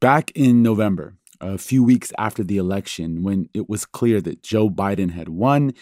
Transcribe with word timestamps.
Back 0.00 0.30
in 0.36 0.62
November, 0.62 1.16
a 1.40 1.58
few 1.58 1.82
weeks 1.82 2.12
after 2.18 2.44
the 2.44 2.56
election, 2.56 3.24
when 3.24 3.48
it 3.52 3.68
was 3.68 3.84
clear 3.84 4.20
that 4.20 4.44
Joe 4.44 4.70
Biden 4.70 5.10
had 5.10 5.28
won 5.28 5.72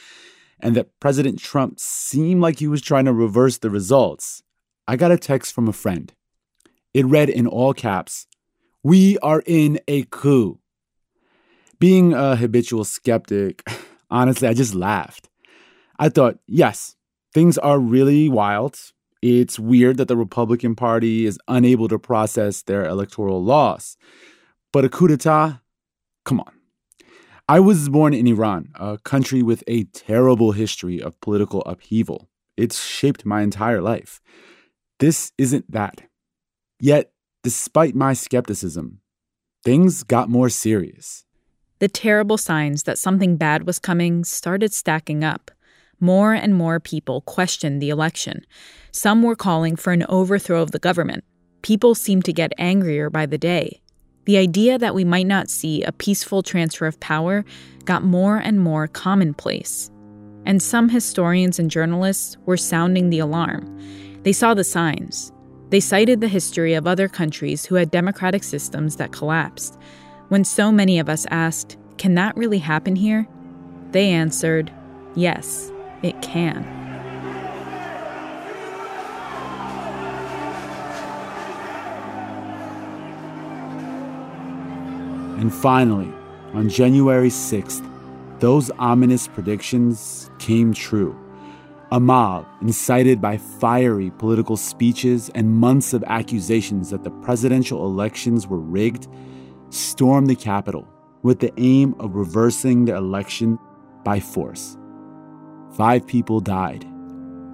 and 0.59 0.75
that 0.75 0.99
President 1.01 1.39
Trump 1.39 1.79
seemed 1.79 2.41
like 2.41 2.59
he 2.59 2.67
was 2.67 2.81
trying 2.81 3.05
to 3.05 3.13
reverse 3.13 3.59
the 3.59 3.69
results, 3.69 4.43
I 4.89 4.97
got 4.97 5.11
a 5.11 5.19
text 5.19 5.55
from 5.55 5.69
a 5.69 5.73
friend. 5.73 6.15
It 6.95 7.05
read 7.05 7.29
in 7.29 7.47
all 7.47 7.75
caps 7.75 8.27
We 8.83 9.19
are 9.19 9.43
in 9.45 9.81
a 9.87 10.05
coup. 10.05 10.61
Being 11.79 12.15
a 12.15 12.37
habitual 12.37 12.85
skeptic, 12.85 13.63
honestly, 14.11 14.49
I 14.49 14.55
just 14.55 14.75
laughed. 14.75 15.29
I 15.99 16.09
thought, 16.09 16.39
yes, 16.47 16.97
things 17.35 17.59
are 17.59 17.79
really 17.79 18.31
wild. 18.31 18.79
It's 19.23 19.59
weird 19.59 19.97
that 19.97 20.09
the 20.09 20.17
Republican 20.17 20.75
Party 20.75 21.27
is 21.27 21.39
unable 21.49 21.89
to 21.89 21.99
process 21.99 22.63
their 22.63 22.87
electoral 22.87 23.43
loss. 23.43 23.97
But 24.73 24.85
a 24.85 24.89
coup 24.89 25.09
d'etat? 25.09 25.61
Come 26.25 26.41
on. 26.41 26.53
I 27.49 27.61
was 27.61 27.89
born 27.89 28.13
in 28.13 28.27
Iran, 28.27 28.71
a 28.75 28.99
country 28.99 29.43
with 29.43 29.63
a 29.69 29.85
terrible 29.85 30.53
history 30.53 31.01
of 31.01 31.21
political 31.21 31.63
upheaval. 31.63 32.29
It's 32.57 32.85
shaped 32.85 33.25
my 33.25 33.43
entire 33.43 33.81
life. 33.81 34.21
This 34.99 35.33
isn't 35.39 35.71
that. 35.71 36.03
Yet, 36.81 37.13
despite 37.45 37.95
my 37.95 38.15
skepticism, 38.15 39.01
things 39.63 40.03
got 40.03 40.29
more 40.29 40.49
serious. 40.49 41.25
The 41.79 41.89
terrible 41.89 42.39
signs 42.39 42.85
that 42.85 42.99
something 42.99 43.37
bad 43.37 43.67
was 43.67 43.79
coming 43.79 44.25
started 44.25 44.73
stacking 44.73 45.23
up. 45.23 45.51
More 46.01 46.35
and 46.35 46.55
more 46.55 46.79
people 46.79 47.23
questioned 47.23 47.81
the 47.81 47.89
election. 47.89 48.45
Some 48.93 49.23
were 49.23 49.37
calling 49.37 49.77
for 49.77 49.93
an 49.93 50.05
overthrow 50.09 50.61
of 50.61 50.73
the 50.73 50.79
government. 50.79 51.25
People 51.63 51.95
seemed 51.95 52.25
to 52.27 52.33
get 52.33 52.53
angrier 52.59 53.09
by 53.09 53.27
the 53.27 53.39
day. 53.39 53.81
The 54.27 54.37
idea 54.37 54.79
that 54.79 54.95
we 54.95 55.05
might 55.05 55.27
not 55.27 55.49
see 55.49 55.83
a 55.83 55.93
peaceful 55.93 56.43
transfer 56.43 56.87
of 56.87 57.01
power 57.01 57.45
got 57.85 58.05
more 58.05 58.37
and 58.37 58.61
more 58.61 58.89
commonplace. 58.89 59.91
And 60.45 60.63
some 60.63 60.89
historians 60.89 61.59
and 61.59 61.71
journalists 61.71 62.37
were 62.45 62.57
sounding 62.57 63.11
the 63.11 63.21
alarm. 63.21 63.81
They 64.23 64.33
saw 64.33 64.53
the 64.53 64.65
signs. 64.65 65.33
They 65.71 65.81
cited 65.81 66.21
the 66.21 66.29
history 66.29 66.75
of 66.75 66.87
other 66.87 67.09
countries 67.09 67.65
who 67.65 67.77
had 67.77 67.91
democratic 67.91 68.45
systems 68.45 68.97
that 68.97 69.13
collapsed. 69.13 69.79
When 70.29 70.45
so 70.45 70.71
many 70.71 70.99
of 70.99 71.09
us 71.09 71.27
asked, 71.31 71.77
Can 71.99 72.15
that 72.15 72.37
really 72.37 72.59
happen 72.59 72.97
here? 72.97 73.27
They 73.93 74.11
answered, 74.11 74.73
Yes, 75.15 75.73
it 76.03 76.21
can. 76.23 76.65
And 85.39 85.53
finally, 85.55 86.13
on 86.55 86.69
January 86.69 87.29
6th, 87.29 87.87
those 88.41 88.71
ominous 88.79 89.29
predictions 89.29 90.31
came 90.39 90.73
true. 90.73 91.15
A 91.93 92.01
mob, 92.01 92.47
incited 92.63 93.21
by 93.21 93.37
fiery 93.37 94.11
political 94.11 94.57
speeches 94.57 95.31
and 95.35 95.55
months 95.55 95.93
of 95.93 96.03
accusations 96.05 96.91
that 96.91 97.05
the 97.05 97.11
presidential 97.11 97.85
elections 97.87 98.47
were 98.47 98.59
rigged, 98.59 99.09
stormed 99.71 100.29
the 100.29 100.35
Capitol 100.35 100.89
with 101.23 101.39
the 101.39 101.53
aim 101.59 101.95
of 102.01 102.17
reversing 102.17 102.87
the 102.87 102.97
election 102.97 103.59
by 104.05 104.19
force. 104.19 104.77
Five 105.77 106.07
people 106.07 106.41
died. 106.41 106.87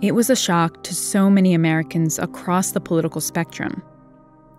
It 0.00 0.12
was 0.12 0.30
a 0.30 0.36
shock 0.36 0.84
to 0.84 0.94
so 0.94 1.28
many 1.28 1.54
Americans 1.54 2.20
across 2.20 2.70
the 2.70 2.80
political 2.80 3.20
spectrum. 3.20 3.82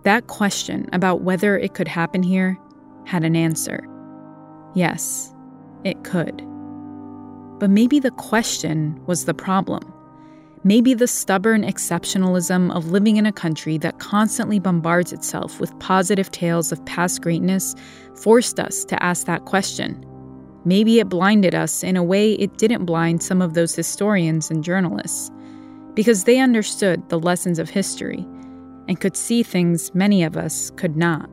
That 0.02 0.26
question 0.26 0.86
about 0.92 1.22
whether 1.22 1.56
it 1.56 1.72
could 1.72 1.88
happen 1.88 2.22
here 2.22 2.58
had 3.06 3.24
an 3.24 3.34
answer. 3.34 3.88
Yes, 4.74 5.32
it 5.82 6.04
could. 6.04 6.36
But 7.58 7.70
maybe 7.70 7.98
the 8.00 8.10
question 8.10 9.00
was 9.06 9.24
the 9.24 9.32
problem. 9.32 9.90
Maybe 10.62 10.92
the 10.92 11.06
stubborn 11.06 11.62
exceptionalism 11.62 12.70
of 12.74 12.90
living 12.90 13.16
in 13.16 13.24
a 13.24 13.32
country 13.32 13.78
that 13.78 13.98
constantly 13.98 14.58
bombards 14.58 15.10
itself 15.10 15.58
with 15.58 15.78
positive 15.78 16.30
tales 16.30 16.70
of 16.70 16.84
past 16.84 17.22
greatness 17.22 17.74
forced 18.14 18.60
us 18.60 18.84
to 18.84 19.02
ask 19.02 19.24
that 19.24 19.46
question. 19.46 20.04
Maybe 20.66 20.98
it 20.98 21.08
blinded 21.08 21.54
us 21.54 21.82
in 21.82 21.96
a 21.96 22.02
way 22.02 22.32
it 22.32 22.56
didn't 22.56 22.86
blind 22.86 23.22
some 23.22 23.42
of 23.42 23.54
those 23.54 23.74
historians 23.74 24.50
and 24.50 24.64
journalists, 24.64 25.30
because 25.94 26.24
they 26.24 26.38
understood 26.38 27.08
the 27.10 27.18
lessons 27.18 27.58
of 27.58 27.68
history 27.68 28.26
and 28.88 29.00
could 29.00 29.16
see 29.16 29.42
things 29.42 29.94
many 29.94 30.22
of 30.22 30.36
us 30.36 30.70
could 30.76 30.96
not. 30.96 31.28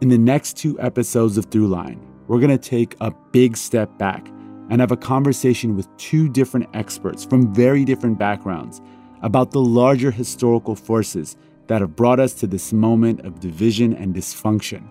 In 0.00 0.08
the 0.08 0.18
next 0.18 0.56
two 0.56 0.78
episodes 0.80 1.36
of 1.36 1.50
Throughline, 1.50 2.00
we're 2.26 2.40
going 2.40 2.56
to 2.56 2.58
take 2.58 2.96
a 3.00 3.12
big 3.32 3.56
step 3.56 3.96
back 3.98 4.28
and 4.70 4.80
have 4.80 4.92
a 4.92 4.96
conversation 4.96 5.76
with 5.76 5.94
two 5.96 6.28
different 6.28 6.68
experts 6.74 7.24
from 7.24 7.52
very 7.52 7.84
different 7.84 8.18
backgrounds 8.18 8.80
about 9.22 9.50
the 9.50 9.60
larger 9.60 10.10
historical 10.10 10.74
forces 10.74 11.36
that 11.66 11.80
have 11.80 11.96
brought 11.96 12.20
us 12.20 12.34
to 12.34 12.46
this 12.46 12.72
moment 12.72 13.20
of 13.20 13.40
division 13.40 13.94
and 13.94 14.14
dysfunction. 14.14 14.88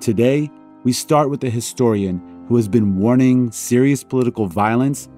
Today, 0.00 0.50
we 0.84 0.92
start 0.92 1.30
with 1.30 1.44
a 1.44 1.50
historian 1.50 2.20
who 2.48 2.56
has 2.56 2.68
been 2.68 2.98
warning 2.98 3.50
serious 3.52 4.04
political 4.04 4.46
violence 4.46 5.08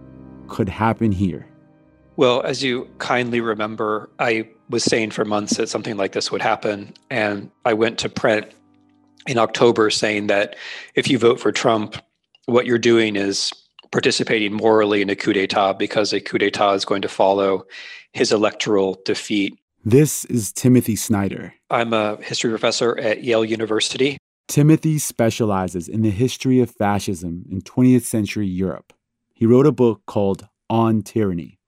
could 0.48 0.68
happen 0.68 1.12
here. 1.12 1.46
Well, 2.16 2.42
as 2.42 2.62
you 2.62 2.88
kindly 2.98 3.40
remember, 3.40 4.08
I 4.18 4.48
was 4.70 4.84
saying 4.84 5.10
for 5.10 5.24
months 5.24 5.56
that 5.56 5.68
something 5.68 5.96
like 5.96 6.12
this 6.12 6.30
would 6.30 6.42
happen. 6.42 6.94
And 7.10 7.50
I 7.64 7.74
went 7.74 7.98
to 8.00 8.08
print 8.08 8.46
in 9.26 9.38
October 9.38 9.90
saying 9.90 10.28
that 10.28 10.56
if 10.94 11.08
you 11.08 11.18
vote 11.18 11.40
for 11.40 11.50
Trump, 11.50 11.96
what 12.46 12.66
you're 12.66 12.78
doing 12.78 13.16
is 13.16 13.52
participating 13.90 14.52
morally 14.52 15.02
in 15.02 15.10
a 15.10 15.16
coup 15.16 15.32
d'etat 15.32 15.74
because 15.74 16.12
a 16.12 16.20
coup 16.20 16.38
d'etat 16.38 16.72
is 16.72 16.84
going 16.84 17.02
to 17.02 17.08
follow 17.08 17.64
his 18.12 18.32
electoral 18.32 19.00
defeat. 19.04 19.58
This 19.84 20.24
is 20.26 20.52
Timothy 20.52 20.96
Snyder. 20.96 21.54
I'm 21.70 21.92
a 21.92 22.16
history 22.22 22.50
professor 22.50 22.98
at 22.98 23.22
Yale 23.22 23.44
University. 23.44 24.16
Timothy 24.48 24.98
specializes 24.98 25.88
in 25.88 26.02
the 26.02 26.10
history 26.10 26.60
of 26.60 26.70
fascism 26.70 27.44
in 27.50 27.62
20th 27.62 28.02
century 28.02 28.46
Europe. 28.46 28.92
He 29.32 29.46
wrote 29.46 29.66
a 29.66 29.72
book 29.72 30.02
called 30.06 30.48
On 30.70 31.02
Tyranny. 31.02 31.58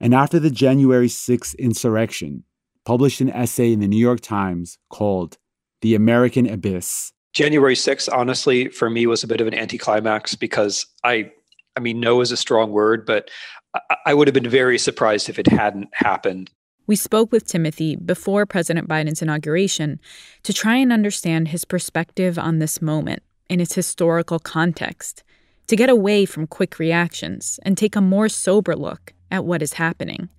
And 0.00 0.14
after 0.14 0.38
the 0.38 0.50
January 0.50 1.08
6th 1.08 1.56
insurrection, 1.58 2.44
published 2.84 3.20
an 3.20 3.30
essay 3.30 3.72
in 3.72 3.80
the 3.80 3.88
New 3.88 3.98
York 3.98 4.20
Times 4.20 4.78
called 4.88 5.38
the 5.82 5.94
American 5.94 6.46
Abyss. 6.46 7.12
January 7.32 7.74
6th, 7.74 8.08
honestly, 8.12 8.68
for 8.68 8.90
me 8.90 9.06
was 9.06 9.22
a 9.22 9.28
bit 9.28 9.40
of 9.40 9.46
an 9.46 9.54
anticlimax 9.54 10.34
because 10.34 10.86
I, 11.04 11.30
I 11.76 11.80
mean, 11.80 12.00
no 12.00 12.20
is 12.20 12.32
a 12.32 12.36
strong 12.36 12.72
word, 12.72 13.06
but 13.06 13.30
I, 13.74 13.96
I 14.06 14.14
would 14.14 14.26
have 14.26 14.34
been 14.34 14.48
very 14.48 14.78
surprised 14.78 15.28
if 15.28 15.38
it 15.38 15.46
hadn't 15.46 15.88
happened. 15.92 16.50
We 16.90 16.96
spoke 16.96 17.30
with 17.30 17.46
Timothy 17.46 17.94
before 17.94 18.46
President 18.46 18.88
Biden's 18.88 19.22
inauguration 19.22 20.00
to 20.42 20.52
try 20.52 20.74
and 20.74 20.92
understand 20.92 21.46
his 21.46 21.64
perspective 21.64 22.36
on 22.36 22.58
this 22.58 22.82
moment 22.82 23.22
in 23.48 23.60
its 23.60 23.76
historical 23.76 24.40
context, 24.40 25.22
to 25.68 25.76
get 25.76 25.88
away 25.88 26.24
from 26.24 26.48
quick 26.48 26.80
reactions 26.80 27.60
and 27.62 27.78
take 27.78 27.94
a 27.94 28.00
more 28.00 28.28
sober 28.28 28.74
look 28.74 29.12
at 29.30 29.44
what 29.44 29.62
is 29.62 29.74
happening. 29.74 30.30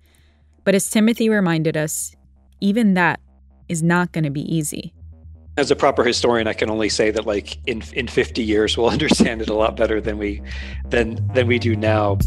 But 0.62 0.74
as 0.74 0.90
Timothy 0.90 1.30
reminded 1.30 1.74
us, 1.74 2.14
even 2.60 2.92
that 2.92 3.18
is 3.70 3.82
not 3.82 4.12
going 4.12 4.24
to 4.24 4.30
be 4.30 4.54
easy. 4.54 4.92
As 5.56 5.70
a 5.70 5.76
proper 5.76 6.04
historian, 6.04 6.48
I 6.48 6.52
can 6.52 6.68
only 6.68 6.90
say 6.90 7.10
that 7.12 7.24
like 7.24 7.66
in 7.66 7.82
in 7.94 8.08
50 8.08 8.42
years 8.42 8.76
we'll 8.76 8.90
understand 8.98 9.40
it 9.40 9.48
a 9.48 9.54
lot 9.54 9.74
better 9.74 10.02
than 10.02 10.18
we 10.18 10.42
than 10.84 11.26
than 11.32 11.46
we 11.46 11.58
do 11.58 11.74
now. 11.74 12.18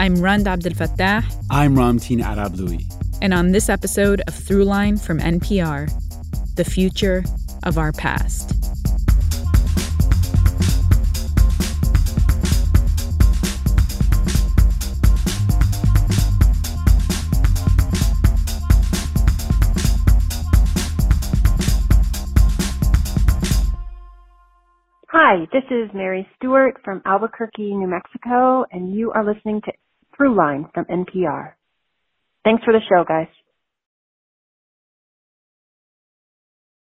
I'm 0.00 0.16
Rund 0.16 0.46
Abdelfatah. 0.46 1.24
I'm 1.50 1.76
Ramtin 1.76 2.20
Arablouei. 2.20 2.84
And 3.22 3.32
on 3.32 3.52
this 3.52 3.68
episode 3.68 4.22
of 4.26 4.34
Throughline 4.34 5.00
from 5.00 5.20
NPR, 5.20 5.88
the 6.56 6.64
future 6.64 7.24
of 7.62 7.78
our 7.78 7.92
past. 7.92 8.73
Hi, 25.34 25.48
this 25.52 25.64
is 25.68 25.90
Mary 25.92 26.28
Stewart 26.36 26.76
from 26.84 27.02
Albuquerque, 27.04 27.74
New 27.74 27.88
Mexico, 27.88 28.64
and 28.70 28.94
you 28.94 29.10
are 29.10 29.24
listening 29.24 29.60
to 29.62 29.72
Throughline 30.16 30.72
from 30.72 30.84
NPR. 30.84 31.54
Thanks 32.44 32.62
for 32.62 32.72
the 32.72 32.78
show, 32.88 33.02
guys. 33.02 33.26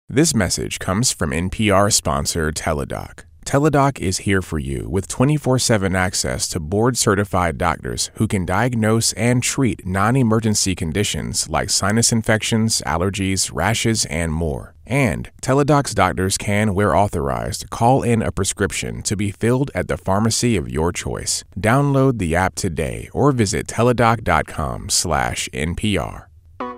This 0.07 0.33
message 0.33 0.79
comes 0.79 1.11
from 1.11 1.29
NPR 1.29 1.93
sponsor 1.93 2.51
Teladoc. 2.51 3.25
Teladoc 3.45 3.99
is 3.99 4.19
here 4.19 4.41
for 4.41 4.57
you 4.57 4.89
with 4.89 5.07
24 5.07 5.59
7 5.59 5.95
access 5.95 6.47
to 6.47 6.59
board 6.59 6.97
certified 6.97 7.59
doctors 7.59 8.09
who 8.15 8.27
can 8.27 8.47
diagnose 8.47 9.13
and 9.13 9.43
treat 9.43 9.85
non 9.85 10.15
emergency 10.15 10.73
conditions 10.73 11.47
like 11.49 11.69
sinus 11.69 12.11
infections, 12.11 12.81
allergies, 12.83 13.51
rashes, 13.53 14.05
and 14.05 14.33
more. 14.33 14.73
And 14.89 15.29
Teladoc's 15.41 15.93
doctors 15.93 16.37
can, 16.37 16.73
where 16.73 16.95
authorized, 16.95 17.69
call 17.69 18.01
in 18.01 18.23
a 18.23 18.31
prescription 18.31 19.03
to 19.03 19.15
be 19.15 19.29
filled 19.29 19.69
at 19.75 19.87
the 19.87 19.97
pharmacy 19.97 20.57
of 20.57 20.67
your 20.69 20.91
choice. 20.91 21.43
Download 21.57 22.17
the 22.17 22.35
app 22.35 22.55
today 22.55 23.07
or 23.13 23.31
visit 23.31 23.67
teladoc.com/npr. 23.67 26.25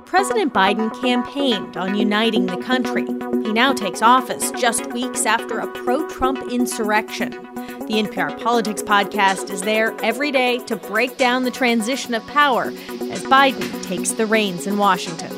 President 0.06 0.54
Biden 0.54 1.02
campaigned 1.02 1.78
on 1.78 1.96
uniting 1.96 2.48
the 2.48 2.58
country. 2.58 3.06
He 3.46 3.54
now 3.54 3.72
takes 3.72 4.02
office 4.02 4.52
just 4.52 4.92
weeks 4.92 5.25
after 5.25 5.60
a 5.60 5.68
pro 5.68 6.06
Trump 6.10 6.52
insurrection. 6.52 7.30
The 7.31 8.04
NPR 8.04 8.38
Politics 8.38 8.84
podcast 8.84 9.50
is 9.50 9.62
there 9.62 9.96
every 10.04 10.31
day 10.31 10.60
to 10.66 10.75
break 10.75 11.18
down 11.18 11.44
the 11.44 11.52
transition 11.52 12.13
of 12.13 12.28
power 12.28 12.74
as 13.10 13.24
Biden 13.24 13.81
takes 13.84 14.12
the 14.12 14.25
reins 14.25 14.68
in 14.68 14.78
Washington. 14.78 15.31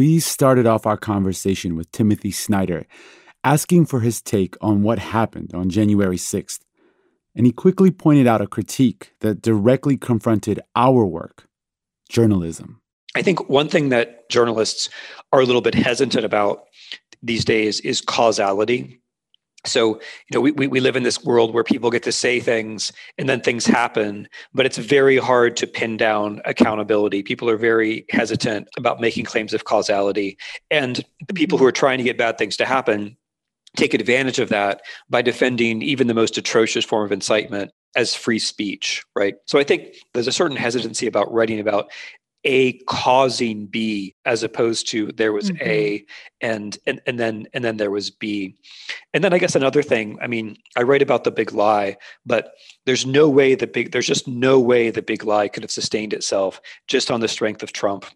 We 0.00 0.18
started 0.18 0.66
off 0.66 0.86
our 0.86 0.96
conversation 0.96 1.76
with 1.76 1.92
Timothy 1.92 2.30
Snyder, 2.30 2.86
asking 3.44 3.84
for 3.84 4.00
his 4.00 4.22
take 4.22 4.56
on 4.62 4.82
what 4.82 4.98
happened 4.98 5.50
on 5.52 5.68
January 5.68 6.16
6th 6.16 6.60
and 7.34 7.44
he 7.44 7.52
quickly 7.52 7.90
pointed 7.90 8.26
out 8.26 8.40
a 8.40 8.46
critique 8.46 9.12
that 9.20 9.42
directly 9.42 9.98
confronted 9.98 10.58
our 10.74 11.04
work 11.04 11.48
journalism. 12.08 12.80
I 13.14 13.20
think 13.20 13.50
one 13.50 13.68
thing 13.68 13.90
that 13.90 14.30
journalists 14.30 14.88
are 15.34 15.40
a 15.40 15.44
little 15.44 15.60
bit 15.60 15.74
hesitant 15.74 16.24
about 16.24 16.64
these 17.22 17.44
days 17.44 17.80
is 17.80 18.00
causality. 18.00 19.02
So, 19.66 19.96
you 19.96 20.34
know, 20.34 20.40
we, 20.40 20.52
we 20.52 20.80
live 20.80 20.96
in 20.96 21.02
this 21.02 21.22
world 21.22 21.52
where 21.52 21.64
people 21.64 21.90
get 21.90 22.02
to 22.04 22.12
say 22.12 22.40
things 22.40 22.92
and 23.18 23.28
then 23.28 23.40
things 23.40 23.66
happen, 23.66 24.28
but 24.54 24.64
it's 24.64 24.78
very 24.78 25.18
hard 25.18 25.56
to 25.58 25.66
pin 25.66 25.96
down 25.96 26.40
accountability. 26.46 27.22
People 27.22 27.50
are 27.50 27.58
very 27.58 28.06
hesitant 28.10 28.68
about 28.78 29.00
making 29.00 29.26
claims 29.26 29.52
of 29.52 29.64
causality. 29.64 30.38
And 30.70 31.04
the 31.28 31.34
people 31.34 31.58
who 31.58 31.64
mm-hmm. 31.64 31.68
are 31.68 31.72
trying 31.72 31.98
to 31.98 32.04
get 32.04 32.16
bad 32.16 32.38
things 32.38 32.56
to 32.56 32.64
happen 32.64 33.16
take 33.76 33.94
advantage 33.94 34.38
of 34.38 34.48
that 34.48 34.82
by 35.08 35.22
defending 35.22 35.82
even 35.82 36.06
the 36.06 36.14
most 36.14 36.36
atrocious 36.36 36.84
form 36.84 37.04
of 37.04 37.12
incitement 37.12 37.70
as 37.96 38.14
free 38.14 38.38
speech, 38.38 39.04
right? 39.16 39.34
So 39.46 39.58
I 39.58 39.64
think 39.64 39.94
there's 40.14 40.26
a 40.26 40.32
certain 40.32 40.56
hesitancy 40.56 41.06
about 41.06 41.32
writing 41.32 41.60
about 41.60 41.90
a 42.44 42.72
causing 42.84 43.66
b 43.66 44.14
as 44.24 44.42
opposed 44.42 44.88
to 44.88 45.12
there 45.12 45.32
was 45.32 45.50
mm-hmm. 45.50 45.68
a 45.68 46.04
and, 46.40 46.78
and 46.86 47.00
and 47.06 47.18
then 47.18 47.46
and 47.52 47.62
then 47.62 47.76
there 47.76 47.90
was 47.90 48.10
b 48.10 48.54
and 49.12 49.22
then 49.22 49.34
i 49.34 49.38
guess 49.38 49.54
another 49.54 49.82
thing 49.82 50.18
i 50.22 50.26
mean 50.26 50.56
i 50.76 50.82
write 50.82 51.02
about 51.02 51.24
the 51.24 51.30
big 51.30 51.52
lie 51.52 51.96
but 52.24 52.52
there's 52.86 53.04
no 53.04 53.28
way 53.28 53.54
the 53.54 53.66
big 53.66 53.92
there's 53.92 54.06
just 54.06 54.26
no 54.26 54.58
way 54.58 54.90
the 54.90 55.02
big 55.02 55.24
lie 55.24 55.48
could 55.48 55.62
have 55.62 55.70
sustained 55.70 56.14
itself 56.14 56.60
just 56.88 57.10
on 57.10 57.20
the 57.20 57.28
strength 57.28 57.62
of 57.62 57.72
trump 57.72 58.06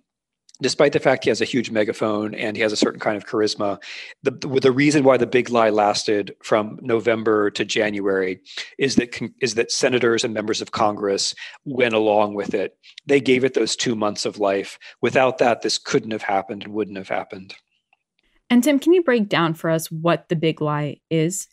despite 0.62 0.92
the 0.92 1.00
fact 1.00 1.24
he 1.24 1.30
has 1.30 1.40
a 1.40 1.46
huge 1.46 1.70
megaphone 1.70 2.34
and 2.34 2.56
he 2.56 2.62
has 2.62 2.72
a 2.72 2.76
certain 2.76 3.00
kind 3.00 3.16
of 3.16 3.26
charisma, 3.26 3.82
the, 4.22 4.30
the 4.30 4.72
reason 4.72 5.04
why 5.04 5.16
the 5.16 5.26
big 5.26 5.50
lie 5.50 5.70
lasted 5.70 6.34
from 6.42 6.78
November 6.80 7.50
to 7.50 7.64
January 7.64 8.40
is 8.78 8.96
that 8.96 9.20
is 9.40 9.54
that 9.54 9.72
senators 9.72 10.24
and 10.24 10.32
members 10.32 10.60
of 10.60 10.70
Congress 10.70 11.34
went 11.64 11.94
along 11.94 12.34
with 12.34 12.54
it. 12.54 12.76
They 13.06 13.20
gave 13.20 13.44
it 13.44 13.54
those 13.54 13.76
two 13.76 13.96
months 13.96 14.24
of 14.24 14.38
life. 14.38 14.78
Without 15.00 15.38
that, 15.38 15.62
this 15.62 15.78
couldn't 15.78 16.12
have 16.12 16.22
happened 16.22 16.64
and 16.64 16.72
wouldn't 16.72 16.98
have 16.98 17.08
happened. 17.08 17.54
And 18.50 18.62
Tim, 18.62 18.78
can 18.78 18.92
you 18.92 19.02
break 19.02 19.28
down 19.28 19.54
for 19.54 19.70
us 19.70 19.90
what 19.90 20.28
the 20.28 20.36
big 20.36 20.60
lie 20.60 21.00
is? 21.10 21.48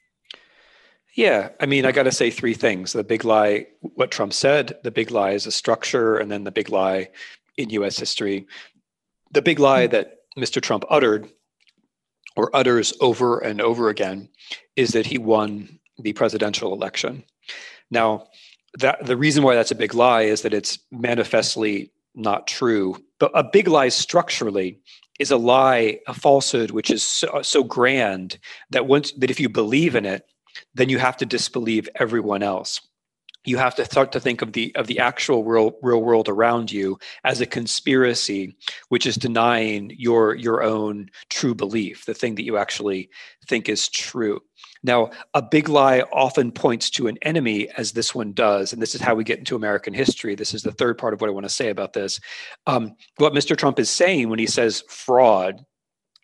Yeah, 1.15 1.49
I 1.59 1.65
mean, 1.65 1.85
I 1.85 1.91
got 1.91 2.03
to 2.03 2.11
say 2.11 2.29
three 2.29 2.53
things. 2.53 2.93
The 2.93 3.03
big 3.03 3.25
lie, 3.25 3.67
what 3.81 4.11
Trump 4.11 4.31
said, 4.31 4.77
the 4.83 4.91
big 4.91 5.11
lie 5.11 5.31
is 5.31 5.45
a 5.45 5.51
structure, 5.51 6.17
and 6.17 6.31
then 6.31 6.45
the 6.45 6.51
big 6.51 6.69
lie 6.69 7.09
in 7.57 7.69
US 7.71 7.97
history 7.97 8.47
the 9.31 9.41
big 9.41 9.59
lie 9.59 9.87
that 9.87 10.19
Mr. 10.37 10.61
Trump 10.61 10.83
uttered 10.89 11.29
or 12.35 12.55
utters 12.55 12.93
over 13.01 13.39
and 13.39 13.61
over 13.61 13.89
again 13.89 14.29
is 14.75 14.91
that 14.91 15.05
he 15.05 15.17
won 15.17 15.79
the 15.99 16.13
presidential 16.13 16.73
election. 16.73 17.23
Now, 17.89 18.27
that 18.79 19.05
the 19.05 19.17
reason 19.17 19.43
why 19.43 19.55
that's 19.55 19.71
a 19.71 19.75
big 19.75 19.93
lie 19.93 20.23
is 20.23 20.43
that 20.43 20.53
it's 20.53 20.79
manifestly 20.91 21.91
not 22.15 22.47
true. 22.47 22.95
But 23.19 23.31
a 23.33 23.43
big 23.43 23.67
lie 23.67 23.89
structurally 23.89 24.79
is 25.19 25.31
a 25.31 25.37
lie, 25.37 25.99
a 26.07 26.13
falsehood, 26.13 26.71
which 26.71 26.89
is 26.89 27.03
so, 27.03 27.41
so 27.41 27.63
grand 27.63 28.37
that 28.69 28.87
once 28.87 29.11
that 29.13 29.29
if 29.29 29.39
you 29.39 29.49
believe 29.49 29.95
in 29.95 30.05
it, 30.05 30.25
then 30.73 30.89
you 30.89 30.99
have 30.99 31.17
to 31.17 31.25
disbelieve 31.25 31.89
everyone 31.95 32.43
else 32.43 32.81
you 33.45 33.57
have 33.57 33.75
to 33.75 33.85
start 33.85 34.11
to 34.11 34.19
think 34.19 34.41
of 34.41 34.53
the 34.53 34.75
of 34.75 34.87
the 34.87 34.99
actual 34.99 35.43
real 35.43 35.73
real 35.81 36.01
world 36.01 36.29
around 36.29 36.71
you 36.71 36.97
as 37.23 37.41
a 37.41 37.45
conspiracy 37.45 38.55
which 38.89 39.05
is 39.05 39.15
denying 39.15 39.91
your 39.97 40.35
your 40.35 40.63
own 40.63 41.09
true 41.29 41.55
belief 41.55 42.05
the 42.05 42.13
thing 42.13 42.35
that 42.35 42.43
you 42.43 42.57
actually 42.57 43.09
think 43.47 43.67
is 43.67 43.89
true. 43.89 44.39
Now 44.83 45.09
a 45.33 45.41
big 45.41 45.69
lie 45.69 46.01
often 46.13 46.51
points 46.51 46.89
to 46.91 47.07
an 47.07 47.17
enemy 47.23 47.69
as 47.77 47.91
this 47.91 48.13
one 48.13 48.33
does 48.33 48.73
and 48.73 48.81
this 48.81 48.95
is 48.95 49.01
how 49.01 49.15
we 49.15 49.23
get 49.23 49.39
into 49.39 49.55
american 49.55 49.93
history. 49.93 50.35
This 50.35 50.53
is 50.53 50.63
the 50.63 50.71
third 50.71 50.97
part 50.97 51.13
of 51.13 51.21
what 51.21 51.29
i 51.29 51.33
want 51.33 51.45
to 51.45 51.49
say 51.49 51.69
about 51.69 51.93
this. 51.93 52.19
Um, 52.67 52.95
what 53.17 53.33
mr 53.33 53.57
trump 53.57 53.79
is 53.79 53.89
saying 53.89 54.29
when 54.29 54.39
he 54.39 54.47
says 54.47 54.83
fraud 54.87 55.65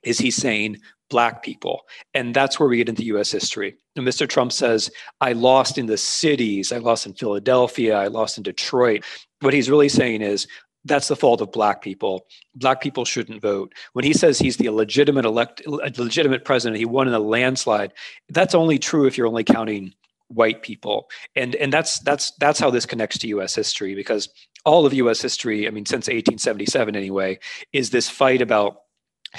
is 0.07 0.18
he 0.18 0.31
saying 0.31 0.80
black 1.09 1.44
people. 1.44 1.81
And 2.13 2.36
that's 2.36 2.59
where 2.59 2.68
we 2.68 2.77
get 2.77 2.89
into 2.89 3.04
US 3.06 3.31
history. 3.31 3.75
And 3.95 4.06
Mr. 4.06 4.27
Trump 4.27 4.51
says, 4.51 4.92
I 5.21 5.33
lost 5.33 5.77
in 5.77 5.86
the 5.86 5.98
cities, 5.98 6.71
I 6.71 6.77
lost 6.77 7.06
in 7.06 7.13
Philadelphia, 7.13 7.98
I 7.98 8.07
lost 8.07 8.38
in 8.38 8.44
Detroit. 8.44 9.04
What 9.42 9.54
he's 9.54 9.69
really 9.69 9.89
saying 9.89 10.21
is, 10.21 10.48
that's 10.86 11.09
the 11.09 11.18
fault 11.18 11.42
of 11.42 11.51
black 11.51 11.81
people. 11.81 12.25
Black 12.56 12.80
people 12.80 13.04
shouldn't 13.04 13.42
vote. 13.42 13.74
When 13.92 14.06
he 14.06 14.13
says 14.13 14.39
he's 14.39 14.56
the 14.56 14.69
legitimate 14.69 15.25
elect, 15.25 15.62
legitimate 15.68 16.45
president, 16.45 16.77
he 16.77 16.86
won 16.86 17.10
in 17.10 17.13
a 17.13 17.19
landslide. 17.19 17.92
That's 18.30 18.56
only 18.56 18.80
true 18.80 19.06
if 19.06 19.18
you're 19.18 19.27
only 19.27 19.44
counting 19.44 19.94
white 20.30 20.62
people, 20.62 21.10
and 21.36 21.56
and 21.56 21.74
that's 21.74 22.00
that's 22.00 22.31
that's 22.39 22.60
how 22.60 22.69
this 22.69 22.86
connects 22.86 23.18
to 23.19 23.27
U.S. 23.30 23.53
history 23.53 23.95
because 23.95 24.30
all 24.65 24.86
of 24.86 24.94
U.S. 24.94 25.21
history, 25.21 25.68
I 25.68 25.71
mean, 25.71 25.86
since 25.86 26.07
1877 26.07 26.95
anyway, 26.95 27.39
is 27.74 27.89
this 27.89 28.07
fight 28.07 28.42
about 28.42 28.77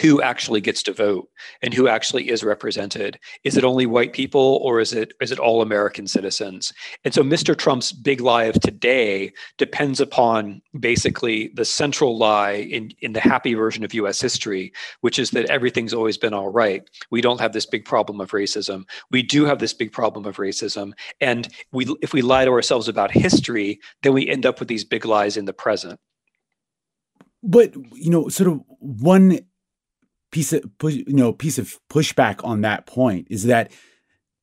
who 0.00 0.20
actually 0.23 0.61
gets 0.61 0.82
to 0.85 0.93
vote 0.93 1.29
and 1.62 1.75
who 1.75 1.88
actually 1.88 2.29
is 2.29 2.44
represented. 2.44 3.19
Is 3.44 3.56
it 3.56 3.64
only 3.64 3.87
white 3.87 4.12
people 4.12 4.61
or 4.62 4.81
is 4.81 4.93
it 4.93 5.12
is 5.20 5.32
it 5.32 5.38
all 5.38 5.62
american 5.62 6.06
citizens? 6.06 6.73
And 7.05 7.14
so 7.14 7.23
mr 7.23 7.56
trump's 7.56 7.93
big 7.93 8.21
lie 8.21 8.45
of 8.45 8.61
today 8.61 9.33
depends 9.57 10.00
upon 10.00 10.62
basically 10.78 11.50
the 11.54 11.64
central 11.64 12.16
lie 12.18 12.52
in 12.52 12.90
in 13.00 13.12
the 13.12 13.21
happy 13.21 13.54
version 13.54 13.85
of 13.85 13.92
us 13.92 14.21
history 14.21 14.73
which 15.00 15.18
is 15.18 15.30
that 15.30 15.47
everything's 15.47 15.95
always 15.95 16.18
been 16.18 16.35
all 16.35 16.49
right. 16.49 16.88
We 17.11 17.21
don't 17.21 17.40
have 17.40 17.52
this 17.52 17.66
big 17.66 17.85
problem 17.85 18.21
of 18.21 18.30
racism. 18.30 18.85
We 19.11 19.23
do 19.23 19.45
have 19.45 19.59
this 19.59 19.75
big 19.75 19.92
problem 19.92 20.25
of 20.26 20.37
racism. 20.37 20.92
And 21.21 21.49
we 21.73 21.87
if 22.02 22.12
we 22.12 22.23
lie 22.23 22.45
to 22.45 22.50
ourselves 22.50 22.88
about 22.88 23.11
history 23.11 23.80
then 24.02 24.12
we 24.12 24.28
end 24.28 24.47
up 24.47 24.59
with 24.59 24.68
these 24.68 24.85
big 24.85 25.04
lies 25.04 25.37
in 25.37 25.45
the 25.45 25.52
present. 25.52 26.00
But 27.42 27.75
you 27.95 28.11
know 28.11 28.28
sort 28.28 28.50
of 28.50 28.61
one 28.78 29.40
piece 30.30 30.52
of 30.52 30.64
you 30.82 31.04
know 31.08 31.32
piece 31.32 31.58
of 31.58 31.78
pushback 31.88 32.44
on 32.44 32.61
that 32.62 32.87
point 32.87 33.26
is 33.30 33.44
that 33.44 33.70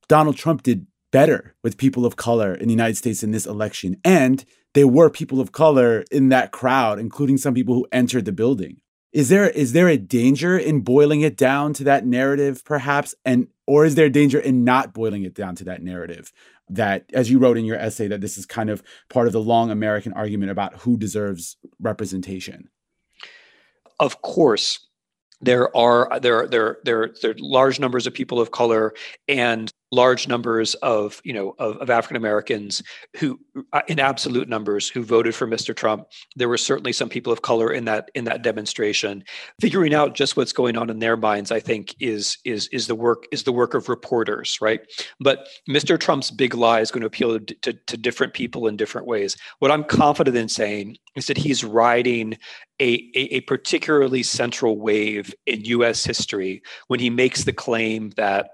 Donald 0.07 0.37
Trump 0.37 0.63
did 0.63 0.87
better 1.11 1.55
with 1.63 1.77
people 1.77 2.05
of 2.05 2.15
color 2.15 2.53
in 2.53 2.67
the 2.67 2.73
United 2.73 2.97
States 2.97 3.23
in 3.23 3.31
this 3.31 3.45
election, 3.45 3.97
and 4.03 4.45
there 4.73 4.87
were 4.87 5.09
people 5.09 5.39
of 5.39 5.51
color 5.51 6.03
in 6.11 6.29
that 6.29 6.51
crowd, 6.51 6.99
including 6.99 7.37
some 7.37 7.53
people 7.53 7.73
who 7.73 7.87
entered 7.91 8.25
the 8.25 8.31
building. 8.31 8.81
Is 9.13 9.29
there 9.29 9.49
is 9.49 9.71
there 9.71 9.87
a 9.87 9.97
danger 9.97 10.57
in 10.57 10.81
boiling 10.81 11.21
it 11.21 11.37
down 11.37 11.73
to 11.75 11.85
that 11.85 12.05
narrative, 12.05 12.65
perhaps, 12.65 13.15
and 13.23 13.47
or 13.65 13.85
is 13.85 13.95
there 13.95 14.09
danger 14.09 14.39
in 14.39 14.65
not 14.65 14.93
boiling 14.93 15.23
it 15.23 15.33
down 15.33 15.55
to 15.55 15.63
that 15.63 15.81
narrative? 15.81 16.33
That, 16.67 17.05
as 17.13 17.29
you 17.31 17.39
wrote 17.39 17.57
in 17.57 17.63
your 17.63 17.77
essay, 17.77 18.07
that 18.07 18.21
this 18.21 18.37
is 18.37 18.45
kind 18.45 18.69
of 18.69 18.83
part 19.09 19.27
of 19.27 19.33
the 19.33 19.41
long 19.41 19.71
American 19.71 20.11
argument 20.13 20.51
about 20.51 20.79
who 20.79 20.97
deserves 20.97 21.57
representation. 21.79 22.69
Of 23.99 24.21
course, 24.21 24.85
there 25.41 25.75
are 25.75 26.19
there 26.19 26.47
there 26.47 26.77
there 26.83 27.13
there 27.21 27.31
are 27.31 27.35
large 27.39 27.79
numbers 27.79 28.07
of 28.07 28.13
people 28.13 28.39
of 28.39 28.51
color 28.51 28.93
and 29.27 29.71
large 29.91 30.27
numbers 30.27 30.73
of 30.75 31.21
you 31.23 31.33
know 31.33 31.55
of, 31.59 31.77
of 31.77 31.89
African 31.89 32.17
Americans 32.17 32.83
who 33.17 33.39
uh, 33.73 33.81
in 33.87 33.99
absolute 33.99 34.49
numbers 34.49 34.89
who 34.89 35.03
voted 35.03 35.35
for 35.35 35.47
Mr. 35.47 35.75
Trump. 35.75 36.07
There 36.35 36.49
were 36.49 36.57
certainly 36.57 36.91
some 36.93 37.09
people 37.09 37.31
of 37.31 37.41
color 37.41 37.71
in 37.71 37.85
that 37.85 38.09
in 38.15 38.25
that 38.25 38.41
demonstration. 38.41 39.23
Figuring 39.61 39.93
out 39.93 40.15
just 40.15 40.37
what's 40.37 40.53
going 40.53 40.77
on 40.77 40.89
in 40.89 40.99
their 40.99 41.17
minds, 41.17 41.51
I 41.51 41.59
think, 41.59 41.95
is 41.99 42.37
is 42.43 42.67
is 42.69 42.87
the 42.87 42.95
work 42.95 43.25
is 43.31 43.43
the 43.43 43.53
work 43.53 43.73
of 43.73 43.89
reporters, 43.89 44.57
right? 44.61 44.81
But 45.19 45.47
Mr. 45.69 45.99
Trump's 45.99 46.31
big 46.31 46.55
lie 46.55 46.81
is 46.81 46.91
going 46.91 47.01
to 47.01 47.07
appeal 47.07 47.39
to, 47.39 47.55
to, 47.55 47.73
to 47.73 47.97
different 47.97 48.33
people 48.33 48.67
in 48.67 48.77
different 48.77 49.07
ways. 49.07 49.37
What 49.59 49.71
I'm 49.71 49.83
confident 49.83 50.35
in 50.35 50.49
saying 50.49 50.97
is 51.15 51.27
that 51.27 51.37
he's 51.37 51.63
riding 51.63 52.37
a, 52.81 53.09
a, 53.15 53.41
particularly 53.41 54.23
central 54.23 54.79
wave 54.79 55.33
in 55.45 55.63
US 55.65 56.03
history 56.03 56.61
when 56.87 56.99
he 56.99 57.09
makes 57.09 57.43
the 57.43 57.53
claim 57.53 58.09
that 58.17 58.49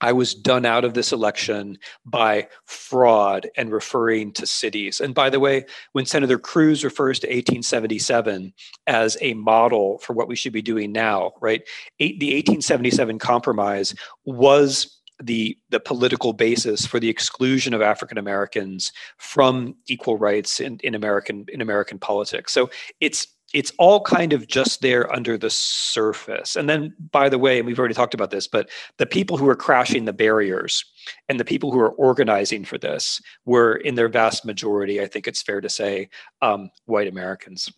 I 0.00 0.12
was 0.12 0.34
done 0.34 0.64
out 0.64 0.84
of 0.84 0.94
this 0.94 1.12
election 1.12 1.78
by 2.04 2.48
fraud 2.64 3.50
and 3.56 3.70
referring 3.70 4.32
to 4.32 4.46
cities. 4.46 5.00
And 5.00 5.14
by 5.14 5.28
the 5.28 5.40
way, 5.40 5.66
when 5.92 6.06
Senator 6.06 6.38
Cruz 6.38 6.82
refers 6.82 7.18
to 7.20 7.26
1877 7.26 8.52
as 8.86 9.18
a 9.20 9.34
model 9.34 9.98
for 9.98 10.14
what 10.14 10.28
we 10.28 10.36
should 10.36 10.52
be 10.52 10.62
doing 10.62 10.90
now, 10.90 11.32
right? 11.40 11.62
The 11.98 12.06
1877 12.06 13.18
compromise 13.18 13.94
was 14.24 14.96
the 15.22 15.58
the 15.68 15.80
political 15.80 16.32
basis 16.32 16.86
for 16.86 16.98
the 16.98 17.10
exclusion 17.10 17.74
of 17.74 17.82
African 17.82 18.16
Americans 18.16 18.90
from 19.18 19.76
equal 19.86 20.16
rights 20.16 20.60
in, 20.60 20.78
in 20.82 20.94
American 20.94 21.44
in 21.48 21.60
American 21.60 21.98
politics. 21.98 22.54
So 22.54 22.70
it's 23.00 23.26
it's 23.52 23.72
all 23.78 24.00
kind 24.02 24.32
of 24.32 24.46
just 24.46 24.80
there 24.80 25.12
under 25.12 25.36
the 25.36 25.50
surface. 25.50 26.56
And 26.56 26.68
then, 26.68 26.94
by 27.10 27.28
the 27.28 27.38
way, 27.38 27.58
and 27.58 27.66
we've 27.66 27.78
already 27.78 27.94
talked 27.94 28.14
about 28.14 28.30
this, 28.30 28.46
but 28.46 28.68
the 28.98 29.06
people 29.06 29.36
who 29.36 29.48
are 29.48 29.56
crashing 29.56 30.04
the 30.04 30.12
barriers 30.12 30.84
and 31.28 31.40
the 31.40 31.44
people 31.44 31.72
who 31.72 31.80
are 31.80 31.90
organizing 31.90 32.64
for 32.64 32.78
this 32.78 33.20
were, 33.44 33.76
in 33.76 33.96
their 33.96 34.08
vast 34.08 34.44
majority, 34.44 35.00
I 35.00 35.06
think 35.06 35.26
it's 35.26 35.42
fair 35.42 35.60
to 35.60 35.68
say, 35.68 36.08
um, 36.42 36.70
white 36.84 37.08
Americans. 37.08 37.72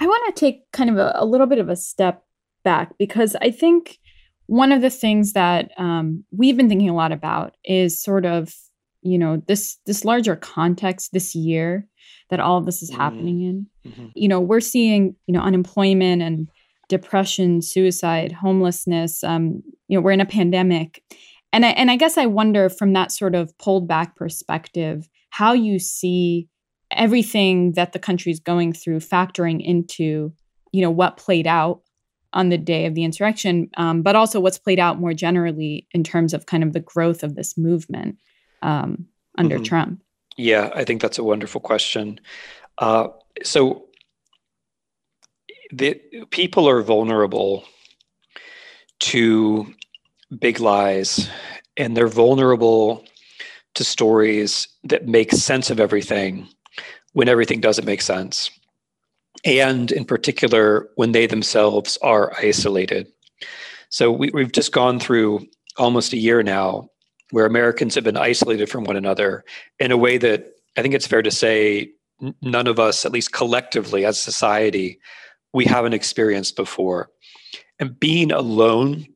I 0.00 0.06
want 0.06 0.34
to 0.34 0.40
take 0.40 0.70
kind 0.72 0.90
of 0.90 0.96
a, 0.96 1.12
a 1.16 1.26
little 1.26 1.46
bit 1.46 1.58
of 1.58 1.68
a 1.68 1.76
step 1.76 2.24
back 2.64 2.96
because 2.98 3.36
I 3.40 3.50
think 3.50 3.98
one 4.46 4.72
of 4.72 4.82
the 4.82 4.90
things 4.90 5.32
that 5.34 5.70
um, 5.76 6.24
we've 6.30 6.56
been 6.56 6.68
thinking 6.68 6.88
a 6.88 6.94
lot 6.94 7.12
about 7.12 7.56
is 7.64 8.02
sort 8.02 8.26
of 8.26 8.54
you 9.02 9.18
know 9.18 9.42
this 9.48 9.78
this 9.86 10.04
larger 10.04 10.36
context 10.36 11.12
this 11.12 11.34
year 11.34 11.86
that 12.30 12.40
all 12.40 12.58
of 12.58 12.66
this 12.66 12.82
is 12.82 12.90
mm-hmm. 12.90 13.00
happening 13.00 13.42
in 13.42 13.66
mm-hmm. 13.86 14.06
you 14.14 14.28
know 14.28 14.40
we're 14.40 14.60
seeing 14.60 15.14
you 15.26 15.34
know 15.34 15.40
unemployment 15.40 16.22
and 16.22 16.48
depression 16.88 17.62
suicide 17.62 18.32
homelessness 18.32 19.24
um, 19.24 19.62
you 19.88 19.96
know 19.96 20.02
we're 20.02 20.12
in 20.12 20.20
a 20.20 20.26
pandemic 20.26 21.02
and 21.54 21.66
I, 21.66 21.70
and 21.70 21.90
I 21.90 21.96
guess 21.96 22.16
I 22.16 22.26
wonder 22.26 22.70
from 22.70 22.94
that 22.94 23.12
sort 23.12 23.34
of 23.34 23.56
pulled 23.58 23.86
back 23.86 24.16
perspective 24.16 25.08
how 25.30 25.52
you 25.52 25.78
see 25.78 26.48
everything 26.90 27.72
that 27.72 27.92
the 27.92 27.98
country 27.98 28.32
is 28.32 28.40
going 28.40 28.72
through 28.72 28.98
factoring 28.98 29.64
into 29.64 30.32
you 30.72 30.82
know 30.82 30.90
what 30.90 31.16
played 31.16 31.46
out 31.46 31.82
on 32.32 32.48
the 32.48 32.58
day 32.58 32.86
of 32.86 32.94
the 32.94 33.04
insurrection, 33.04 33.68
um, 33.76 34.02
but 34.02 34.16
also 34.16 34.40
what's 34.40 34.58
played 34.58 34.78
out 34.78 34.98
more 34.98 35.12
generally 35.12 35.86
in 35.92 36.02
terms 36.02 36.32
of 36.32 36.46
kind 36.46 36.62
of 36.62 36.72
the 36.72 36.80
growth 36.80 37.22
of 37.22 37.34
this 37.34 37.58
movement 37.58 38.16
um, 38.62 39.06
under 39.36 39.56
mm-hmm. 39.56 39.64
Trump? 39.64 40.02
Yeah, 40.36 40.70
I 40.74 40.84
think 40.84 41.02
that's 41.02 41.18
a 41.18 41.24
wonderful 41.24 41.60
question. 41.60 42.20
Uh, 42.78 43.08
so, 43.42 43.84
the 45.72 46.00
people 46.30 46.68
are 46.68 46.82
vulnerable 46.82 47.64
to 49.00 49.72
big 50.38 50.60
lies, 50.60 51.28
and 51.76 51.96
they're 51.96 52.08
vulnerable 52.08 53.04
to 53.74 53.84
stories 53.84 54.68
that 54.84 55.06
make 55.06 55.32
sense 55.32 55.70
of 55.70 55.80
everything 55.80 56.48
when 57.14 57.28
everything 57.28 57.60
doesn't 57.60 57.86
make 57.86 58.02
sense 58.02 58.50
and 59.44 59.90
in 59.92 60.04
particular 60.04 60.88
when 60.96 61.12
they 61.12 61.26
themselves 61.26 61.98
are 62.02 62.32
isolated. 62.38 63.08
So 63.88 64.10
we, 64.10 64.30
we've 64.32 64.52
just 64.52 64.72
gone 64.72 65.00
through 65.00 65.46
almost 65.76 66.12
a 66.12 66.18
year 66.18 66.42
now 66.42 66.88
where 67.32 67.46
Americans 67.46 67.94
have 67.94 68.04
been 68.04 68.16
isolated 68.16 68.68
from 68.68 68.84
one 68.84 68.96
another 68.96 69.42
in 69.80 69.90
a 69.90 69.96
way 69.96 70.18
that 70.18 70.52
I 70.76 70.82
think 70.82 70.94
it's 70.94 71.06
fair 71.06 71.22
to 71.22 71.30
say 71.30 71.90
none 72.42 72.66
of 72.66 72.78
us, 72.78 73.04
at 73.04 73.12
least 73.12 73.32
collectively 73.32 74.04
as 74.04 74.18
a 74.18 74.22
society, 74.22 75.00
we 75.52 75.64
haven't 75.64 75.94
experienced 75.94 76.56
before. 76.56 77.10
And 77.78 77.98
being 77.98 78.30
alone 78.30 79.06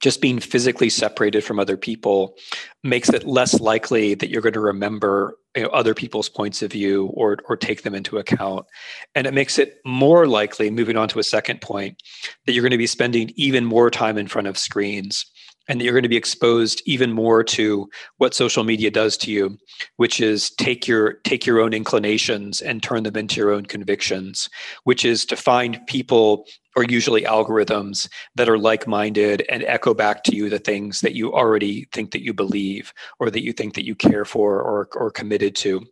just 0.00 0.20
being 0.20 0.38
physically 0.38 0.90
separated 0.90 1.42
from 1.42 1.58
other 1.58 1.76
people 1.76 2.36
makes 2.84 3.08
it 3.08 3.26
less 3.26 3.60
likely 3.60 4.12
that 4.12 4.28
you're 4.28 4.42
going 4.42 4.52
to 4.52 4.60
remember 4.60 5.38
you 5.56 5.62
know, 5.62 5.70
other 5.70 5.94
people's 5.94 6.28
points 6.28 6.60
of 6.60 6.70
view 6.70 7.06
or 7.14 7.38
or 7.48 7.56
take 7.56 7.82
them 7.82 7.94
into 7.94 8.18
account 8.18 8.66
and 9.14 9.26
it 9.26 9.32
makes 9.32 9.58
it 9.58 9.78
more 9.86 10.26
likely 10.26 10.70
moving 10.70 10.98
on 10.98 11.08
to 11.08 11.18
a 11.18 11.24
second 11.24 11.62
point 11.62 12.02
that 12.44 12.52
you're 12.52 12.62
going 12.62 12.70
to 12.70 12.76
be 12.76 12.86
spending 12.86 13.32
even 13.36 13.64
more 13.64 13.90
time 13.90 14.18
in 14.18 14.28
front 14.28 14.46
of 14.46 14.58
screens 14.58 15.24
and 15.70 15.80
that 15.80 15.84
you're 15.84 15.94
going 15.94 16.02
to 16.02 16.08
be 16.08 16.16
exposed 16.16 16.82
even 16.84 17.12
more 17.12 17.44
to 17.44 17.88
what 18.18 18.34
social 18.34 18.64
media 18.64 18.90
does 18.90 19.16
to 19.16 19.30
you 19.30 19.56
which 19.96 20.20
is 20.20 20.50
take 20.50 20.86
your 20.86 21.14
take 21.24 21.46
your 21.46 21.60
own 21.60 21.72
inclinations 21.72 22.60
and 22.60 22.82
turn 22.82 23.04
them 23.04 23.16
into 23.16 23.36
your 23.36 23.52
own 23.52 23.64
convictions 23.64 24.50
which 24.84 25.04
is 25.04 25.24
to 25.24 25.36
find 25.36 25.80
people 25.86 26.44
or 26.76 26.84
usually 26.84 27.22
algorithms 27.22 28.08
that 28.34 28.48
are 28.48 28.58
like-minded 28.58 29.44
and 29.48 29.62
echo 29.64 29.94
back 29.94 30.24
to 30.24 30.34
you 30.34 30.48
the 30.48 30.58
things 30.58 31.00
that 31.00 31.14
you 31.14 31.32
already 31.32 31.86
think 31.92 32.10
that 32.10 32.22
you 32.22 32.34
believe 32.34 32.92
or 33.18 33.30
that 33.30 33.44
you 33.44 33.52
think 33.52 33.74
that 33.74 33.86
you 33.86 33.94
care 33.94 34.24
for 34.24 34.60
or 34.60 34.88
or 34.94 35.10
committed 35.10 35.56
to. 35.56 35.84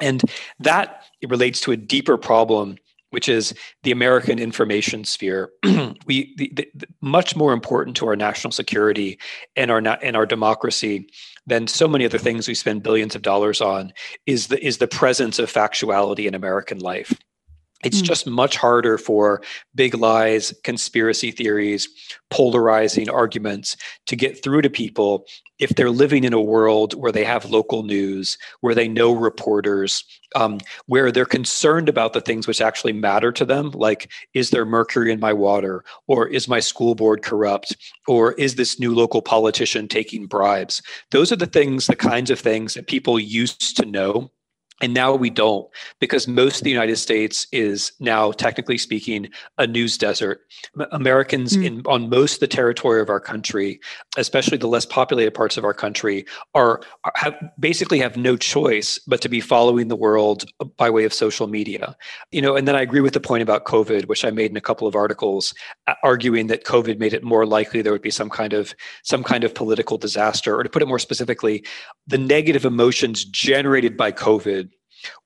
And 0.00 0.22
that 0.58 1.04
relates 1.28 1.60
to 1.60 1.72
a 1.72 1.76
deeper 1.76 2.16
problem 2.16 2.78
which 3.14 3.28
is 3.28 3.54
the 3.84 3.92
American 3.92 4.40
information 4.40 5.04
sphere. 5.04 5.50
we 6.06 6.34
the, 6.36 6.52
the, 6.54 6.86
much 7.00 7.36
more 7.36 7.52
important 7.52 7.96
to 7.96 8.08
our 8.08 8.16
national 8.16 8.50
security 8.50 9.18
and 9.54 9.70
our 9.70 9.78
and 9.78 10.16
our 10.16 10.26
democracy 10.26 11.08
than 11.46 11.68
so 11.68 11.86
many 11.86 12.04
other 12.04 12.18
things 12.18 12.48
we 12.48 12.54
spend 12.54 12.82
billions 12.82 13.14
of 13.14 13.22
dollars 13.22 13.60
on 13.60 13.92
is 14.26 14.48
the 14.48 14.62
is 14.66 14.78
the 14.78 14.88
presence 14.88 15.38
of 15.38 15.50
factuality 15.50 16.26
in 16.26 16.34
American 16.34 16.78
life. 16.80 17.16
It's 17.84 18.00
mm. 18.00 18.04
just 18.04 18.26
much 18.26 18.56
harder 18.56 18.98
for 18.98 19.42
big 19.74 19.94
lies, 19.94 20.54
conspiracy 20.64 21.30
theories, 21.30 21.88
polarizing 22.30 23.08
arguments 23.08 23.76
to 24.06 24.16
get 24.16 24.42
through 24.42 24.62
to 24.62 24.70
people 24.70 25.26
if 25.58 25.70
they're 25.70 25.90
living 25.90 26.24
in 26.24 26.32
a 26.32 26.40
world 26.40 26.94
where 26.94 27.12
they 27.12 27.24
have 27.24 27.50
local 27.50 27.84
news, 27.84 28.36
where 28.60 28.74
they 28.74 28.88
know 28.88 29.12
reporters, 29.12 30.04
um, 30.34 30.58
where 30.86 31.12
they're 31.12 31.24
concerned 31.24 31.88
about 31.88 32.12
the 32.12 32.20
things 32.20 32.46
which 32.46 32.60
actually 32.60 32.92
matter 32.92 33.30
to 33.30 33.44
them, 33.44 33.70
like 33.70 34.10
is 34.34 34.50
there 34.50 34.64
mercury 34.64 35.12
in 35.12 35.20
my 35.20 35.32
water, 35.32 35.84
or 36.08 36.26
is 36.26 36.48
my 36.48 36.58
school 36.58 36.94
board 36.94 37.22
corrupt, 37.22 37.76
or 38.08 38.32
is 38.32 38.56
this 38.56 38.80
new 38.80 38.94
local 38.94 39.22
politician 39.22 39.86
taking 39.86 40.26
bribes? 40.26 40.82
Those 41.12 41.30
are 41.30 41.36
the 41.36 41.46
things, 41.46 41.86
the 41.86 41.96
kinds 41.96 42.30
of 42.30 42.40
things 42.40 42.74
that 42.74 42.88
people 42.88 43.18
used 43.18 43.76
to 43.76 43.86
know 43.86 44.32
and 44.80 44.92
now 44.92 45.14
we 45.14 45.30
don't 45.30 45.68
because 46.00 46.26
most 46.26 46.58
of 46.58 46.64
the 46.64 46.70
United 46.70 46.96
States 46.96 47.46
is 47.52 47.92
now, 48.00 48.32
technically 48.32 48.76
speaking, 48.76 49.28
a 49.56 49.66
news 49.66 49.96
desert. 49.96 50.40
Americans 50.90 51.56
mm. 51.56 51.64
in 51.64 51.82
on 51.86 52.10
most 52.10 52.34
of 52.34 52.40
the 52.40 52.48
territory 52.48 53.00
of 53.00 53.08
our 53.08 53.20
country, 53.20 53.80
especially 54.16 54.58
the 54.58 54.66
less 54.66 54.84
populated 54.84 55.30
parts 55.30 55.56
of 55.56 55.64
our 55.64 55.72
country, 55.72 56.26
are, 56.54 56.80
are 57.04 57.12
have 57.14 57.34
basically 57.58 58.00
have 58.00 58.16
no 58.16 58.36
choice 58.36 58.98
but 59.06 59.20
to 59.20 59.28
be 59.28 59.40
following 59.40 59.88
the 59.88 59.96
world 59.96 60.44
by 60.76 60.90
way 60.90 61.04
of 61.04 61.14
social 61.14 61.46
media. 61.46 61.96
You 62.32 62.42
know, 62.42 62.56
and 62.56 62.66
then 62.66 62.74
I 62.74 62.82
agree 62.82 63.00
with 63.00 63.14
the 63.14 63.20
point 63.20 63.42
about 63.42 63.64
COVID, 63.64 64.08
which 64.08 64.24
I 64.24 64.30
made 64.30 64.50
in 64.50 64.56
a 64.56 64.60
couple 64.60 64.88
of 64.88 64.96
articles, 64.96 65.54
arguing 66.02 66.48
that 66.48 66.64
COVID 66.64 66.98
made 66.98 67.14
it 67.14 67.22
more 67.22 67.46
likely 67.46 67.80
there 67.80 67.92
would 67.92 68.02
be 68.02 68.10
some 68.10 68.28
kind 68.28 68.52
of 68.52 68.74
some 69.04 69.22
kind 69.22 69.44
of 69.44 69.54
political 69.54 69.98
disaster, 69.98 70.58
or 70.58 70.64
to 70.64 70.68
put 70.68 70.82
it 70.82 70.88
more 70.88 70.98
specifically, 70.98 71.64
the 72.08 72.18
negative 72.18 72.64
emotions 72.64 73.24
generated 73.24 73.96
by 73.96 74.10
COVID 74.10 74.64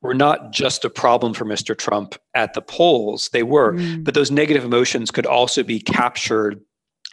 were 0.03 0.15
not 0.15 0.53
just 0.53 0.85
a 0.85 0.91
problem 0.91 1.35
for 1.35 1.45
Mr. 1.45 1.77
Trump 1.77 2.17
at 2.35 2.55
the 2.55 2.63
polls. 2.63 3.31
They 3.33 3.43
were, 3.43 3.75
mm. 3.75 4.05
but 4.05 4.15
those 4.15 4.31
negative 4.31 4.65
emotions 4.65 5.11
could 5.11 5.27
also 5.27 5.63
be 5.63 5.81
captured 5.81 6.61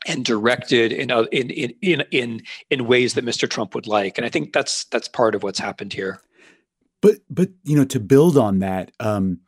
and 0.08 0.24
directed 0.24 0.92
in, 0.92 1.12
in 1.32 1.50
in 1.50 1.74
in 1.82 2.04
in 2.12 2.42
in 2.70 2.88
ways 2.88 3.16
that 3.16 3.26
Mr. 3.26 3.50
Trump 3.50 3.76
would 3.76 3.88
like. 3.88 4.18
And 4.18 4.26
I 4.26 4.30
think 4.30 4.54
that's 4.54 4.86
that's 4.86 5.08
part 5.08 5.36
of 5.36 5.44
what's 5.44 5.60
happened 5.60 5.94
here. 5.94 6.22
But 7.02 7.18
but 7.30 7.50
you 7.64 7.76
know 7.76 7.86
to 7.86 8.00
build 8.00 8.38
on 8.38 8.60
that, 8.60 8.92
um, 9.00 9.40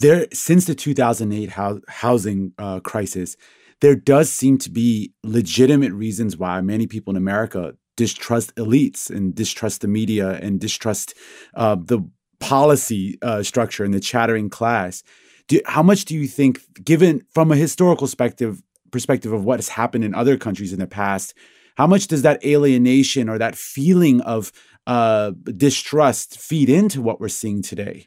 there 0.00 0.26
since 0.32 0.66
the 0.66 0.74
2008 0.74 1.50
ho- 1.50 1.80
housing 1.88 2.52
uh, 2.58 2.80
crisis, 2.80 3.36
there 3.80 3.96
does 3.96 4.32
seem 4.32 4.58
to 4.58 4.70
be 4.70 5.12
legitimate 5.22 5.92
reasons 5.92 6.36
why 6.36 6.60
many 6.60 6.86
people 6.86 7.12
in 7.12 7.16
America 7.16 7.74
distrust 7.96 8.54
elites 8.56 9.10
and 9.10 9.34
distrust 9.34 9.80
the 9.80 9.88
media 9.88 10.38
and 10.42 10.60
distrust 10.60 11.14
uh, 11.54 11.74
the 11.74 12.00
policy 12.38 13.18
uh, 13.22 13.42
structure 13.42 13.84
and 13.84 13.94
the 13.94 14.00
chattering 14.00 14.50
class. 14.50 15.02
Do, 15.48 15.60
how 15.66 15.82
much 15.82 16.04
do 16.04 16.14
you 16.14 16.26
think, 16.26 16.60
given 16.84 17.24
from 17.32 17.50
a 17.50 17.56
historical 17.56 18.06
perspective, 18.06 18.62
perspective 18.90 19.32
of 19.32 19.44
what 19.44 19.58
has 19.58 19.68
happened 19.68 20.04
in 20.04 20.14
other 20.14 20.36
countries 20.36 20.72
in 20.72 20.78
the 20.78 20.86
past, 20.86 21.34
how 21.76 21.86
much 21.86 22.06
does 22.06 22.22
that 22.22 22.44
alienation 22.44 23.28
or 23.28 23.38
that 23.38 23.54
feeling 23.54 24.20
of 24.22 24.52
uh, 24.86 25.32
distrust 25.56 26.38
feed 26.38 26.68
into 26.68 27.02
what 27.02 27.20
we're 27.20 27.28
seeing 27.28 27.62
today? 27.62 28.06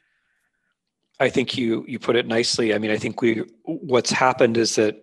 I 1.19 1.29
think 1.29 1.58
you 1.58 1.84
you 1.88 2.00
put 2.00 2.15
it 2.15 2.27
nicely. 2.27 2.74
I 2.74 2.77
mean, 2.77 2.91
I 2.91 2.98
think 2.98 3.22
we 3.22 3.43
what's 3.65 4.12
happened 4.12 4.55
is 4.55 4.75
that 4.75 4.96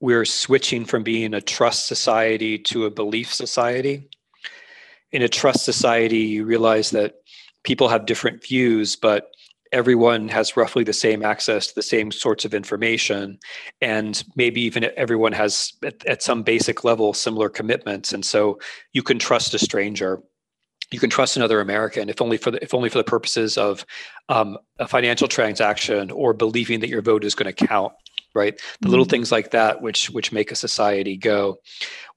we're 0.00 0.24
switching 0.24 0.84
from 0.84 1.02
being 1.02 1.34
a 1.34 1.40
trust 1.40 1.86
society 1.86 2.58
to 2.58 2.84
a 2.84 2.90
belief 2.90 3.32
society 3.32 4.08
in 5.16 5.22
a 5.22 5.28
trust 5.30 5.64
society, 5.64 6.18
you 6.18 6.44
realize 6.44 6.90
that 6.90 7.14
people 7.64 7.88
have 7.88 8.04
different 8.04 8.44
views, 8.44 8.96
but 8.96 9.30
everyone 9.72 10.28
has 10.28 10.58
roughly 10.58 10.84
the 10.84 10.92
same 10.92 11.24
access 11.24 11.68
to 11.68 11.74
the 11.74 11.80
same 11.82 12.12
sorts 12.12 12.44
of 12.44 12.52
information. 12.52 13.38
And 13.80 14.22
maybe 14.36 14.60
even 14.60 14.90
everyone 14.94 15.32
has 15.32 15.72
at, 15.82 16.04
at, 16.04 16.22
some 16.22 16.42
basic 16.42 16.84
level 16.84 17.14
similar 17.14 17.48
commitments. 17.48 18.12
And 18.12 18.26
so 18.26 18.58
you 18.92 19.02
can 19.02 19.18
trust 19.18 19.54
a 19.54 19.58
stranger. 19.58 20.20
You 20.92 21.00
can 21.00 21.08
trust 21.08 21.36
another 21.36 21.60
american 21.62 22.10
if 22.10 22.20
only 22.20 22.36
for 22.36 22.50
the 22.52 22.62
if 22.62 22.74
only 22.74 22.90
for 22.90 22.98
the 22.98 23.10
purposes 23.12 23.58
of 23.58 23.84
um, 24.28 24.58
a 24.78 24.86
financial 24.86 25.28
transaction 25.28 26.10
or 26.10 26.34
believing 26.34 26.78
that 26.80 26.90
your 26.90 27.02
vote 27.02 27.24
is 27.24 27.34
going 27.34 27.52
to 27.52 27.66
count 27.66 27.92
right? 28.36 28.56
The 28.56 28.62
mm-hmm. 28.62 28.90
little 28.90 29.04
things 29.04 29.32
like 29.32 29.50
that 29.50 29.82
which 29.82 30.10
which 30.10 30.30
make 30.30 30.52
a 30.52 30.56
society 30.56 31.16
go. 31.16 31.58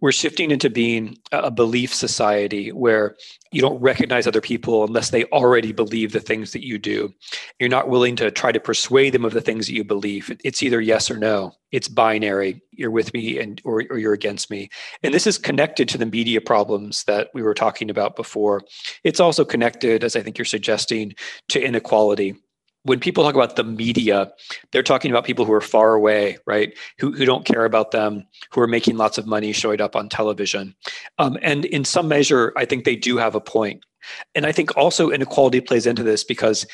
We're 0.01 0.11
shifting 0.11 0.51
into 0.51 0.69
being 0.69 1.17
a 1.31 1.51
belief 1.51 1.93
society 1.93 2.71
where 2.71 3.17
you 3.51 3.61
don't 3.61 3.81
recognize 3.81 4.27
other 4.27 4.39
people 4.39 4.85
unless 4.85 5.09
they 5.09 5.25
already 5.25 5.73
believe 5.73 6.13
the 6.13 6.21
things 6.21 6.53
that 6.53 6.65
you 6.65 6.77
do. 6.77 7.13
You're 7.59 7.67
not 7.67 7.89
willing 7.89 8.15
to 8.17 8.31
try 8.31 8.51
to 8.51 8.59
persuade 8.59 9.13
them 9.13 9.25
of 9.25 9.33
the 9.33 9.41
things 9.41 9.65
that 9.65 9.73
you 9.73 9.83
believe. 9.83 10.31
It's 10.45 10.63
either 10.63 10.79
yes 10.79 11.11
or 11.11 11.17
no. 11.17 11.51
It's 11.71 11.87
binary. 11.87 12.61
You're 12.71 12.91
with 12.91 13.13
me 13.13 13.39
and 13.39 13.61
or, 13.65 13.83
or 13.89 13.97
you're 13.97 14.13
against 14.13 14.49
me. 14.49 14.69
And 15.03 15.13
this 15.13 15.27
is 15.27 15.37
connected 15.37 15.89
to 15.89 15.97
the 15.97 16.05
media 16.05 16.39
problems 16.39 17.03
that 17.03 17.29
we 17.33 17.41
were 17.41 17.53
talking 17.53 17.89
about 17.89 18.15
before. 18.15 18.61
It's 19.03 19.19
also 19.19 19.43
connected 19.43 20.03
as 20.03 20.15
i 20.15 20.21
think 20.21 20.37
you're 20.37 20.45
suggesting 20.45 21.13
to 21.49 21.61
inequality 21.61 22.35
when 22.83 22.99
people 22.99 23.23
talk 23.23 23.35
about 23.35 23.55
the 23.55 23.63
media, 23.63 24.31
they're 24.71 24.83
talking 24.83 25.11
about 25.11 25.25
people 25.25 25.45
who 25.45 25.53
are 25.53 25.61
far 25.61 25.93
away, 25.93 26.37
right? 26.45 26.77
Who, 26.99 27.11
who 27.11 27.25
don't 27.25 27.45
care 27.45 27.65
about 27.65 27.91
them, 27.91 28.25
who 28.51 28.61
are 28.61 28.67
making 28.67 28.97
lots 28.97 29.17
of 29.17 29.27
money 29.27 29.51
showing 29.51 29.81
up 29.81 29.95
on 29.95 30.09
television. 30.09 30.75
Um, 31.17 31.37
and 31.41 31.65
in 31.65 31.83
some 31.83 32.07
measure, 32.07 32.53
I 32.55 32.65
think 32.65 32.85
they 32.85 32.95
do 32.95 33.17
have 33.17 33.35
a 33.35 33.41
point. 33.41 33.83
And 34.33 34.45
I 34.45 34.51
think 34.51 34.75
also 34.77 35.09
inequality 35.09 35.59
plays 35.61 35.85
into 35.85 36.03
this 36.03 36.23
because 36.23 36.65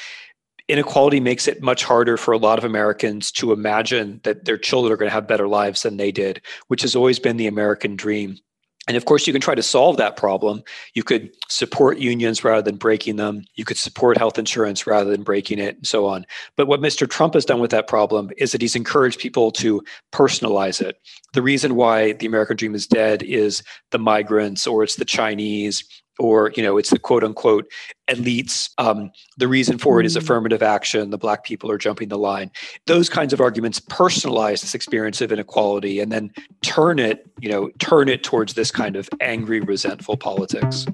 inequality 0.67 1.19
makes 1.19 1.47
it 1.47 1.61
much 1.61 1.83
harder 1.83 2.17
for 2.17 2.31
a 2.31 2.37
lot 2.37 2.57
of 2.57 2.63
Americans 2.63 3.31
to 3.33 3.51
imagine 3.51 4.19
that 4.23 4.45
their 4.45 4.57
children 4.57 4.93
are 4.93 4.97
going 4.97 5.09
to 5.09 5.13
have 5.13 5.27
better 5.27 5.47
lives 5.47 5.83
than 5.83 5.97
they 5.97 6.11
did, 6.11 6.41
which 6.67 6.81
has 6.81 6.95
always 6.95 7.19
been 7.19 7.37
the 7.37 7.47
American 7.47 7.95
dream. 7.95 8.37
And 8.87 8.95
of 8.95 9.05
course, 9.05 9.25
you 9.25 9.33
can 9.33 9.41
try 9.41 9.55
to 9.55 9.63
solve 9.63 9.97
that 9.97 10.15
problem. 10.15 10.63
You 10.93 11.03
could 11.03 11.31
support 11.49 11.97
unions 11.97 12.43
rather 12.43 12.61
than 12.61 12.75
breaking 12.75 13.15
them. 13.15 13.43
You 13.55 13.65
could 13.65 13.77
support 13.77 14.17
health 14.17 14.37
insurance 14.37 14.85
rather 14.85 15.09
than 15.09 15.23
breaking 15.23 15.57
it, 15.57 15.77
and 15.77 15.87
so 15.87 16.05
on. 16.05 16.25
But 16.55 16.67
what 16.67 16.81
Mr. 16.81 17.09
Trump 17.09 17.33
has 17.33 17.45
done 17.45 17.59
with 17.59 17.71
that 17.71 17.87
problem 17.87 18.29
is 18.37 18.51
that 18.51 18.61
he's 18.61 18.75
encouraged 18.75 19.19
people 19.19 19.51
to 19.53 19.83
personalize 20.11 20.81
it. 20.81 20.99
The 21.33 21.41
reason 21.41 21.75
why 21.75 22.13
the 22.13 22.27
American 22.27 22.57
dream 22.57 22.75
is 22.75 22.85
dead 22.85 23.23
is 23.23 23.63
the 23.89 23.99
migrants, 23.99 24.67
or 24.67 24.83
it's 24.83 24.97
the 24.97 25.05
Chinese, 25.05 25.83
or 26.19 26.51
you 26.55 26.63
know 26.63 26.77
it's 26.77 26.89
the 26.89 26.99
quote 26.99 27.23
unquote 27.23 27.69
elites 28.07 28.69
um, 28.77 29.11
the 29.37 29.47
reason 29.47 29.77
for 29.77 29.99
it 29.99 30.05
is 30.05 30.15
mm. 30.15 30.21
affirmative 30.21 30.61
action 30.61 31.09
the 31.09 31.17
black 31.17 31.43
people 31.43 31.69
are 31.71 31.77
jumping 31.77 32.09
the 32.09 32.17
line. 32.17 32.51
Those 32.85 33.09
kinds 33.09 33.33
of 33.33 33.41
arguments 33.41 33.79
personalize 33.79 34.61
this 34.61 34.75
experience 34.75 35.21
of 35.21 35.31
inequality 35.31 35.99
and 35.99 36.11
then 36.11 36.31
turn 36.61 36.99
it 36.99 37.27
you 37.39 37.49
know 37.49 37.69
turn 37.79 38.09
it 38.09 38.23
towards 38.23 38.53
this 38.53 38.71
kind 38.71 38.95
of 38.95 39.09
angry 39.21 39.59
resentful 39.59 40.17
politics. 40.17 40.85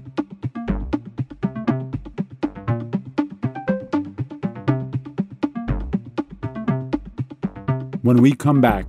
When 8.03 8.17
we 8.17 8.33
come 8.33 8.61
back 8.61 8.87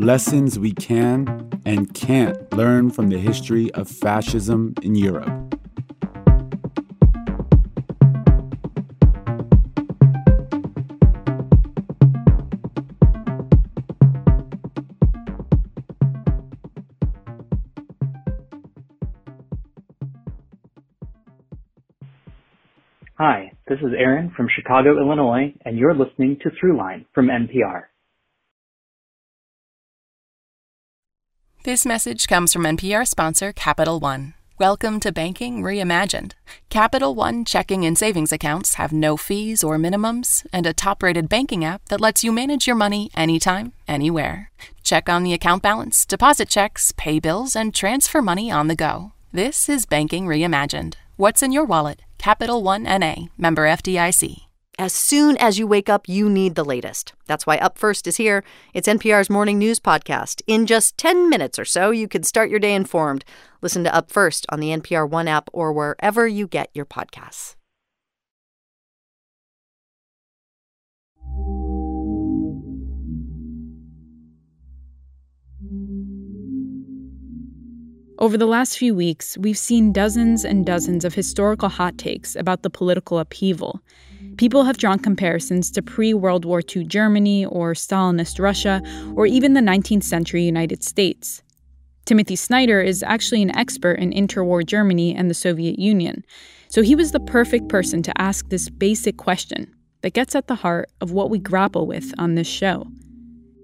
lessons 0.00 0.58
we 0.58 0.72
can 0.72 1.50
and 1.66 1.92
can't 1.92 2.52
learn 2.54 2.88
from 2.90 3.08
the 3.10 3.18
history 3.18 3.70
of 3.72 3.86
fascism 3.86 4.72
in 4.82 4.94
europe 4.94 5.49
this 23.70 23.78
is 23.82 23.94
Aaron 23.96 24.32
from 24.36 24.48
Chicago, 24.52 24.98
Illinois, 24.98 25.54
and 25.64 25.78
you're 25.78 25.94
listening 25.94 26.36
to 26.42 26.50
Throughline 26.50 27.04
from 27.14 27.28
NPR. 27.28 27.84
This 31.62 31.86
message 31.86 32.26
comes 32.26 32.52
from 32.52 32.64
NPR 32.64 33.06
sponsor 33.06 33.52
Capital 33.52 34.00
One. 34.00 34.34
Welcome 34.58 34.98
to 35.00 35.12
Banking 35.12 35.62
Reimagined. 35.62 36.32
Capital 36.68 37.14
One 37.14 37.44
checking 37.44 37.86
and 37.86 37.96
savings 37.96 38.32
accounts 38.32 38.74
have 38.74 38.92
no 38.92 39.16
fees 39.16 39.62
or 39.62 39.78
minimums, 39.78 40.44
and 40.52 40.66
a 40.66 40.74
top 40.74 41.00
rated 41.00 41.28
banking 41.28 41.64
app 41.64 41.84
that 41.90 42.00
lets 42.00 42.24
you 42.24 42.32
manage 42.32 42.66
your 42.66 42.74
money 42.74 43.08
anytime, 43.14 43.72
anywhere. 43.86 44.50
Check 44.82 45.08
on 45.08 45.22
the 45.22 45.32
account 45.32 45.62
balance, 45.62 46.04
deposit 46.04 46.48
checks, 46.48 46.92
pay 46.96 47.20
bills, 47.20 47.54
and 47.54 47.72
transfer 47.72 48.20
money 48.20 48.50
on 48.50 48.66
the 48.66 48.74
go. 48.74 49.12
This 49.32 49.68
is 49.68 49.86
Banking 49.86 50.26
Reimagined. 50.26 50.94
What's 51.16 51.40
in 51.40 51.52
your 51.52 51.64
wallet? 51.64 52.00
Capital 52.20 52.62
One 52.62 52.82
NA, 52.82 53.14
member 53.38 53.66
FDIC. 53.66 54.42
As 54.78 54.92
soon 54.92 55.38
as 55.38 55.58
you 55.58 55.66
wake 55.66 55.88
up, 55.88 56.06
you 56.06 56.28
need 56.28 56.54
the 56.54 56.66
latest. 56.66 57.14
That's 57.26 57.46
why 57.46 57.56
Up 57.56 57.78
First 57.78 58.06
is 58.06 58.18
here. 58.18 58.44
It's 58.74 58.86
NPR's 58.86 59.30
morning 59.30 59.58
news 59.58 59.80
podcast. 59.80 60.42
In 60.46 60.66
just 60.66 60.98
10 60.98 61.30
minutes 61.30 61.58
or 61.58 61.64
so, 61.64 61.90
you 61.90 62.08
can 62.08 62.22
start 62.22 62.50
your 62.50 62.58
day 62.58 62.74
informed. 62.74 63.24
Listen 63.62 63.84
to 63.84 63.94
Up 63.94 64.10
First 64.10 64.44
on 64.50 64.60
the 64.60 64.68
NPR 64.68 65.08
One 65.08 65.28
app 65.28 65.48
or 65.54 65.72
wherever 65.72 66.28
you 66.28 66.46
get 66.46 66.68
your 66.74 66.84
podcasts. 66.84 67.56
Over 78.20 78.36
the 78.36 78.46
last 78.46 78.76
few 78.76 78.94
weeks, 78.94 79.38
we've 79.38 79.56
seen 79.56 79.94
dozens 79.94 80.44
and 80.44 80.66
dozens 80.66 81.06
of 81.06 81.14
historical 81.14 81.70
hot 81.70 81.96
takes 81.96 82.36
about 82.36 82.60
the 82.62 82.68
political 82.68 83.18
upheaval. 83.18 83.80
People 84.36 84.64
have 84.64 84.76
drawn 84.76 84.98
comparisons 84.98 85.70
to 85.70 85.80
pre 85.80 86.12
World 86.12 86.44
War 86.44 86.60
II 86.60 86.84
Germany 86.84 87.46
or 87.46 87.72
Stalinist 87.72 88.38
Russia 88.38 88.82
or 89.16 89.24
even 89.24 89.54
the 89.54 89.62
19th 89.62 90.04
century 90.04 90.42
United 90.42 90.84
States. 90.84 91.42
Timothy 92.04 92.36
Snyder 92.36 92.82
is 92.82 93.02
actually 93.02 93.40
an 93.40 93.56
expert 93.56 93.98
in 93.98 94.10
interwar 94.10 94.66
Germany 94.66 95.14
and 95.14 95.30
the 95.30 95.34
Soviet 95.34 95.78
Union, 95.78 96.22
so 96.68 96.82
he 96.82 96.94
was 96.94 97.12
the 97.12 97.20
perfect 97.20 97.70
person 97.70 98.02
to 98.02 98.20
ask 98.20 98.50
this 98.50 98.68
basic 98.68 99.16
question 99.16 99.74
that 100.02 100.12
gets 100.12 100.34
at 100.34 100.46
the 100.46 100.56
heart 100.56 100.90
of 101.00 101.12
what 101.12 101.30
we 101.30 101.38
grapple 101.38 101.86
with 101.86 102.12
on 102.18 102.34
this 102.34 102.46
show. 102.46 102.86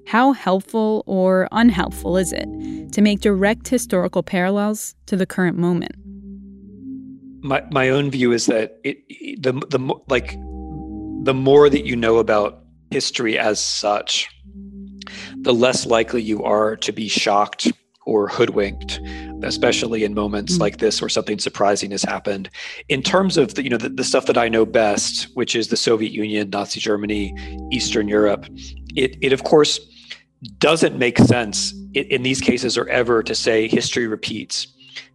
How 0.07 0.33
helpful 0.33 1.03
or 1.07 1.49
unhelpful 1.51 2.16
is 2.16 2.33
it 2.33 2.47
to 2.92 3.03
make 3.03 3.21
direct 3.21 3.66
historical 3.66 4.23
parallels 4.23 4.95
to 5.07 5.16
the 5.16 5.27
current 5.27 5.59
moment? 5.59 5.92
My 7.42 7.62
my 7.73 7.88
own 7.88 8.11
view 8.11 8.31
is 8.33 8.47
that 8.47 8.79
it, 8.85 8.99
the 9.42 9.53
the 9.53 9.95
like 10.09 10.37
the 11.25 11.35
more 11.35 11.69
that 11.69 11.85
you 11.85 11.97
know 11.97 12.19
about 12.19 12.62
history 12.92 13.37
as 13.37 13.59
such, 13.59 14.29
the 15.38 15.53
less 15.53 15.87
likely 15.87 16.23
you 16.23 16.45
are 16.45 16.77
to 16.77 16.92
be 16.92 17.09
shocked 17.09 17.73
or 18.07 18.29
hoodwinked, 18.29 19.01
especially 19.42 20.05
in 20.05 20.14
moments 20.14 20.53
mm-hmm. 20.53 20.62
like 20.62 20.79
this 20.79 21.03
where 21.03 21.09
something 21.09 21.40
surprising 21.40 21.90
has 21.90 22.05
happened. 22.05 22.49
In 22.88 23.03
terms 23.03 23.37
of 23.37 23.55
the, 23.55 23.64
you 23.64 23.71
know 23.71 23.77
the, 23.77 23.88
the 23.88 24.05
stuff 24.05 24.27
that 24.27 24.38
I 24.38 24.49
know 24.49 24.64
best, 24.64 25.29
which 25.35 25.57
is 25.57 25.66
the 25.66 25.77
Soviet 25.77 26.12
Union, 26.12 26.51
Nazi 26.51 26.79
Germany, 26.79 27.35
Eastern 27.73 28.07
Europe, 28.07 28.47
it 28.95 29.16
it 29.21 29.33
of 29.33 29.42
course 29.42 29.81
doesn't 30.59 30.99
make 30.99 31.18
sense 31.18 31.72
in 31.94 32.22
these 32.22 32.40
cases 32.40 32.77
or 32.77 32.88
ever 32.88 33.22
to 33.22 33.35
say 33.35 33.68
history 33.68 34.07
repeats. 34.07 34.68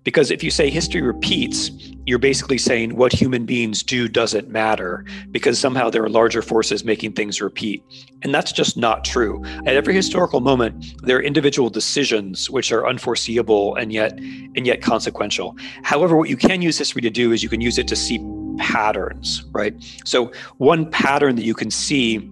Because 0.04 0.32
if 0.32 0.44
you 0.44 0.50
say 0.50 0.70
history 0.70 1.02
repeats, 1.02 1.70
you're 2.06 2.20
basically 2.20 2.58
saying 2.58 2.96
what 2.96 3.14
human 3.14 3.46
beings 3.46 3.84
do 3.84 4.08
doesn't 4.08 4.50
matter 4.50 5.06
because 5.30 5.60
somehow 5.60 5.90
there 5.90 6.04
are 6.04 6.10
larger 6.10 6.42
forces 6.42 6.84
making 6.84 7.14
things 7.14 7.40
repeat. 7.40 7.84
And 8.24 8.34
that's 8.34 8.52
just 8.52 8.78
not 8.78 9.06
true. 9.06 9.44
At 9.66 9.76
every 9.76 9.94
historical 9.94 10.40
moment, 10.40 11.00
there 11.04 11.18
are 11.18 11.22
individual 11.22 11.70
decisions 11.70 12.50
which 12.50 12.72
are 12.72 12.88
unforeseeable 12.88 13.76
and 13.76 13.94
yet 13.94 14.14
and 14.14 14.66
yet 14.66 14.82
consequential. 14.82 15.56
However, 15.84 16.16
what 16.16 16.30
you 16.30 16.38
can 16.38 16.64
use 16.64 16.78
history 16.80 17.02
to 17.04 17.12
do 17.12 17.32
is 17.32 17.44
you 17.44 17.50
can 17.50 17.62
use 17.62 17.78
it 17.78 17.88
to 17.88 17.96
see 17.96 18.20
patterns, 18.58 19.44
right? 19.52 19.76
So 20.04 20.32
one 20.58 20.90
pattern 20.90 21.36
that 21.36 21.46
you 21.46 21.54
can 21.54 21.70
see 21.70 22.28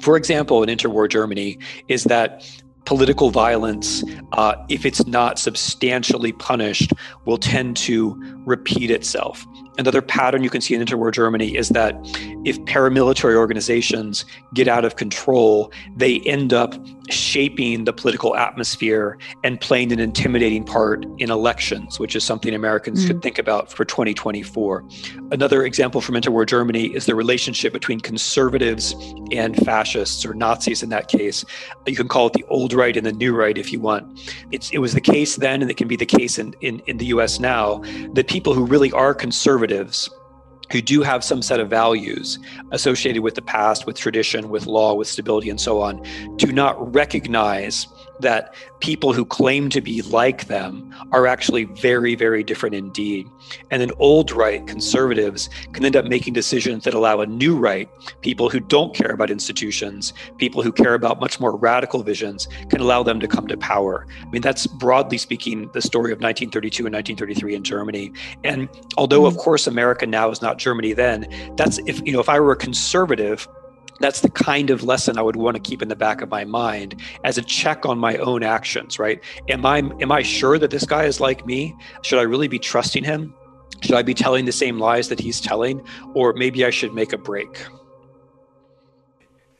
for 0.00 0.16
example, 0.16 0.62
in 0.62 0.68
interwar 0.68 1.08
Germany, 1.08 1.58
is 1.88 2.04
that 2.04 2.44
political 2.84 3.30
violence, 3.30 4.02
uh, 4.32 4.54
if 4.68 4.84
it's 4.84 5.06
not 5.06 5.38
substantially 5.38 6.32
punished, 6.32 6.92
will 7.24 7.38
tend 7.38 7.76
to 7.76 8.20
repeat 8.46 8.90
itself. 8.90 9.46
Another 9.78 10.02
pattern 10.02 10.42
you 10.42 10.50
can 10.50 10.60
see 10.60 10.74
in 10.74 10.82
interwar 10.82 11.12
Germany 11.12 11.56
is 11.56 11.70
that 11.70 11.94
if 12.44 12.58
paramilitary 12.60 13.34
organizations 13.34 14.24
get 14.54 14.68
out 14.68 14.84
of 14.84 14.96
control, 14.96 15.72
they 15.96 16.20
end 16.20 16.52
up 16.52 16.74
shaping 17.12 17.84
the 17.84 17.92
political 17.92 18.36
atmosphere 18.36 19.18
and 19.42 19.60
playing 19.60 19.92
an 19.92 19.98
intimidating 20.00 20.64
part 20.64 21.04
in 21.18 21.30
elections, 21.30 21.98
which 21.98 22.14
is 22.14 22.24
something 22.24 22.54
Americans 22.54 23.04
mm. 23.04 23.08
could 23.08 23.22
think 23.22 23.38
about 23.38 23.70
for 23.72 23.84
2024. 23.84 24.84
Another 25.32 25.64
example 25.64 26.00
from 26.00 26.14
interwar 26.14 26.46
Germany 26.46 26.86
is 26.86 27.06
the 27.06 27.14
relationship 27.14 27.72
between 27.72 28.00
conservatives 28.00 28.94
and 29.32 29.56
fascists 29.64 30.24
or 30.24 30.34
Nazis 30.34 30.82
in 30.82 30.88
that 30.90 31.08
case. 31.08 31.44
You 31.86 31.96
can 31.96 32.08
call 32.08 32.28
it 32.28 32.32
the 32.32 32.44
old 32.48 32.72
right 32.72 32.96
and 32.96 33.06
the 33.06 33.12
new 33.12 33.34
right 33.34 33.56
if 33.56 33.72
you 33.72 33.80
want. 33.80 34.20
It's, 34.50 34.70
it 34.70 34.78
was 34.78 34.94
the 34.94 35.00
case 35.00 35.36
then, 35.36 35.62
and 35.62 35.70
it 35.70 35.76
can 35.76 35.88
be 35.88 35.96
the 35.96 36.06
case 36.06 36.38
in, 36.38 36.54
in, 36.60 36.80
in 36.86 36.98
the 36.98 37.06
US 37.06 37.40
now, 37.40 37.78
that 38.14 38.28
people 38.28 38.54
who 38.54 38.64
really 38.64 38.92
are 38.92 39.14
conservatives 39.70 40.19
who 40.70 40.80
do 40.80 41.02
have 41.02 41.24
some 41.24 41.42
set 41.42 41.60
of 41.60 41.68
values 41.68 42.38
associated 42.70 43.22
with 43.22 43.34
the 43.34 43.42
past, 43.42 43.86
with 43.86 43.96
tradition, 43.98 44.48
with 44.48 44.66
law, 44.66 44.94
with 44.94 45.08
stability, 45.08 45.50
and 45.50 45.60
so 45.60 45.80
on, 45.80 46.02
do 46.36 46.52
not 46.52 46.94
recognize 46.94 47.86
that 48.20 48.54
people 48.80 49.12
who 49.12 49.24
claim 49.24 49.68
to 49.70 49.80
be 49.80 50.02
like 50.02 50.46
them 50.46 50.94
are 51.12 51.26
actually 51.26 51.64
very, 51.64 52.14
very 52.14 52.42
different 52.42 52.74
indeed. 52.74 53.28
And 53.70 53.80
then 53.80 53.90
old 53.98 54.30
right 54.30 54.66
conservatives 54.66 55.48
can 55.72 55.84
end 55.84 55.96
up 55.96 56.04
making 56.04 56.34
decisions 56.34 56.84
that 56.84 56.94
allow 56.94 57.20
a 57.20 57.26
new 57.26 57.56
right, 57.56 57.88
people 58.20 58.48
who 58.48 58.60
don't 58.60 58.94
care 58.94 59.10
about 59.10 59.30
institutions, 59.30 60.12
people 60.38 60.62
who 60.62 60.72
care 60.72 60.94
about 60.94 61.20
much 61.20 61.40
more 61.40 61.56
radical 61.56 62.02
visions, 62.02 62.48
can 62.68 62.80
allow 62.80 63.02
them 63.02 63.20
to 63.20 63.28
come 63.28 63.46
to 63.48 63.56
power. 63.56 64.06
I 64.22 64.30
mean, 64.30 64.42
that's 64.42 64.66
broadly 64.66 65.18
speaking 65.18 65.70
the 65.72 65.82
story 65.82 66.12
of 66.12 66.20
1932 66.20 66.86
and 66.86 66.94
1933 66.94 67.54
in 67.54 67.64
Germany. 67.64 68.12
And 68.44 68.68
although, 68.96 69.26
of 69.26 69.34
mm-hmm. 69.34 69.42
course, 69.42 69.66
America 69.66 70.06
now 70.06 70.30
is 70.30 70.42
not 70.42 70.58
Germany 70.60 70.92
then, 70.92 71.26
that's 71.56 71.78
if, 71.86 72.00
you 72.06 72.12
know, 72.12 72.20
if 72.20 72.28
I 72.28 72.38
were 72.38 72.52
a 72.52 72.56
conservative, 72.56 73.48
that's 74.00 74.20
the 74.20 74.30
kind 74.30 74.70
of 74.70 74.82
lesson 74.82 75.18
I 75.18 75.22
would 75.22 75.36
want 75.36 75.56
to 75.56 75.62
keep 75.62 75.82
in 75.82 75.88
the 75.88 75.96
back 75.96 76.22
of 76.22 76.30
my 76.30 76.44
mind 76.44 77.00
as 77.24 77.36
a 77.38 77.42
check 77.42 77.84
on 77.84 77.98
my 77.98 78.16
own 78.16 78.42
actions, 78.42 78.98
right? 78.98 79.22
Am 79.48 79.64
I 79.66 79.78
am 79.78 80.10
I 80.10 80.22
sure 80.22 80.58
that 80.58 80.70
this 80.70 80.86
guy 80.86 81.04
is 81.04 81.20
like 81.20 81.44
me? 81.46 81.74
Should 82.02 82.18
I 82.18 82.22
really 82.22 82.48
be 82.48 82.58
trusting 82.58 83.04
him? 83.04 83.34
Should 83.82 83.94
I 83.94 84.02
be 84.02 84.14
telling 84.14 84.44
the 84.44 84.52
same 84.52 84.78
lies 84.78 85.08
that 85.08 85.20
he's 85.20 85.40
telling? 85.40 85.82
Or 86.14 86.32
maybe 86.32 86.64
I 86.64 86.70
should 86.70 86.94
make 86.94 87.12
a 87.12 87.18
break. 87.18 87.66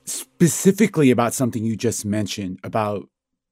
Specifically 0.05 1.11
about 1.11 1.35
something 1.35 1.65
you 1.65 1.77
just 1.77 2.05
mentioned 2.05 2.59
about 2.65 3.09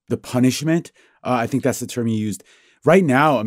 the 0.09 0.17
punishment, 0.17 0.91
uh, 1.23 1.33
I 1.33 1.47
think 1.47 1.63
that's 1.63 1.81
the 1.81 1.87
term 1.87 2.09
you 2.09 2.19
used. 2.19 2.43
Right 2.85 3.05
now, 3.05 3.45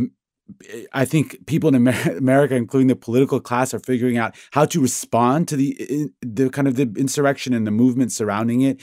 I 0.93 1.05
think 1.05 1.45
people 1.45 1.73
in 1.73 1.87
America, 2.17 2.55
including 2.55 2.87
the 2.87 2.95
political 2.95 3.39
class, 3.39 3.73
are 3.73 3.79
figuring 3.79 4.17
out 4.17 4.35
how 4.51 4.65
to 4.65 4.81
respond 4.81 5.47
to 5.49 5.55
the 5.55 6.09
the 6.21 6.49
kind 6.49 6.67
of 6.67 6.75
the 6.75 6.91
insurrection 6.97 7.53
and 7.53 7.65
the 7.65 7.71
movement 7.71 8.11
surrounding 8.11 8.61
it. 8.61 8.81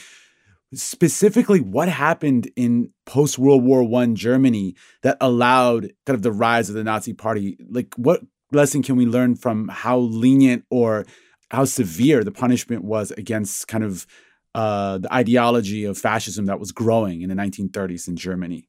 Specifically, 0.75 1.61
what 1.61 1.89
happened 1.89 2.51
in 2.55 2.93
post 3.07 3.39
World 3.39 3.65
War 3.65 3.83
One 3.83 4.15
Germany 4.15 4.75
that 5.03 5.17
allowed 5.21 5.93
kind 6.05 6.15
of 6.15 6.23
the 6.23 6.33
rise 6.33 6.69
of 6.69 6.75
the 6.75 6.85
Nazi 6.85 7.15
Party? 7.15 7.57
Like, 7.71 7.95
what 7.97 8.21
lesson 8.53 8.83
can 8.83 8.97
we 8.97 9.07
learn 9.07 9.35
from 9.35 9.69
how 9.69 9.99
lenient 9.99 10.65
or 10.71 11.07
how 11.51 11.65
severe 11.65 12.23
the 12.23 12.31
punishment 12.31 12.85
was 12.85 13.11
against 13.13 13.69
kind 13.69 13.85
of 13.85 14.07
uh, 14.55 14.99
the 14.99 15.13
ideology 15.13 15.85
of 15.85 15.97
fascism 15.97 16.47
that 16.47 16.61
was 16.61 16.73
growing 16.73 17.23
in 17.23 17.29
the 17.29 17.35
1930s 17.35 18.09
in 18.09 18.17
Germany? 18.17 18.69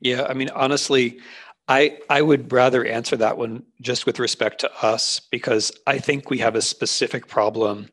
Yeah, 0.00 0.26
I 0.28 0.34
mean, 0.34 0.50
honestly, 0.50 1.18
I, 1.70 1.98
I 2.10 2.20
would 2.20 2.52
rather 2.52 2.84
answer 2.84 3.16
that 3.16 3.38
one 3.38 3.62
just 3.80 4.04
with 4.04 4.18
respect 4.18 4.60
to 4.62 4.70
us 4.84 5.20
because 5.30 5.70
I 5.86 5.98
think 5.98 6.28
we 6.28 6.38
have 6.38 6.56
a 6.56 6.62
specific 6.62 7.28
problem 7.28 7.88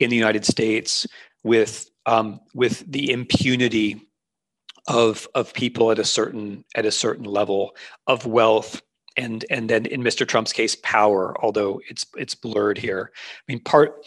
in 0.00 0.08
the 0.08 0.16
United 0.16 0.46
States 0.46 1.06
with 1.44 1.90
um, 2.06 2.40
with 2.54 2.90
the 2.90 3.10
impunity 3.10 4.00
of 4.86 5.28
of 5.34 5.52
people 5.52 5.90
at 5.90 5.98
a 5.98 6.04
certain 6.04 6.64
at 6.74 6.86
a 6.86 6.90
certain 6.90 7.26
level 7.26 7.76
of 8.06 8.24
wealth 8.24 8.80
and 9.18 9.44
and 9.50 9.68
then 9.68 9.84
in 9.84 10.02
Mr. 10.02 10.26
Trump's 10.26 10.54
case 10.54 10.74
power 10.82 11.36
although 11.44 11.82
it's 11.90 12.06
it's 12.16 12.34
blurred 12.34 12.78
here 12.78 13.10
I 13.14 13.52
mean 13.52 13.60
part 13.60 14.06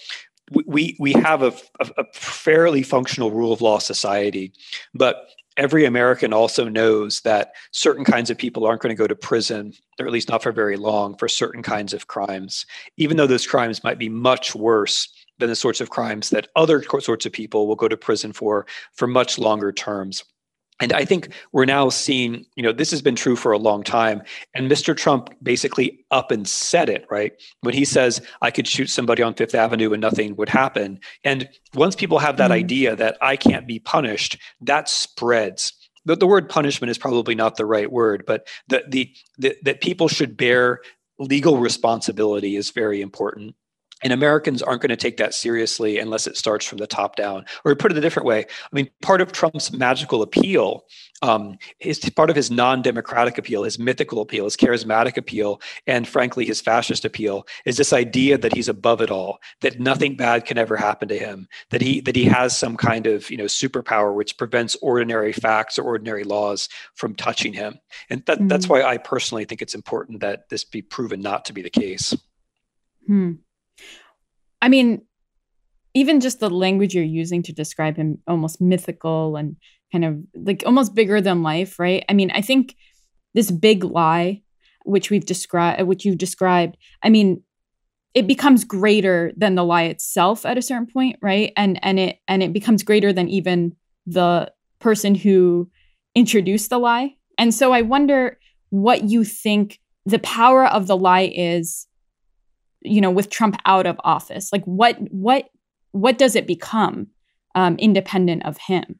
we 0.65 0.95
we 0.99 1.13
have 1.13 1.43
a, 1.43 1.53
a, 1.79 1.89
a 1.99 2.05
fairly 2.13 2.81
functional 2.81 3.29
rule 3.29 3.53
of 3.53 3.61
law 3.61 3.77
society 3.77 4.53
but 4.95 5.27
every 5.57 5.85
American 5.85 6.33
also 6.33 6.67
knows 6.67 7.21
that 7.21 7.53
certain 7.71 8.05
kinds 8.05 8.29
of 8.29 8.37
people 8.37 8.65
aren't 8.65 8.81
going 8.81 8.95
to 8.95 8.99
go 8.99 9.07
to 9.07 9.15
prison, 9.15 9.73
or 9.99 10.05
at 10.05 10.11
least 10.11 10.29
not 10.29 10.43
for 10.43 10.51
very 10.51 10.77
long, 10.77 11.15
for 11.17 11.27
certain 11.27 11.61
kinds 11.63 11.93
of 11.93 12.07
crimes, 12.07 12.65
even 12.97 13.17
though 13.17 13.27
those 13.27 13.47
crimes 13.47 13.83
might 13.83 13.99
be 13.99 14.09
much 14.09 14.55
worse 14.55 15.07
than 15.39 15.49
the 15.49 15.55
sorts 15.55 15.81
of 15.81 15.89
crimes 15.89 16.29
that 16.29 16.47
other 16.55 16.83
sorts 16.99 17.25
of 17.25 17.31
people 17.31 17.67
will 17.67 17.75
go 17.75 17.87
to 17.87 17.97
prison 17.97 18.31
for 18.31 18.65
for 18.93 19.07
much 19.07 19.37
longer 19.37 19.71
terms. 19.71 20.23
And 20.81 20.91
I 20.93 21.05
think 21.05 21.29
we're 21.51 21.65
now 21.65 21.89
seeing, 21.89 22.45
you 22.55 22.63
know, 22.63 22.73
this 22.73 22.89
has 22.91 23.01
been 23.01 23.15
true 23.15 23.35
for 23.35 23.51
a 23.51 23.57
long 23.57 23.83
time. 23.83 24.23
And 24.55 24.69
Mr. 24.69 24.97
Trump 24.97 25.29
basically 25.43 26.03
up 26.09 26.31
and 26.31 26.47
said 26.47 26.89
it, 26.89 27.05
right? 27.09 27.33
When 27.61 27.75
he 27.75 27.85
says, 27.85 28.19
I 28.41 28.49
could 28.49 28.67
shoot 28.67 28.87
somebody 28.87 29.21
on 29.21 29.35
Fifth 29.35 29.53
Avenue 29.55 29.93
and 29.93 30.01
nothing 30.01 30.35
would 30.35 30.49
happen. 30.49 30.99
And 31.23 31.47
once 31.75 31.95
people 31.95 32.17
have 32.19 32.37
that 32.37 32.45
mm-hmm. 32.45 32.53
idea 32.53 32.95
that 32.95 33.17
I 33.21 33.35
can't 33.35 33.67
be 33.67 33.79
punished, 33.79 34.37
that 34.61 34.89
spreads. 34.89 35.73
The, 36.05 36.15
the 36.15 36.27
word 36.27 36.49
punishment 36.49 36.89
is 36.89 36.97
probably 36.97 37.35
not 37.35 37.57
the 37.57 37.65
right 37.65 37.91
word, 37.91 38.23
but 38.25 38.47
the, 38.67 38.83
the, 38.87 39.13
the, 39.37 39.55
that 39.61 39.81
people 39.81 40.07
should 40.07 40.35
bear 40.35 40.81
legal 41.19 41.59
responsibility 41.59 42.55
is 42.55 42.71
very 42.71 43.01
important. 43.01 43.55
And 44.03 44.13
Americans 44.13 44.61
aren't 44.61 44.81
going 44.81 44.89
to 44.89 44.95
take 44.95 45.17
that 45.17 45.33
seriously 45.33 45.99
unless 45.99 46.27
it 46.27 46.37
starts 46.37 46.65
from 46.65 46.79
the 46.79 46.87
top 46.87 47.15
down. 47.15 47.45
Or 47.63 47.75
put 47.75 47.91
it 47.91 47.97
a 47.97 48.01
different 48.01 48.25
way, 48.25 48.45
I 48.45 48.75
mean, 48.75 48.89
part 49.01 49.21
of 49.21 49.31
Trump's 49.31 49.71
magical 49.71 50.21
appeal, 50.21 50.85
um, 51.21 51.57
his 51.79 51.99
part 51.99 52.29
of 52.29 52.35
his 52.35 52.49
non-democratic 52.49 53.37
appeal, 53.37 53.63
his 53.63 53.77
mythical 53.77 54.21
appeal, 54.21 54.45
his 54.45 54.57
charismatic 54.57 55.17
appeal, 55.17 55.61
and 55.85 56.07
frankly 56.07 56.45
his 56.45 56.61
fascist 56.61 57.05
appeal, 57.05 57.45
is 57.65 57.77
this 57.77 57.93
idea 57.93 58.37
that 58.37 58.53
he's 58.53 58.67
above 58.67 59.01
it 59.01 59.11
all, 59.11 59.39
that 59.61 59.79
nothing 59.79 60.15
bad 60.15 60.45
can 60.45 60.57
ever 60.57 60.75
happen 60.75 61.07
to 61.07 61.17
him, 61.17 61.47
that 61.69 61.81
he 61.81 62.01
that 62.01 62.15
he 62.15 62.25
has 62.25 62.57
some 62.57 62.75
kind 62.75 63.05
of 63.05 63.29
you 63.29 63.37
know 63.37 63.45
superpower 63.45 64.15
which 64.15 64.37
prevents 64.37 64.75
ordinary 64.81 65.31
facts 65.31 65.77
or 65.77 65.83
ordinary 65.83 66.23
laws 66.23 66.69
from 66.95 67.13
touching 67.15 67.53
him. 67.53 67.79
And 68.09 68.25
that, 68.25 68.39
mm-hmm. 68.39 68.47
that's 68.47 68.67
why 68.67 68.81
I 68.81 68.97
personally 68.97 69.45
think 69.45 69.61
it's 69.61 69.75
important 69.75 70.21
that 70.21 70.49
this 70.49 70.63
be 70.63 70.81
proven 70.81 71.21
not 71.21 71.45
to 71.45 71.53
be 71.53 71.61
the 71.61 71.69
case. 71.69 72.15
Hmm. 73.05 73.33
I 74.61 74.69
mean, 74.69 75.01
even 75.93 76.19
just 76.21 76.39
the 76.39 76.49
language 76.49 76.93
you're 76.95 77.03
using 77.03 77.43
to 77.43 77.53
describe 77.53 77.97
him 77.97 78.19
almost 78.27 78.61
mythical 78.61 79.35
and 79.35 79.57
kind 79.91 80.05
of 80.05 80.19
like 80.35 80.63
almost 80.65 80.95
bigger 80.95 81.19
than 81.19 81.43
life, 81.43 81.79
right? 81.79 82.05
I 82.07 82.13
mean, 82.13 82.31
I 82.31 82.41
think 82.41 82.75
this 83.33 83.51
big 83.51 83.83
lie, 83.83 84.41
which 84.85 85.09
we've 85.09 85.25
described, 85.25 85.81
which 85.83 86.05
you've 86.05 86.17
described, 86.17 86.77
I 87.03 87.09
mean, 87.09 87.43
it 88.13 88.27
becomes 88.27 88.63
greater 88.63 89.31
than 89.37 89.55
the 89.55 89.63
lie 89.63 89.83
itself 89.83 90.45
at 90.45 90.57
a 90.57 90.61
certain 90.61 90.87
point, 90.87 91.17
right? 91.21 91.53
And 91.55 91.79
and 91.83 91.99
it 91.99 92.19
and 92.27 92.43
it 92.43 92.53
becomes 92.53 92.83
greater 92.83 93.13
than 93.13 93.29
even 93.29 93.75
the 94.05 94.51
person 94.79 95.15
who 95.15 95.69
introduced 96.15 96.69
the 96.69 96.79
lie. 96.79 97.15
And 97.37 97.53
so 97.53 97.71
I 97.71 97.81
wonder 97.81 98.37
what 98.69 99.05
you 99.05 99.23
think 99.23 99.79
the 100.05 100.19
power 100.19 100.65
of 100.65 100.87
the 100.87 100.97
lie 100.97 101.31
is 101.33 101.87
you 102.81 103.01
know 103.01 103.11
with 103.11 103.29
trump 103.29 103.57
out 103.65 103.85
of 103.85 103.99
office? 104.03 104.51
Like 104.51 104.63
what 104.65 104.97
what 105.11 105.49
what 105.91 106.17
does 106.17 106.35
it 106.35 106.47
become 106.47 107.07
um, 107.55 107.75
independent 107.77 108.45
of 108.45 108.57
him? 108.57 108.99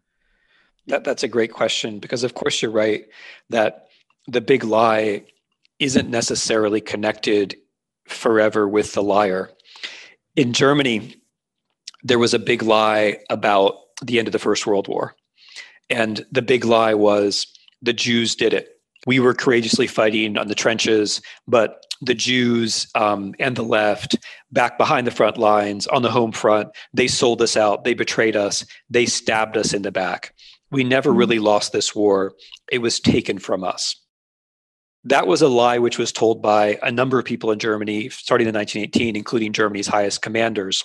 That, 0.88 1.04
that's 1.04 1.24
a 1.24 1.28
great 1.28 1.54
question 1.54 2.00
because 2.00 2.24
of 2.24 2.34
course 2.34 2.62
you're 2.62 2.72
right 2.72 3.06
that 3.50 3.88
the 4.28 4.42
big 4.42 4.64
lie 4.64 5.24
isn't 5.80 6.10
necessarily 6.10 6.82
connected 6.82 7.56
forever 8.08 8.68
with 8.68 8.94
the 8.94 9.04
liar. 9.04 9.52
In 10.36 10.54
germany 10.54 11.16
there 12.04 12.20
was 12.20 12.34
a 12.34 12.40
big 12.40 12.64
lie 12.64 13.18
about 13.30 13.76
the 14.04 14.20
end 14.20 14.28
of 14.28 14.32
the 14.32 14.40
first 14.40 14.66
world 14.66 14.88
war 14.88 15.16
and 15.90 16.26
the 16.32 16.42
big 16.42 16.66
lie 16.66 16.94
was 16.94 17.48
the 17.82 17.94
jews 17.94 18.36
did 18.36 18.54
it 18.54 18.71
we 19.08 19.20
were 19.20 19.34
courageously 19.34 19.88
fighting 19.88 20.38
on 20.38 20.48
the 20.48 20.56
trenches, 20.56 21.22
but 21.48 21.86
the 22.02 22.14
Jews 22.14 22.88
um, 22.96 23.36
and 23.40 23.56
the 23.56 23.64
left, 23.64 24.18
back 24.52 24.78
behind 24.78 25.06
the 25.06 25.12
front 25.12 25.38
lines 25.38 25.88
on 25.88 26.02
the 26.02 26.12
home 26.12 26.32
front, 26.32 26.70
they 26.94 27.08
sold 27.08 27.42
us 27.42 27.56
out. 27.56 27.84
They 27.84 27.94
betrayed 27.94 28.36
us. 28.36 28.66
They 28.90 29.06
stabbed 29.06 29.56
us 29.58 29.74
in 29.74 29.84
the 29.84 29.92
back. 29.92 30.34
We 30.72 30.84
never 30.84 31.10
mm-hmm. 31.10 31.20
really 31.20 31.40
lost 31.40 31.74
this 31.74 31.96
war. 31.96 32.34
It 32.72 32.80
was 32.80 33.00
taken 33.00 33.38
from 33.38 33.64
us. 33.64 33.96
That 35.04 35.28
was 35.28 35.42
a 35.42 35.48
lie 35.48 35.80
which 35.80 35.98
was 35.98 36.12
told 36.12 36.42
by 36.42 36.78
a 36.84 36.92
number 36.92 37.18
of 37.18 37.26
people 37.26 37.52
in 37.52 37.60
Germany 37.60 38.10
starting 38.10 38.48
in 38.48 38.54
1918, 38.54 39.16
including 39.16 39.52
Germany's 39.52 39.88
highest 39.88 40.22
commanders. 40.22 40.84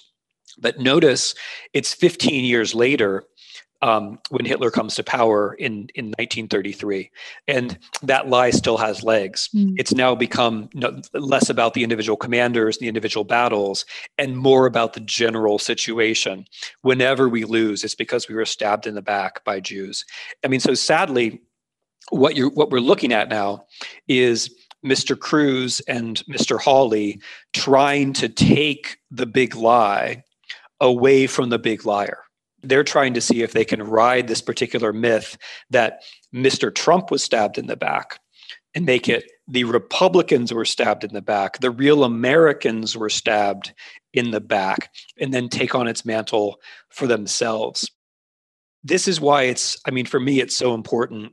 But 0.58 0.78
notice 0.78 1.34
it's 1.74 1.92
15 1.92 2.44
years 2.44 2.74
later 2.74 3.24
um, 3.82 4.18
when 4.30 4.44
Hitler 4.44 4.70
comes 4.70 4.94
to 4.94 5.04
power 5.04 5.54
in, 5.54 5.88
in 5.94 6.06
1933. 6.06 7.10
And 7.48 7.78
that 8.02 8.28
lie 8.28 8.50
still 8.50 8.78
has 8.78 9.02
legs. 9.02 9.48
Mm. 9.54 9.74
It's 9.78 9.94
now 9.94 10.14
become 10.14 10.68
no, 10.74 11.00
less 11.12 11.50
about 11.50 11.74
the 11.74 11.82
individual 11.82 12.16
commanders, 12.16 12.78
the 12.78 12.88
individual 12.88 13.24
battles, 13.24 13.84
and 14.18 14.36
more 14.36 14.66
about 14.66 14.94
the 14.94 15.00
general 15.00 15.58
situation. 15.58 16.46
Whenever 16.82 17.28
we 17.28 17.44
lose, 17.44 17.84
it's 17.84 17.94
because 17.94 18.28
we 18.28 18.34
were 18.34 18.44
stabbed 18.44 18.86
in 18.86 18.94
the 18.94 19.02
back 19.02 19.44
by 19.44 19.60
Jews. 19.60 20.04
I 20.44 20.48
mean, 20.48 20.60
so 20.60 20.74
sadly, 20.74 21.42
what 22.10 22.36
you're 22.36 22.50
what 22.50 22.70
we're 22.70 22.78
looking 22.80 23.12
at 23.12 23.28
now 23.28 23.66
is 24.06 24.54
Mr. 24.84 25.18
Cruz 25.18 25.80
and 25.88 26.22
Mr. 26.30 26.60
Hawley 26.60 27.20
trying 27.52 28.12
to 28.14 28.28
take 28.28 28.98
the 29.10 29.26
big 29.26 29.56
lie 29.56 30.22
away 30.80 31.26
from 31.26 31.48
the 31.48 31.58
big 31.58 31.84
liar 31.84 32.25
they're 32.62 32.84
trying 32.84 33.14
to 33.14 33.20
see 33.20 33.42
if 33.42 33.52
they 33.52 33.64
can 33.64 33.82
ride 33.82 34.28
this 34.28 34.40
particular 34.40 34.92
myth 34.92 35.36
that 35.70 36.02
Mr. 36.34 36.74
Trump 36.74 37.10
was 37.10 37.22
stabbed 37.22 37.58
in 37.58 37.66
the 37.66 37.76
back 37.76 38.18
and 38.74 38.84
make 38.84 39.08
it 39.08 39.24
the 39.48 39.64
Republicans 39.64 40.52
were 40.52 40.64
stabbed 40.64 41.04
in 41.04 41.14
the 41.14 41.22
back, 41.22 41.60
the 41.60 41.70
real 41.70 42.04
Americans 42.04 42.96
were 42.96 43.08
stabbed 43.08 43.72
in 44.12 44.30
the 44.30 44.40
back, 44.40 44.90
and 45.20 45.32
then 45.32 45.48
take 45.48 45.74
on 45.74 45.86
its 45.86 46.04
mantle 46.04 46.60
for 46.90 47.06
themselves. 47.06 47.90
This 48.82 49.06
is 49.06 49.20
why 49.20 49.44
it's, 49.44 49.78
I 49.86 49.90
mean, 49.90 50.06
for 50.06 50.18
me, 50.18 50.40
it's 50.40 50.56
so 50.56 50.74
important 50.74 51.32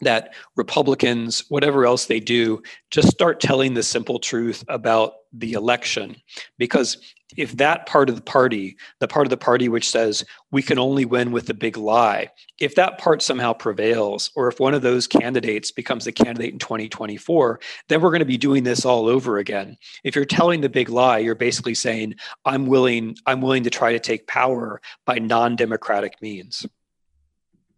that 0.00 0.34
Republicans, 0.56 1.44
whatever 1.48 1.86
else 1.86 2.06
they 2.06 2.20
do, 2.20 2.62
just 2.90 3.08
start 3.08 3.40
telling 3.40 3.74
the 3.74 3.82
simple 3.82 4.18
truth 4.18 4.64
about 4.68 5.12
the 5.36 5.52
election. 5.52 6.16
Because 6.58 6.98
if 7.36 7.56
that 7.56 7.86
part 7.86 8.08
of 8.08 8.16
the 8.16 8.22
party, 8.22 8.76
the 9.00 9.08
part 9.08 9.26
of 9.26 9.30
the 9.30 9.36
party 9.36 9.68
which 9.68 9.88
says 9.90 10.24
we 10.52 10.62
can 10.62 10.78
only 10.78 11.04
win 11.04 11.32
with 11.32 11.46
the 11.46 11.54
big 11.54 11.76
lie, 11.76 12.28
if 12.60 12.74
that 12.76 12.98
part 12.98 13.22
somehow 13.22 13.52
prevails, 13.52 14.30
or 14.36 14.48
if 14.48 14.60
one 14.60 14.74
of 14.74 14.82
those 14.82 15.06
candidates 15.06 15.70
becomes 15.70 16.04
the 16.04 16.12
candidate 16.12 16.52
in 16.52 16.58
2024, 16.58 17.60
then 17.88 18.00
we're 18.00 18.10
going 18.10 18.20
to 18.20 18.24
be 18.24 18.38
doing 18.38 18.62
this 18.62 18.84
all 18.84 19.08
over 19.08 19.38
again. 19.38 19.76
If 20.04 20.14
you're 20.14 20.24
telling 20.24 20.60
the 20.60 20.68
big 20.68 20.88
lie, 20.88 21.18
you're 21.18 21.34
basically 21.34 21.74
saying, 21.74 22.14
I'm 22.44 22.66
willing, 22.66 23.16
I'm 23.26 23.40
willing 23.40 23.64
to 23.64 23.70
try 23.70 23.92
to 23.92 24.00
take 24.00 24.28
power 24.28 24.80
by 25.04 25.18
non-democratic 25.18 26.22
means. 26.22 26.66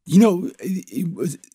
You 0.09 0.21
know, 0.21 0.51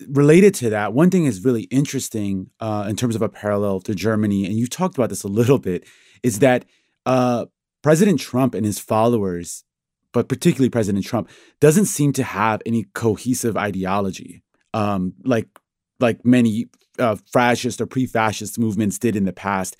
related 0.09 0.53
to 0.55 0.69
that, 0.71 0.93
one 0.93 1.09
thing 1.09 1.25
is 1.25 1.45
really 1.45 1.63
interesting 1.63 2.49
uh, 2.59 2.85
in 2.89 2.97
terms 2.97 3.15
of 3.15 3.21
a 3.21 3.29
parallel 3.29 3.79
to 3.81 3.95
Germany, 3.95 4.45
and 4.45 4.55
you 4.55 4.67
talked 4.67 4.97
about 4.97 5.09
this 5.09 5.23
a 5.23 5.29
little 5.29 5.57
bit, 5.57 5.85
is 6.21 6.39
that 6.39 6.65
uh, 7.05 7.45
President 7.81 8.19
Trump 8.19 8.53
and 8.53 8.65
his 8.65 8.77
followers, 8.77 9.63
but 10.11 10.27
particularly 10.27 10.69
President 10.69 11.05
Trump, 11.05 11.29
doesn't 11.61 11.85
seem 11.85 12.11
to 12.13 12.23
have 12.23 12.61
any 12.65 12.87
cohesive 12.93 13.55
ideology, 13.55 14.43
um, 14.73 15.13
like 15.23 15.47
like 16.01 16.25
many 16.25 16.65
uh, 16.99 17.15
fascist 17.31 17.79
or 17.79 17.85
pre-fascist 17.85 18.59
movements 18.59 18.99
did 18.99 19.15
in 19.15 19.23
the 19.23 19.33
past. 19.33 19.77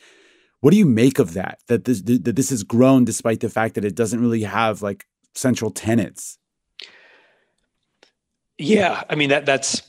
What 0.62 0.72
do 0.72 0.78
you 0.78 0.86
make 0.86 1.20
of 1.20 1.34
that? 1.34 1.60
That 1.68 1.84
this 1.84 2.02
that 2.04 2.36
this 2.38 2.52
has 2.52 2.64
grown 2.64 3.04
despite 3.04 3.42
the 3.42 3.50
fact 3.50 3.76
that 3.76 3.84
it 3.84 3.96
doesn't 3.96 4.22
really 4.22 4.44
have 4.44 4.82
like 4.82 5.06
central 5.36 5.72
tenets. 5.72 6.38
Yeah, 8.62 9.04
I 9.10 9.16
mean 9.16 9.30
that 9.30 9.46
that's 9.46 9.82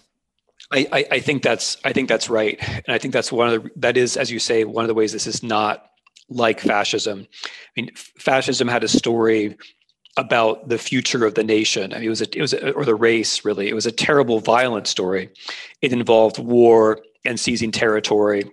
I, 0.72 0.86
I, 0.92 1.04
I 1.12 1.20
think 1.20 1.42
that's 1.42 1.76
I 1.84 1.92
think 1.92 2.08
that's 2.08 2.30
right, 2.30 2.58
and 2.60 2.88
I 2.88 2.98
think 2.98 3.12
that's 3.12 3.30
one 3.30 3.48
of 3.48 3.62
the 3.62 3.70
that 3.76 3.96
is 3.96 4.16
as 4.16 4.30
you 4.30 4.38
say 4.38 4.64
one 4.64 4.84
of 4.84 4.88
the 4.88 4.94
ways 4.94 5.12
this 5.12 5.26
is 5.26 5.42
not 5.42 5.90
like 6.28 6.60
fascism. 6.60 7.26
I 7.44 7.48
mean, 7.80 7.90
fascism 7.94 8.68
had 8.68 8.82
a 8.82 8.88
story 8.88 9.56
about 10.16 10.68
the 10.68 10.78
future 10.78 11.24
of 11.26 11.34
the 11.34 11.44
nation. 11.44 11.92
I 11.92 11.96
mean, 11.96 12.06
it 12.06 12.10
was 12.10 12.22
a, 12.22 12.36
it 12.38 12.40
was 12.40 12.52
a, 12.54 12.72
or 12.72 12.84
the 12.84 12.94
race 12.94 13.44
really. 13.44 13.68
It 13.68 13.74
was 13.74 13.86
a 13.86 13.92
terrible, 13.92 14.40
violent 14.40 14.86
story. 14.86 15.30
It 15.82 15.92
involved 15.92 16.38
war 16.38 17.00
and 17.24 17.38
seizing 17.38 17.70
territory 17.70 18.44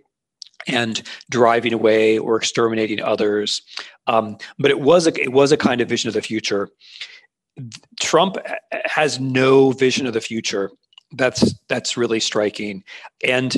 and 0.67 1.01
driving 1.29 1.73
away 1.73 2.17
or 2.17 2.35
exterminating 2.35 3.01
others. 3.01 3.61
Um, 4.07 4.37
but 4.57 4.71
it 4.71 4.81
was 4.81 5.07
a 5.07 5.21
it 5.21 5.31
was 5.31 5.51
a 5.53 5.57
kind 5.57 5.79
of 5.79 5.87
vision 5.87 6.09
of 6.09 6.13
the 6.13 6.21
future. 6.21 6.69
Trump 7.99 8.37
has 8.85 9.19
no 9.19 9.71
vision 9.71 10.05
of 10.07 10.13
the 10.13 10.21
future. 10.21 10.71
That's 11.11 11.53
that's 11.67 11.97
really 11.97 12.19
striking. 12.19 12.83
And 13.25 13.55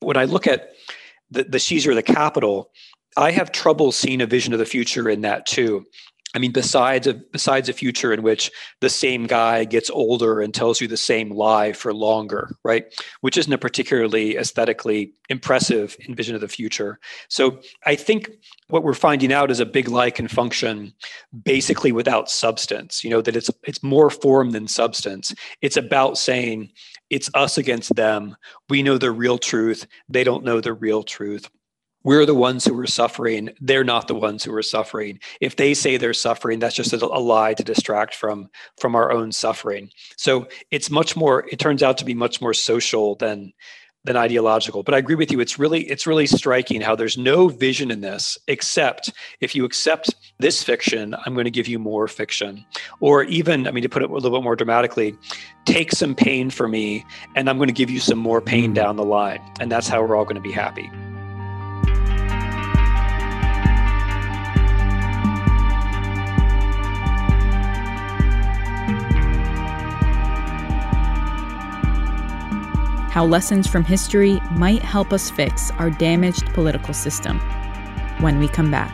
when 0.00 0.16
I 0.16 0.24
look 0.24 0.46
at 0.46 0.72
the, 1.30 1.44
the 1.44 1.58
seizure 1.58 1.90
of 1.90 1.96
the 1.96 2.02
Capitol, 2.02 2.70
I 3.16 3.30
have 3.30 3.50
trouble 3.50 3.92
seeing 3.92 4.20
a 4.20 4.26
vision 4.26 4.52
of 4.52 4.58
the 4.58 4.66
future 4.66 5.08
in 5.08 5.22
that 5.22 5.46
too. 5.46 5.86
I 6.34 6.38
mean, 6.38 6.52
besides 6.52 7.06
a 7.06 7.14
besides 7.14 7.68
a 7.68 7.72
future 7.72 8.12
in 8.12 8.22
which 8.22 8.50
the 8.80 8.90
same 8.90 9.26
guy 9.26 9.64
gets 9.64 9.88
older 9.88 10.40
and 10.40 10.52
tells 10.52 10.80
you 10.80 10.88
the 10.88 10.96
same 10.96 11.30
lie 11.30 11.72
for 11.72 11.94
longer, 11.94 12.50
right? 12.64 12.84
Which 13.20 13.38
isn't 13.38 13.52
a 13.52 13.58
particularly 13.58 14.36
aesthetically 14.36 15.14
impressive 15.28 15.96
vision 16.08 16.34
of 16.34 16.40
the 16.40 16.48
future. 16.48 16.98
So 17.28 17.60
I 17.86 17.94
think 17.94 18.30
what 18.68 18.82
we're 18.82 18.94
finding 18.94 19.32
out 19.32 19.50
is 19.50 19.60
a 19.60 19.66
big 19.66 19.88
lie 19.88 20.10
can 20.10 20.28
function 20.28 20.92
basically 21.44 21.92
without 21.92 22.28
substance. 22.28 23.02
You 23.02 23.10
know 23.10 23.22
that 23.22 23.36
it's 23.36 23.50
it's 23.62 23.82
more 23.82 24.10
form 24.10 24.50
than 24.50 24.68
substance. 24.68 25.34
It's 25.62 25.76
about 25.76 26.18
saying 26.18 26.70
it's 27.08 27.30
us 27.34 27.56
against 27.56 27.94
them. 27.94 28.36
We 28.68 28.82
know 28.82 28.98
the 28.98 29.12
real 29.12 29.38
truth. 29.38 29.86
They 30.08 30.24
don't 30.24 30.44
know 30.44 30.60
the 30.60 30.74
real 30.74 31.02
truth 31.02 31.48
we're 32.06 32.24
the 32.24 32.36
ones 32.36 32.64
who 32.64 32.78
are 32.78 32.86
suffering. 32.86 33.50
They're 33.60 33.82
not 33.82 34.06
the 34.06 34.14
ones 34.14 34.44
who 34.44 34.54
are 34.54 34.62
suffering. 34.62 35.18
If 35.40 35.56
they 35.56 35.74
say 35.74 35.96
they're 35.96 36.14
suffering 36.14 36.60
that's 36.60 36.76
just 36.76 36.92
a, 36.92 37.04
a, 37.04 37.18
lie 37.18 37.52
to 37.54 37.64
distract 37.64 38.14
from 38.14 38.48
from 38.78 38.94
our 38.94 39.10
own 39.10 39.32
suffering. 39.32 39.90
So 40.16 40.46
it's 40.70 40.88
much 40.88 41.16
more 41.16 41.44
it 41.50 41.58
turns 41.58 41.82
out 41.82 41.98
to 41.98 42.04
be 42.04 42.14
much 42.14 42.40
more 42.40 42.54
social 42.54 43.16
than 43.16 43.52
than 44.04 44.16
ideological. 44.16 44.84
But 44.84 44.94
i 44.94 44.98
agree 44.98 45.16
with 45.16 45.32
you. 45.32 45.40
It's 45.40 45.58
really 45.58 45.82
it's 45.90 46.06
really 46.06 46.28
striking 46.28 46.80
how 46.80 46.94
there's 46.94 47.18
no 47.18 47.48
vision 47.48 47.90
in 47.90 48.02
this 48.02 48.38
except 48.46 49.12
if 49.40 49.56
you 49.56 49.64
accept 49.64 50.14
this 50.38 50.62
fiction 50.62 51.16
i'm 51.24 51.34
going 51.34 51.46
to 51.46 51.50
give 51.50 51.66
you 51.66 51.80
more 51.80 52.06
fiction. 52.06 52.64
Or 53.00 53.24
even 53.24 53.66
i 53.66 53.72
mean 53.72 53.82
to 53.82 53.88
put 53.88 54.04
it 54.04 54.10
a 54.10 54.12
little 54.12 54.30
bit 54.30 54.44
more 54.44 54.54
dramatically 54.54 55.18
take 55.64 55.90
some 55.90 56.14
pain 56.14 56.50
for 56.50 56.68
me 56.68 57.04
and 57.34 57.50
i'm 57.50 57.56
going 57.56 57.74
to 57.74 57.80
give 57.82 57.90
you 57.90 57.98
some 57.98 58.18
more 58.18 58.40
pain 58.40 58.70
mm. 58.70 58.74
down 58.74 58.94
the 58.94 59.04
line. 59.04 59.40
And 59.58 59.72
that's 59.72 59.88
how 59.88 60.00
we're 60.04 60.14
all 60.14 60.24
going 60.24 60.36
to 60.36 60.48
be 60.48 60.52
happy 60.52 60.88
how 73.16 73.24
lessons 73.24 73.66
from 73.66 73.82
history 73.82 74.38
might 74.50 74.82
help 74.82 75.10
us 75.10 75.30
fix 75.30 75.70
our 75.78 75.88
damaged 75.88 76.44
political 76.52 76.92
system 76.92 77.38
when 78.20 78.38
we 78.38 78.46
come 78.46 78.70
back. 78.70 78.92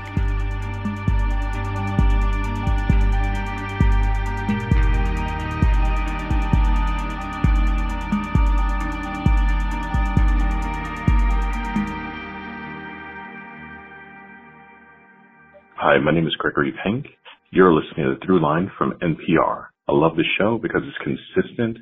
Hi, 15.75 15.99
my 15.99 16.13
name 16.13 16.29
is 16.29 16.37
Gregory 16.37 16.73
Pink. 16.85 17.07
You're 17.51 17.75
listening 17.75 18.07
to 18.07 18.15
the 18.15 18.25
Throughline 18.25 18.69
from 18.79 18.93
NPR. 19.03 19.67
I 19.89 19.93
love 19.93 20.15
the 20.15 20.23
show 20.39 20.61
because 20.63 20.83
it's 20.85 20.97
consistent 21.35 21.79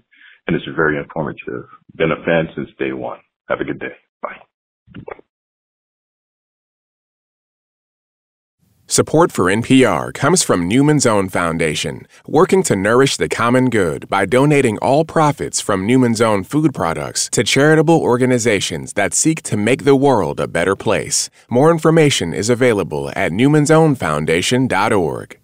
and 0.51 0.61
it's 0.61 0.67
very 0.75 0.99
informative. 0.99 1.65
Been 1.95 2.11
a 2.11 2.21
fan 2.25 2.49
since 2.57 2.69
day 2.77 2.93
one. 2.93 3.21
Have 3.49 3.61
a 3.61 3.65
good 3.65 3.79
day. 3.79 3.95
Bye. 4.21 4.35
Support 8.89 9.31
for 9.31 9.45
NPR 9.45 10.13
comes 10.13 10.43
from 10.43 10.67
Newman's 10.67 11.07
Own 11.07 11.29
Foundation, 11.29 12.09
working 12.27 12.65
to 12.65 12.75
nourish 12.75 13.17
the 13.17 13.29
common 13.29 13.71
good 13.71 14.09
by 14.09 14.27
donating 14.27 14.77
all 14.79 15.05
profits 15.05 15.61
from 15.61 15.87
Newman's 15.87 16.21
Own 16.21 16.43
food 16.43 16.75
products 16.75 17.29
to 17.31 17.45
charitable 17.45 18.01
organizations 18.01 18.95
that 18.95 19.15
seek 19.15 19.43
to 19.43 19.57
make 19.57 19.85
the 19.85 19.95
world 19.95 20.41
a 20.41 20.49
better 20.49 20.75
place. 20.75 21.31
More 21.49 21.71
information 21.71 22.35
is 22.35 22.51
available 22.51 23.13
at 23.15 23.31
newmansownfoundation.org. 23.31 25.40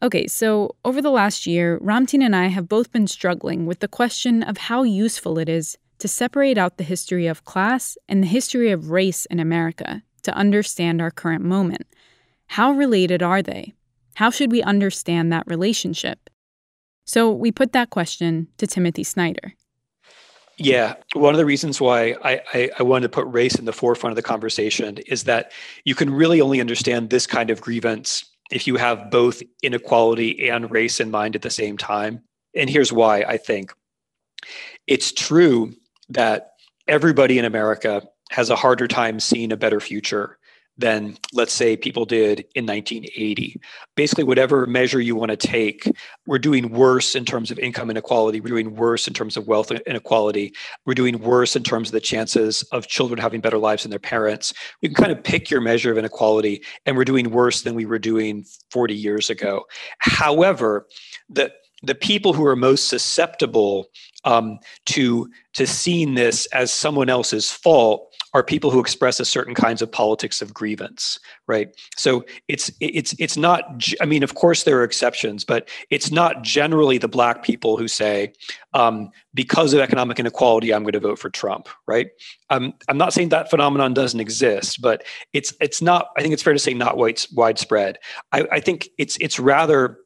Okay, 0.00 0.28
so 0.28 0.76
over 0.84 1.02
the 1.02 1.10
last 1.10 1.46
year, 1.46 1.80
Ramtin 1.80 2.22
and 2.22 2.36
I 2.36 2.46
have 2.46 2.68
both 2.68 2.92
been 2.92 3.08
struggling 3.08 3.66
with 3.66 3.80
the 3.80 3.88
question 3.88 4.44
of 4.44 4.56
how 4.56 4.84
useful 4.84 5.38
it 5.38 5.48
is 5.48 5.76
to 5.98 6.06
separate 6.06 6.56
out 6.56 6.76
the 6.76 6.84
history 6.84 7.26
of 7.26 7.44
class 7.44 7.98
and 8.08 8.22
the 8.22 8.28
history 8.28 8.70
of 8.70 8.90
race 8.90 9.26
in 9.26 9.40
America 9.40 10.02
to 10.22 10.34
understand 10.34 11.02
our 11.02 11.10
current 11.10 11.44
moment. 11.44 11.86
How 12.46 12.70
related 12.70 13.22
are 13.22 13.42
they? 13.42 13.74
How 14.14 14.30
should 14.30 14.52
we 14.52 14.62
understand 14.62 15.32
that 15.32 15.46
relationship? 15.46 16.30
So 17.04 17.32
we 17.32 17.50
put 17.50 17.72
that 17.72 17.90
question 17.90 18.48
to 18.58 18.66
Timothy 18.66 19.02
Snyder. 19.02 19.54
Yeah, 20.58 20.94
one 21.14 21.34
of 21.34 21.38
the 21.38 21.46
reasons 21.46 21.80
why 21.80 22.16
I, 22.24 22.40
I, 22.52 22.70
I, 22.80 22.82
wanted 22.82 23.02
to 23.02 23.08
put 23.10 23.26
race 23.28 23.54
in 23.54 23.64
the 23.64 23.72
forefront 23.72 24.10
of 24.10 24.16
the 24.16 24.22
conversation 24.22 24.98
is 25.06 25.22
that 25.24 25.52
you 25.84 25.94
can 25.94 26.12
really 26.12 26.40
only 26.40 26.60
understand 26.60 27.10
this 27.10 27.28
kind 27.28 27.50
of 27.50 27.60
grievance 27.60 28.24
if 28.50 28.66
you 28.66 28.76
have 28.76 29.10
both 29.10 29.42
inequality 29.62 30.48
and 30.48 30.70
race 30.70 31.00
in 31.00 31.10
mind 31.10 31.36
at 31.36 31.42
the 31.42 31.50
same 31.50 31.76
time. 31.76 32.22
And 32.54 32.70
here's 32.70 32.92
why 32.92 33.22
I 33.22 33.36
think 33.36 33.72
it's 34.86 35.12
true 35.12 35.74
that 36.08 36.52
everybody 36.86 37.38
in 37.38 37.44
America 37.44 38.02
has 38.30 38.50
a 38.50 38.56
harder 38.56 38.88
time 38.88 39.20
seeing 39.20 39.52
a 39.52 39.56
better 39.56 39.80
future 39.80 40.37
than 40.78 41.16
let's 41.32 41.52
say 41.52 41.76
people 41.76 42.04
did 42.04 42.40
in 42.54 42.64
1980 42.64 43.60
basically 43.96 44.24
whatever 44.24 44.66
measure 44.66 45.00
you 45.00 45.14
want 45.16 45.30
to 45.30 45.36
take 45.36 45.90
we're 46.26 46.38
doing 46.38 46.70
worse 46.70 47.14
in 47.14 47.24
terms 47.24 47.50
of 47.50 47.58
income 47.58 47.90
inequality 47.90 48.40
we're 48.40 48.48
doing 48.48 48.74
worse 48.74 49.06
in 49.06 49.14
terms 49.14 49.36
of 49.36 49.46
wealth 49.46 49.70
inequality 49.70 50.52
we're 50.86 50.94
doing 50.94 51.18
worse 51.18 51.56
in 51.56 51.62
terms 51.62 51.88
of 51.88 51.92
the 51.92 52.00
chances 52.00 52.62
of 52.72 52.86
children 52.86 53.18
having 53.20 53.40
better 53.40 53.58
lives 53.58 53.82
than 53.82 53.90
their 53.90 53.98
parents. 53.98 54.52
You 54.80 54.88
can 54.88 54.96
kind 54.96 55.12
of 55.12 55.22
pick 55.22 55.50
your 55.50 55.60
measure 55.60 55.90
of 55.92 55.98
inequality 55.98 56.62
and 56.86 56.96
we're 56.96 57.04
doing 57.04 57.30
worse 57.30 57.62
than 57.62 57.74
we 57.74 57.86
were 57.86 57.98
doing 57.98 58.44
40 58.70 58.94
years 58.94 59.30
ago. 59.30 59.64
However 59.98 60.86
the 61.28 61.52
the 61.84 61.94
people 61.94 62.32
who 62.32 62.44
are 62.44 62.56
most 62.56 62.88
susceptible 62.88 63.86
um, 64.24 64.58
to 64.86 65.30
to 65.54 65.66
seeing 65.66 66.14
this 66.14 66.46
as 66.46 66.72
someone 66.72 67.08
else's 67.08 67.52
fault 67.52 68.07
are 68.38 68.44
people 68.44 68.70
who 68.70 68.80
express 68.80 69.20
a 69.20 69.24
certain 69.24 69.54
kinds 69.54 69.82
of 69.82 69.90
politics 69.90 70.40
of 70.40 70.54
grievance 70.54 71.18
right? 71.48 71.74
So 71.96 72.24
it's 72.46 72.70
it's 72.80 73.14
it's 73.18 73.36
not 73.36 73.88
i 74.00 74.04
mean 74.04 74.22
of 74.22 74.34
course 74.34 74.64
there 74.64 74.78
are 74.78 74.84
exceptions 74.84 75.44
but 75.44 75.68
it's 75.90 76.10
not 76.10 76.42
generally 76.42 76.98
the 76.98 77.08
black 77.08 77.42
people 77.42 77.76
who 77.76 77.88
say 77.88 78.32
um, 78.74 79.10
because 79.34 79.72
of 79.72 79.80
economic 79.80 80.20
inequality 80.20 80.72
i'm 80.72 80.82
going 80.82 80.92
to 80.92 81.00
vote 81.00 81.18
for 81.18 81.30
trump 81.30 81.68
right? 81.86 82.08
Um, 82.50 82.74
i'm 82.88 82.98
not 82.98 83.12
saying 83.12 83.30
that 83.30 83.50
phenomenon 83.50 83.94
doesn't 83.94 84.20
exist 84.20 84.80
but 84.80 85.04
it's 85.32 85.52
it's 85.60 85.82
not 85.82 86.10
i 86.16 86.22
think 86.22 86.34
it's 86.34 86.42
fair 86.42 86.52
to 86.52 86.58
say 86.58 86.74
not 86.74 86.96
white, 86.96 87.26
widespread. 87.34 87.98
I, 88.32 88.46
I 88.52 88.60
think 88.60 88.88
it's 88.98 89.16
it's 89.20 89.38
rather 89.38 89.98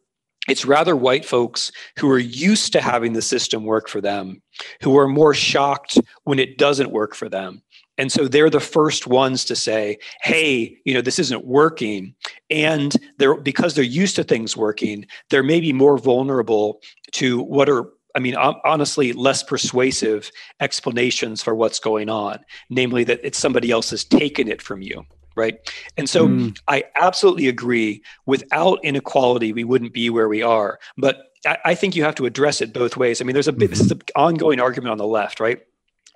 it's 0.48 0.64
rather 0.64 0.96
white 0.96 1.24
folks 1.24 1.70
who 1.98 2.10
are 2.10 2.18
used 2.18 2.72
to 2.72 2.80
having 2.80 3.12
the 3.12 3.22
system 3.22 3.64
work 3.64 3.88
for 3.88 4.00
them 4.00 4.42
who 4.80 4.98
are 4.98 5.08
more 5.08 5.34
shocked 5.34 5.98
when 6.24 6.38
it 6.38 6.58
doesn't 6.58 6.90
work 6.90 7.14
for 7.14 7.28
them 7.28 7.62
and 8.02 8.10
so 8.10 8.26
they're 8.26 8.50
the 8.50 8.58
first 8.58 9.06
ones 9.06 9.44
to 9.44 9.54
say, 9.54 9.96
hey, 10.22 10.76
you 10.84 10.92
know, 10.92 11.02
this 11.02 11.20
isn't 11.20 11.44
working. 11.44 12.16
And 12.50 12.96
they're 13.18 13.36
because 13.36 13.74
they're 13.74 13.84
used 13.84 14.16
to 14.16 14.24
things 14.24 14.56
working, 14.56 15.06
they're 15.30 15.44
maybe 15.44 15.72
more 15.72 15.96
vulnerable 15.98 16.80
to 17.12 17.40
what 17.40 17.68
are 17.68 17.84
I 18.16 18.18
mean, 18.18 18.34
honestly, 18.34 19.12
less 19.12 19.44
persuasive 19.44 20.32
explanations 20.58 21.44
for 21.44 21.54
what's 21.54 21.78
going 21.78 22.08
on, 22.08 22.40
namely 22.70 23.04
that 23.04 23.20
it's 23.22 23.38
somebody 23.38 23.70
else 23.70 23.90
has 23.90 24.02
taken 24.02 24.48
it 24.48 24.60
from 24.60 24.82
you. 24.82 25.06
Right. 25.36 25.60
And 25.96 26.10
so 26.10 26.26
mm. 26.26 26.58
I 26.66 26.82
absolutely 26.96 27.46
agree. 27.46 28.02
Without 28.26 28.84
inequality, 28.84 29.52
we 29.52 29.62
wouldn't 29.62 29.92
be 29.92 30.10
where 30.10 30.28
we 30.28 30.42
are. 30.42 30.80
But 30.98 31.18
I, 31.46 31.58
I 31.66 31.74
think 31.76 31.94
you 31.94 32.02
have 32.02 32.16
to 32.16 32.26
address 32.26 32.60
it 32.60 32.72
both 32.72 32.96
ways. 32.96 33.20
I 33.20 33.24
mean, 33.24 33.34
there's 33.34 33.46
a 33.46 33.52
bit, 33.52 33.70
this 33.70 33.80
is 33.80 33.92
an 33.92 34.02
ongoing 34.16 34.58
argument 34.58 34.90
on 34.90 34.98
the 34.98 35.06
left, 35.06 35.38
right? 35.38 35.60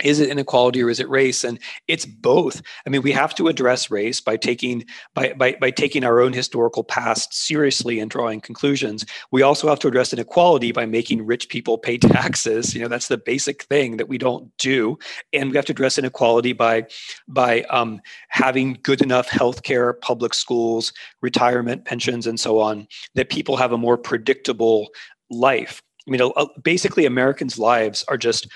Is 0.02 0.20
it 0.20 0.28
inequality 0.28 0.82
or 0.82 0.90
is 0.90 1.00
it 1.00 1.08
race? 1.08 1.44
And 1.44 1.58
it's 1.88 2.04
both. 2.04 2.62
I 2.86 2.90
mean 2.90 3.02
we 3.02 3.12
have 3.12 3.34
to 3.36 3.48
address 3.48 3.90
race 3.90 4.20
by 4.20 4.36
taking 4.36 4.84
by, 5.14 5.32
by 5.32 5.56
by 5.60 5.70
taking 5.70 6.04
our 6.04 6.20
own 6.20 6.32
historical 6.32 6.84
past 6.84 7.34
seriously 7.34 7.98
and 7.98 8.10
drawing 8.10 8.40
conclusions. 8.40 9.04
We 9.30 9.42
also 9.42 9.68
have 9.68 9.78
to 9.80 9.88
address 9.88 10.12
inequality 10.12 10.72
by 10.72 10.86
making 10.86 11.24
rich 11.24 11.48
people 11.48 11.78
pay 11.78 11.98
taxes. 11.98 12.74
You 12.74 12.82
know 12.82 12.88
that's 12.88 13.08
the 13.08 13.18
basic 13.18 13.64
thing 13.64 13.96
that 13.96 14.08
we 14.08 14.18
don't 14.18 14.56
do. 14.58 14.98
And 15.32 15.50
we 15.50 15.56
have 15.56 15.66
to 15.66 15.72
address 15.72 15.98
inequality 15.98 16.52
by 16.52 16.86
by 17.28 17.62
um, 17.64 18.00
having 18.28 18.78
good 18.82 19.00
enough 19.02 19.28
health 19.28 19.62
care 19.62 19.92
public 19.94 20.34
schools 20.34 20.92
retirement 21.22 21.84
pensions 21.84 22.26
and 22.26 22.38
so 22.38 22.60
on 22.60 22.86
that 23.14 23.30
people 23.30 23.56
have 23.56 23.72
a 23.72 23.78
more 23.78 23.96
predictable 23.96 24.88
life. 25.30 25.82
I 26.06 26.12
mean, 26.12 26.20
basically, 26.62 27.04
Americans' 27.04 27.58
lives 27.58 28.04
are 28.06 28.16
just 28.16 28.46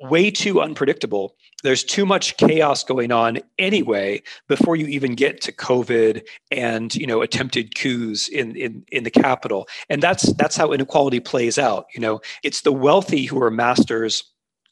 way 0.00 0.30
too 0.30 0.60
unpredictable. 0.60 1.34
There's 1.62 1.82
too 1.82 2.06
much 2.06 2.36
chaos 2.36 2.84
going 2.84 3.10
on 3.10 3.38
anyway 3.58 4.22
before 4.46 4.76
you 4.76 4.86
even 4.86 5.14
get 5.14 5.40
to 5.42 5.52
COVID 5.52 6.22
and 6.50 6.94
you 6.94 7.06
know 7.06 7.20
attempted 7.20 7.74
coups 7.74 8.28
in 8.28 8.54
in 8.56 8.84
in 8.92 9.04
the 9.04 9.10
capital. 9.10 9.66
And 9.88 10.02
that's 10.02 10.32
that's 10.34 10.56
how 10.56 10.72
inequality 10.72 11.20
plays 11.20 11.58
out. 11.58 11.86
You 11.94 12.00
know, 12.00 12.20
it's 12.42 12.62
the 12.62 12.72
wealthy 12.72 13.24
who 13.24 13.42
are 13.42 13.50
masters 13.50 14.24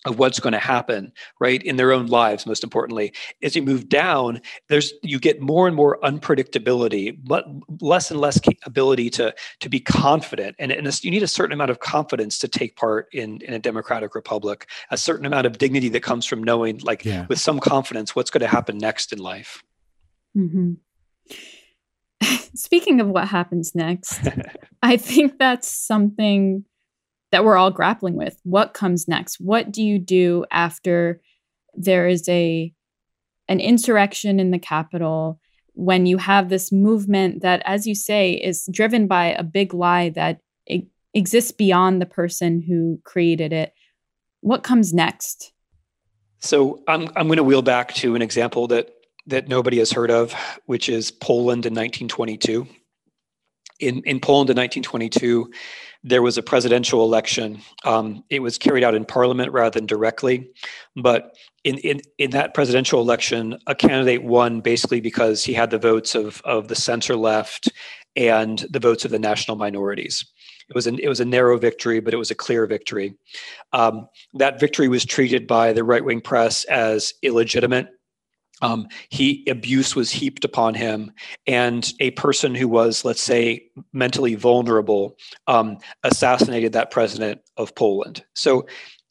of 0.06 0.18
what's 0.18 0.40
going 0.40 0.52
to 0.52 0.58
happen 0.58 1.12
right 1.40 1.62
in 1.62 1.76
their 1.76 1.92
own 1.92 2.06
lives 2.06 2.46
most 2.46 2.64
importantly 2.64 3.12
as 3.42 3.54
you 3.54 3.62
move 3.62 3.88
down 3.88 4.40
there's 4.68 4.94
you 5.02 5.18
get 5.18 5.40
more 5.40 5.66
and 5.66 5.76
more 5.76 5.98
unpredictability 6.02 7.16
but 7.24 7.44
less 7.80 8.10
and 8.10 8.20
less 8.20 8.40
ability 8.64 9.10
to 9.10 9.34
to 9.60 9.68
be 9.68 9.80
confident 9.80 10.54
and, 10.58 10.72
and 10.72 11.04
you 11.04 11.10
need 11.10 11.22
a 11.22 11.28
certain 11.28 11.52
amount 11.52 11.70
of 11.70 11.80
confidence 11.80 12.38
to 12.38 12.48
take 12.48 12.76
part 12.76 13.08
in 13.12 13.40
in 13.42 13.52
a 13.52 13.58
democratic 13.58 14.14
republic 14.14 14.68
a 14.90 14.96
certain 14.96 15.26
amount 15.26 15.46
of 15.46 15.58
dignity 15.58 15.88
that 15.88 16.02
comes 16.02 16.24
from 16.24 16.42
knowing 16.42 16.78
like 16.78 17.04
yeah. 17.04 17.26
with 17.28 17.40
some 17.40 17.58
confidence 17.58 18.14
what's 18.14 18.30
going 18.30 18.40
to 18.40 18.46
happen 18.46 18.78
next 18.78 19.12
in 19.12 19.18
life 19.18 19.62
mm-hmm. 20.36 20.74
speaking 22.54 23.00
of 23.00 23.08
what 23.08 23.26
happens 23.26 23.74
next 23.74 24.20
i 24.82 24.96
think 24.96 25.38
that's 25.38 25.68
something 25.68 26.64
that 27.36 27.44
we're 27.44 27.58
all 27.58 27.70
grappling 27.70 28.14
with. 28.14 28.40
What 28.44 28.72
comes 28.72 29.06
next? 29.06 29.38
What 29.38 29.70
do 29.70 29.82
you 29.82 29.98
do 29.98 30.46
after 30.50 31.20
there 31.74 32.08
is 32.08 32.26
a 32.30 32.72
an 33.46 33.60
insurrection 33.60 34.40
in 34.40 34.52
the 34.52 34.58
capital 34.58 35.38
when 35.74 36.06
you 36.06 36.16
have 36.16 36.48
this 36.48 36.72
movement 36.72 37.42
that 37.42 37.60
as 37.66 37.86
you 37.86 37.94
say 37.94 38.32
is 38.32 38.66
driven 38.72 39.06
by 39.06 39.26
a 39.26 39.42
big 39.42 39.74
lie 39.74 40.08
that 40.08 40.40
exists 41.12 41.52
beyond 41.52 42.00
the 42.00 42.06
person 42.06 42.62
who 42.66 43.02
created 43.04 43.52
it. 43.52 43.74
What 44.40 44.62
comes 44.62 44.94
next? 44.94 45.52
So 46.38 46.82
I'm 46.88 47.10
I'm 47.16 47.26
going 47.26 47.36
to 47.36 47.44
wheel 47.44 47.60
back 47.60 47.92
to 47.96 48.14
an 48.14 48.22
example 48.22 48.66
that 48.68 48.94
that 49.26 49.46
nobody 49.46 49.76
has 49.76 49.92
heard 49.92 50.10
of, 50.10 50.34
which 50.64 50.88
is 50.88 51.10
Poland 51.10 51.66
in 51.66 51.74
1922. 51.74 52.66
In 53.78 54.02
in 54.04 54.20
Poland 54.20 54.50
in 54.50 54.56
1922, 54.56 55.50
there 56.06 56.22
was 56.22 56.38
a 56.38 56.42
presidential 56.42 57.02
election. 57.02 57.60
Um, 57.84 58.22
it 58.30 58.40
was 58.40 58.58
carried 58.58 58.84
out 58.84 58.94
in 58.94 59.04
parliament 59.04 59.50
rather 59.50 59.76
than 59.76 59.86
directly. 59.86 60.48
But 60.94 61.36
in, 61.64 61.78
in, 61.78 62.00
in 62.16 62.30
that 62.30 62.54
presidential 62.54 63.00
election, 63.00 63.58
a 63.66 63.74
candidate 63.74 64.22
won 64.22 64.60
basically 64.60 65.00
because 65.00 65.44
he 65.44 65.52
had 65.52 65.70
the 65.70 65.78
votes 65.78 66.14
of, 66.14 66.40
of 66.44 66.68
the 66.68 66.76
center 66.76 67.16
left 67.16 67.72
and 68.14 68.64
the 68.70 68.78
votes 68.78 69.04
of 69.04 69.10
the 69.10 69.18
national 69.18 69.56
minorities. 69.56 70.24
It 70.68 70.76
was, 70.76 70.86
an, 70.86 71.00
it 71.00 71.08
was 71.08 71.18
a 71.18 71.24
narrow 71.24 71.58
victory, 71.58 71.98
but 71.98 72.14
it 72.14 72.18
was 72.18 72.30
a 72.30 72.36
clear 72.36 72.66
victory. 72.66 73.16
Um, 73.72 74.08
that 74.34 74.60
victory 74.60 74.86
was 74.86 75.04
treated 75.04 75.48
by 75.48 75.72
the 75.72 75.82
right 75.82 76.04
wing 76.04 76.20
press 76.20 76.64
as 76.64 77.14
illegitimate 77.22 77.88
um, 78.62 78.88
he 79.08 79.44
abuse 79.48 79.94
was 79.94 80.10
heaped 80.10 80.44
upon 80.44 80.74
him 80.74 81.12
and 81.46 81.92
a 82.00 82.10
person 82.12 82.54
who 82.54 82.68
was 82.68 83.04
let's 83.04 83.22
say 83.22 83.68
mentally 83.92 84.34
vulnerable 84.34 85.16
um, 85.46 85.78
assassinated 86.02 86.72
that 86.72 86.90
president 86.90 87.40
of 87.56 87.74
poland. 87.74 88.24
So 88.34 88.66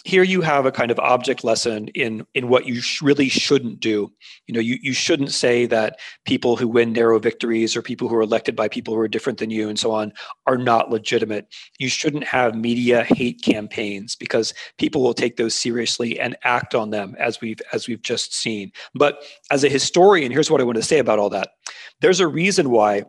here 0.05 0.21
you 0.21 0.41
have 0.41 0.67
a 0.67 0.71
kind 0.71 0.91
of 0.91 0.99
object 0.99 1.43
lesson 1.43 1.87
in 1.89 2.25
in 2.35 2.47
what 2.47 2.67
you 2.67 2.79
sh- 2.79 3.01
really 3.01 3.27
shouldn't 3.27 3.79
do. 3.79 4.11
You 4.45 4.53
know 4.53 4.59
you, 4.59 4.77
you 4.79 4.93
shouldn't 4.93 5.31
say 5.31 5.65
that 5.65 5.99
people 6.25 6.55
who 6.55 6.67
win 6.67 6.93
narrow 6.93 7.17
victories 7.17 7.75
or 7.75 7.81
people 7.81 8.07
who 8.07 8.15
are 8.15 8.21
elected 8.21 8.55
by 8.55 8.67
people 8.67 8.93
who 8.93 8.99
are 8.99 9.07
different 9.07 9.39
than 9.39 9.49
you 9.49 9.67
and 9.67 9.79
so 9.79 9.91
on 9.91 10.13
are 10.45 10.59
not 10.59 10.91
legitimate. 10.91 11.47
You 11.79 11.89
shouldn't 11.89 12.23
have 12.23 12.53
media 12.53 13.03
hate 13.03 13.41
campaigns 13.41 14.15
because 14.15 14.53
people 14.77 15.01
will 15.01 15.15
take 15.15 15.37
those 15.37 15.55
seriously 15.55 16.19
and 16.19 16.37
act 16.43 16.75
on 16.75 16.91
them 16.91 17.15
as 17.19 17.41
we've 17.41 17.61
as 17.73 17.87
we've 17.87 18.03
just 18.03 18.35
seen. 18.35 18.71
But 18.93 19.23
as 19.49 19.63
a 19.63 19.69
historian 19.69 20.31
here's 20.31 20.51
what 20.51 20.61
i 20.61 20.63
want 20.63 20.77
to 20.77 20.83
say 20.83 20.99
about 20.99 21.17
all 21.17 21.31
that. 21.31 21.49
There's 22.01 22.19
a 22.19 22.27
reason 22.27 22.69
why 22.69 23.05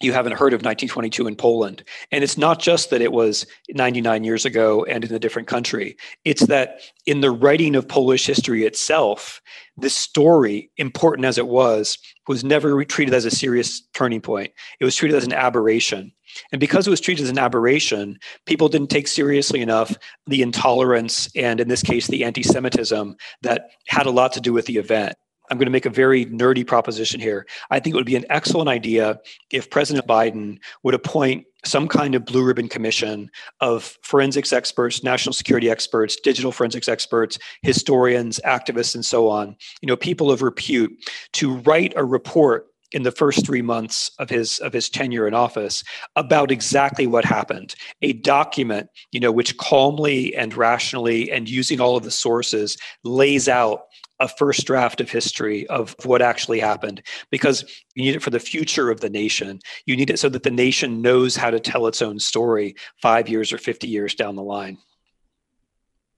you 0.00 0.12
haven't 0.12 0.32
heard 0.32 0.52
of 0.52 0.58
1922 0.58 1.26
in 1.26 1.36
Poland. 1.36 1.82
And 2.12 2.22
it's 2.22 2.36
not 2.36 2.60
just 2.60 2.90
that 2.90 3.00
it 3.00 3.12
was 3.12 3.46
99 3.70 4.24
years 4.24 4.44
ago 4.44 4.84
and 4.84 5.04
in 5.04 5.14
a 5.14 5.18
different 5.18 5.48
country. 5.48 5.96
It's 6.24 6.46
that 6.46 6.80
in 7.06 7.20
the 7.20 7.30
writing 7.30 7.74
of 7.74 7.88
Polish 7.88 8.26
history 8.26 8.64
itself, 8.64 9.40
this 9.78 9.94
story, 9.94 10.70
important 10.76 11.24
as 11.24 11.38
it 11.38 11.46
was, 11.46 11.98
was 12.28 12.44
never 12.44 12.84
treated 12.84 13.14
as 13.14 13.24
a 13.24 13.30
serious 13.30 13.80
turning 13.94 14.20
point. 14.20 14.52
It 14.80 14.84
was 14.84 14.96
treated 14.96 15.16
as 15.16 15.24
an 15.24 15.32
aberration. 15.32 16.12
And 16.52 16.60
because 16.60 16.86
it 16.86 16.90
was 16.90 17.00
treated 17.00 17.24
as 17.24 17.30
an 17.30 17.38
aberration, 17.38 18.18
people 18.44 18.68
didn't 18.68 18.90
take 18.90 19.08
seriously 19.08 19.62
enough 19.62 19.96
the 20.26 20.42
intolerance 20.42 21.30
and, 21.34 21.60
in 21.60 21.68
this 21.68 21.82
case, 21.82 22.06
the 22.06 22.24
anti 22.24 22.42
Semitism 22.42 23.16
that 23.42 23.70
had 23.86 24.06
a 24.06 24.10
lot 24.10 24.32
to 24.34 24.40
do 24.40 24.52
with 24.52 24.66
the 24.66 24.76
event. 24.76 25.16
I'm 25.50 25.58
going 25.58 25.66
to 25.66 25.72
make 25.72 25.86
a 25.86 25.90
very 25.90 26.26
nerdy 26.26 26.66
proposition 26.66 27.20
here. 27.20 27.46
I 27.70 27.80
think 27.80 27.94
it 27.94 27.96
would 27.96 28.06
be 28.06 28.16
an 28.16 28.26
excellent 28.30 28.68
idea 28.68 29.20
if 29.50 29.70
President 29.70 30.06
Biden 30.06 30.58
would 30.82 30.94
appoint 30.94 31.46
some 31.64 31.88
kind 31.88 32.14
of 32.14 32.24
blue 32.24 32.44
ribbon 32.44 32.68
commission 32.68 33.30
of 33.60 33.98
forensics 34.02 34.52
experts, 34.52 35.02
national 35.02 35.32
security 35.32 35.68
experts, 35.68 36.16
digital 36.16 36.52
forensics 36.52 36.88
experts, 36.88 37.38
historians, 37.62 38.40
activists, 38.44 38.94
and 38.94 39.04
so 39.04 39.28
on, 39.28 39.56
you 39.80 39.86
know, 39.86 39.96
people 39.96 40.30
of 40.30 40.42
repute 40.42 40.92
to 41.32 41.56
write 41.58 41.92
a 41.96 42.04
report 42.04 42.66
in 42.92 43.02
the 43.02 43.10
first 43.10 43.44
three 43.44 43.62
months 43.62 44.10
of 44.18 44.30
his 44.30 44.58
of 44.60 44.72
his 44.72 44.88
tenure 44.88 45.26
in 45.26 45.34
office 45.34 45.82
about 46.14 46.50
exactly 46.50 47.06
what 47.06 47.24
happened. 47.24 47.74
A 48.02 48.12
document 48.12 48.88
you 49.12 49.20
know 49.20 49.32
which 49.32 49.56
calmly 49.56 50.34
and 50.34 50.56
rationally 50.56 51.30
and 51.30 51.48
using 51.48 51.80
all 51.80 51.96
of 51.96 52.04
the 52.04 52.10
sources 52.10 52.76
lays 53.04 53.48
out 53.48 53.82
a 54.18 54.28
first 54.28 54.66
draft 54.66 55.00
of 55.00 55.10
history 55.10 55.66
of 55.66 55.94
what 56.04 56.22
actually 56.22 56.58
happened. 56.58 57.02
Because 57.30 57.62
you 57.94 58.04
need 58.04 58.16
it 58.16 58.22
for 58.22 58.30
the 58.30 58.40
future 58.40 58.90
of 58.90 59.00
the 59.00 59.10
nation. 59.10 59.60
You 59.84 59.96
need 59.96 60.08
it 60.08 60.18
so 60.18 60.28
that 60.30 60.42
the 60.42 60.50
nation 60.50 61.02
knows 61.02 61.36
how 61.36 61.50
to 61.50 61.60
tell 61.60 61.86
its 61.86 62.00
own 62.00 62.18
story 62.18 62.76
5 63.02 63.28
years 63.28 63.52
or 63.52 63.58
50 63.58 63.86
years 63.86 64.14
down 64.14 64.36
the 64.36 64.42
line. 64.42 64.78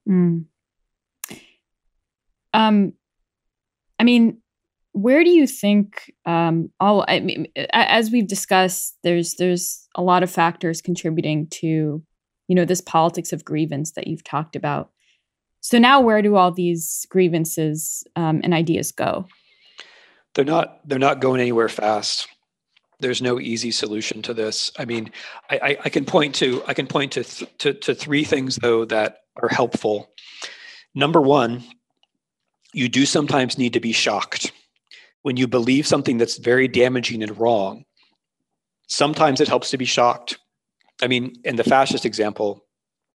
Mm. 0.07 0.45
um 2.53 2.93
i 3.99 4.03
mean 4.03 4.41
where 5.01 5.23
do 5.23 5.29
you 5.29 5.47
think 5.47 6.13
um, 6.25 6.69
all 6.79 7.05
I 7.07 7.21
mean, 7.21 7.47
as 7.71 8.11
we've 8.11 8.27
discussed 8.27 8.97
there's 9.03 9.35
there's 9.35 9.87
a 9.95 10.01
lot 10.01 10.23
of 10.23 10.31
factors 10.31 10.81
contributing 10.81 11.47
to 11.47 12.03
you 12.47 12.55
know 12.55 12.65
this 12.65 12.81
politics 12.81 13.31
of 13.31 13.45
grievance 13.45 13.91
that 13.91 14.07
you've 14.07 14.23
talked 14.23 14.55
about. 14.55 14.91
So 15.61 15.77
now 15.77 16.01
where 16.01 16.21
do 16.21 16.35
all 16.35 16.51
these 16.51 17.05
grievances 17.09 18.03
um, 18.15 18.41
and 18.43 18.53
ideas 18.53 18.91
go? 18.91 19.25
They're 20.35 20.45
not 20.45 20.87
they're 20.87 20.99
not 20.99 21.21
going 21.21 21.39
anywhere 21.39 21.69
fast. 21.69 22.27
There's 22.99 23.21
no 23.21 23.39
easy 23.39 23.71
solution 23.71 24.21
to 24.23 24.33
this. 24.33 24.71
I 24.77 24.85
mean 24.85 25.11
i, 25.49 25.57
I, 25.57 25.77
I 25.85 25.89
can 25.89 26.03
point 26.03 26.35
to 26.35 26.61
i 26.67 26.73
can 26.73 26.87
point 26.87 27.13
to, 27.13 27.23
th- 27.23 27.57
to 27.59 27.73
to 27.73 27.95
three 27.95 28.25
things 28.25 28.57
though 28.57 28.83
that 28.85 29.19
are 29.41 29.49
helpful. 29.49 30.09
Number 30.93 31.21
one 31.21 31.63
you 32.73 32.89
do 32.89 33.05
sometimes 33.05 33.57
need 33.57 33.73
to 33.73 33.79
be 33.79 33.91
shocked 33.91 34.51
when 35.23 35.37
you 35.37 35.47
believe 35.47 35.85
something 35.85 36.17
that's 36.17 36.37
very 36.37 36.67
damaging 36.67 37.23
and 37.23 37.37
wrong, 37.39 37.85
sometimes 38.87 39.41
it 39.41 39.47
helps 39.47 39.69
to 39.71 39.77
be 39.77 39.85
shocked. 39.85 40.39
I 41.01 41.07
mean, 41.07 41.35
in 41.43 41.55
the 41.55 41.63
fascist 41.63 42.05
example, 42.05 42.65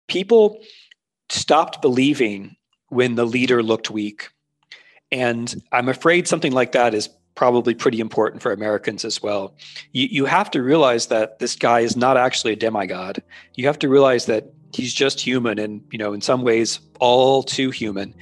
people 0.07 0.61
stopped 1.29 1.81
believing 1.81 2.55
when 2.89 3.15
the 3.15 3.25
leader 3.25 3.63
looked 3.63 3.89
weak. 3.89 4.29
And 5.11 5.53
I'm 5.71 5.89
afraid 5.89 6.27
something 6.27 6.51
like 6.51 6.73
that 6.73 6.93
is 6.93 7.09
probably 7.35 7.73
pretty 7.73 7.99
important 7.99 8.41
for 8.41 8.51
Americans 8.51 9.05
as 9.05 9.23
well. 9.23 9.55
You, 9.93 10.07
you 10.11 10.25
have 10.25 10.51
to 10.51 10.61
realize 10.61 11.07
that 11.07 11.39
this 11.39 11.55
guy 11.55 11.79
is 11.79 11.95
not 11.95 12.17
actually 12.17 12.53
a 12.53 12.57
demigod. 12.57 13.23
You 13.55 13.67
have 13.67 13.79
to 13.79 13.89
realize 13.89 14.25
that 14.25 14.53
he's 14.73 14.93
just 14.93 15.19
human 15.19 15.59
and 15.59 15.81
you 15.91 15.97
know 15.97 16.13
in 16.13 16.21
some 16.21 16.41
ways 16.41 16.79
all 16.99 17.43
too 17.43 17.69
human. 17.69 18.13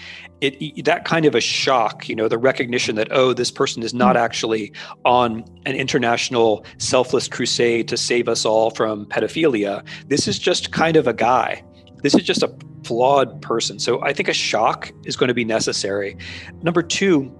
It, 0.41 0.85
that 0.85 1.03
kind 1.03 1.25
of 1.25 1.35
a 1.35 1.41
shock 1.41 2.07
you 2.07 2.15
know 2.15 2.27
the 2.27 2.37
recognition 2.37 2.95
that 2.95 3.09
oh 3.11 3.33
this 3.33 3.51
person 3.51 3.83
is 3.83 3.93
not 3.93 4.15
hmm. 4.15 4.23
actually 4.23 4.73
on 5.05 5.43
an 5.65 5.75
international 5.75 6.65
selfless 6.77 7.27
crusade 7.27 7.87
to 7.89 7.97
save 7.97 8.27
us 8.29 8.45
all 8.45 8.71
from 8.71 9.05
pedophilia. 9.07 9.85
This 10.07 10.27
is 10.27 10.39
just 10.39 10.71
kind 10.71 10.95
of 10.95 11.07
a 11.07 11.13
guy. 11.13 11.63
This 12.01 12.15
is 12.15 12.23
just 12.23 12.43
a 12.43 12.53
flawed 12.85 13.41
person. 13.41 13.77
So 13.79 14.01
i 14.03 14.13
think 14.13 14.29
a 14.29 14.33
shock 14.33 14.91
is 15.05 15.15
going 15.15 15.27
to 15.27 15.33
be 15.33 15.45
necessary. 15.45 16.17
Number 16.61 16.81
2 16.81 17.35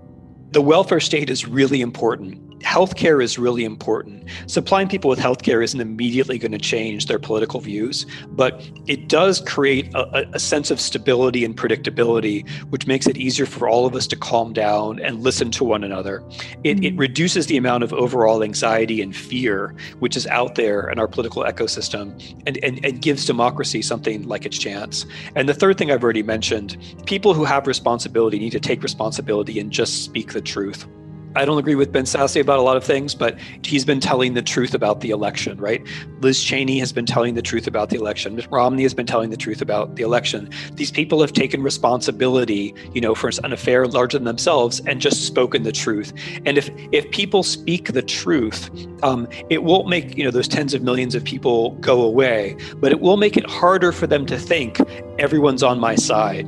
the 0.52 0.62
welfare 0.62 1.00
state 1.00 1.30
is 1.30 1.48
really 1.48 1.80
important 1.80 2.49
healthcare 2.60 3.24
is 3.24 3.38
really 3.38 3.66
important. 3.66 4.30
Supplying 4.48 4.88
people 4.88 5.10
with 5.10 5.20
healthcare 5.20 5.64
isn't 5.64 5.80
immediately 5.80 6.38
going 6.38 6.52
to 6.52 6.58
change 6.58 7.06
their 7.08 7.20
political 7.20 7.60
views, 7.60 8.06
but 8.30 8.62
it 8.88 9.08
does 9.08 9.42
create 9.42 9.94
a, 9.94 10.28
a, 10.34 10.40
sense 10.40 10.72
of 10.72 10.80
stability 10.80 11.46
and 11.46 11.56
predictability, 11.56 12.50
which 12.70 12.88
makes 12.88 13.08
it 13.08 13.18
easier 13.18 13.46
for 13.46 13.68
all 13.68 13.86
of 13.86 13.96
us 13.96 14.08
to 14.08 14.16
calm 14.16 14.54
down 14.54 15.00
and 15.00 15.22
listen 15.22 15.52
to 15.52 15.64
one 15.64 15.84
another. 15.84 16.24
It, 16.64 16.78
mm-hmm. 16.78 16.84
it 16.84 16.98
reduces 16.98 17.48
the 17.48 17.58
amount 17.58 17.84
of 17.84 17.94
overall 17.94 18.44
anxiety 18.44 19.02
and 19.02 19.16
fear 19.16 19.76
which 20.00 20.16
is 20.16 20.28
out 20.28 20.56
there 20.56 20.90
in 20.90 21.00
our 21.00 21.08
political 21.08 21.44
ecosystem 21.44 22.10
and, 22.46 22.58
and, 22.64 22.84
and 22.84 23.02
gives 23.02 23.26
democracy 23.26 23.82
something 23.82 24.28
like 24.28 24.46
its 24.46 24.58
chance. 24.58 25.06
And 25.36 25.48
the 25.48 25.54
third 25.54 25.78
thing 25.78 25.92
I've 25.92 26.04
already 26.04 26.24
mentioned 26.24 26.78
people 27.06 27.34
who 27.34 27.46
have 27.46 27.68
responsibility 27.68 28.40
need 28.40 28.52
to 28.52 28.60
take 28.60 28.84
responsibility 28.84 29.60
and 29.60 29.72
just 29.72 30.04
speak 30.04 30.34
the 30.34 30.42
truth. 30.42 30.88
I 31.36 31.46
don't 31.46 31.58
agree 31.58 31.76
with 31.76 31.92
Ben 31.92 32.06
Sasse 32.06 32.42
about 32.42 32.60
a 32.60 32.62
lot 32.62 32.76
of 32.76 32.84
things, 32.84 33.14
but 33.14 33.38
he's 33.64 33.86
been 33.86 34.00
telling 34.00 34.34
the 34.34 34.42
truth 34.42 34.74
about 34.74 35.02
the 35.02 35.12
election, 35.12 35.58
right? 35.58 35.86
Liz 36.22 36.44
Cheney 36.44 36.80
has 36.80 36.92
been 36.92 37.06
telling 37.06 37.36
the 37.36 37.42
truth 37.42 37.68
about 37.68 37.90
the 37.90 37.98
election. 37.98 38.36
Mitt 38.36 38.48
Romney 38.50 38.84
has 38.84 38.94
been 38.94 39.06
telling 39.06 39.30
the 39.30 39.38
truth 39.38 39.62
about 39.62 39.96
the 39.96 40.04
election. 40.04 40.50
These 40.74 40.92
people 40.92 41.22
have 41.22 41.34
taken 41.34 41.62
responsibility, 41.62 42.74
you 42.94 43.02
know, 43.02 43.14
for 43.14 43.30
an 43.44 43.54
affair 43.54 43.86
larger 43.86 44.18
than 44.18 44.26
themselves 44.26 44.82
and 44.88 45.00
just 45.00 45.26
spoken 45.26 45.64
the 45.64 45.72
truth. 45.72 46.14
And 46.46 46.58
if 46.58 46.70
if 46.92 47.10
people 47.12 47.44
speak 47.44 47.94
the 47.94 48.02
truth, 48.02 48.70
um, 49.04 49.28
it 49.50 49.64
won't 49.64 49.88
make 49.88 50.18
you 50.18 50.24
know 50.24 50.32
those 50.32 50.48
tens 50.48 50.74
of 50.74 50.82
millions 50.82 51.16
of 51.16 51.24
people 51.24 51.72
go 51.76 52.02
away, 52.02 52.58
but 52.78 52.92
it 52.92 53.02
will 53.02 53.18
make 53.18 53.38
it 53.38 53.48
harder 53.50 53.92
for 53.92 54.08
them 54.08 54.26
to 54.26 54.38
think 54.38 54.80
everyone's 55.20 55.64
on 55.64 55.80
my 55.80 55.96
side. 55.96 56.48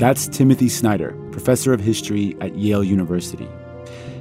That's 0.00 0.28
Timothy 0.28 0.70
Snyder, 0.70 1.14
professor 1.30 1.74
of 1.74 1.80
history 1.80 2.34
at 2.40 2.56
Yale 2.56 2.82
University. 2.82 3.46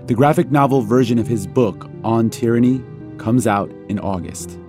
The 0.08 0.14
graphic 0.14 0.52
novel 0.52 0.82
version 0.82 1.18
of 1.18 1.26
his 1.26 1.48
book, 1.48 1.90
On 2.04 2.30
Tyranny, 2.30 2.84
comes 3.18 3.48
out 3.48 3.72
in 3.88 3.98
August. 3.98 4.60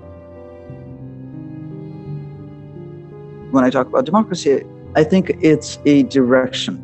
When 3.50 3.64
I 3.64 3.70
talk 3.70 3.88
about 3.88 4.04
democracy, 4.04 4.62
I 4.94 5.02
think 5.02 5.32
it's 5.40 5.80
a 5.84 6.04
direction. 6.04 6.78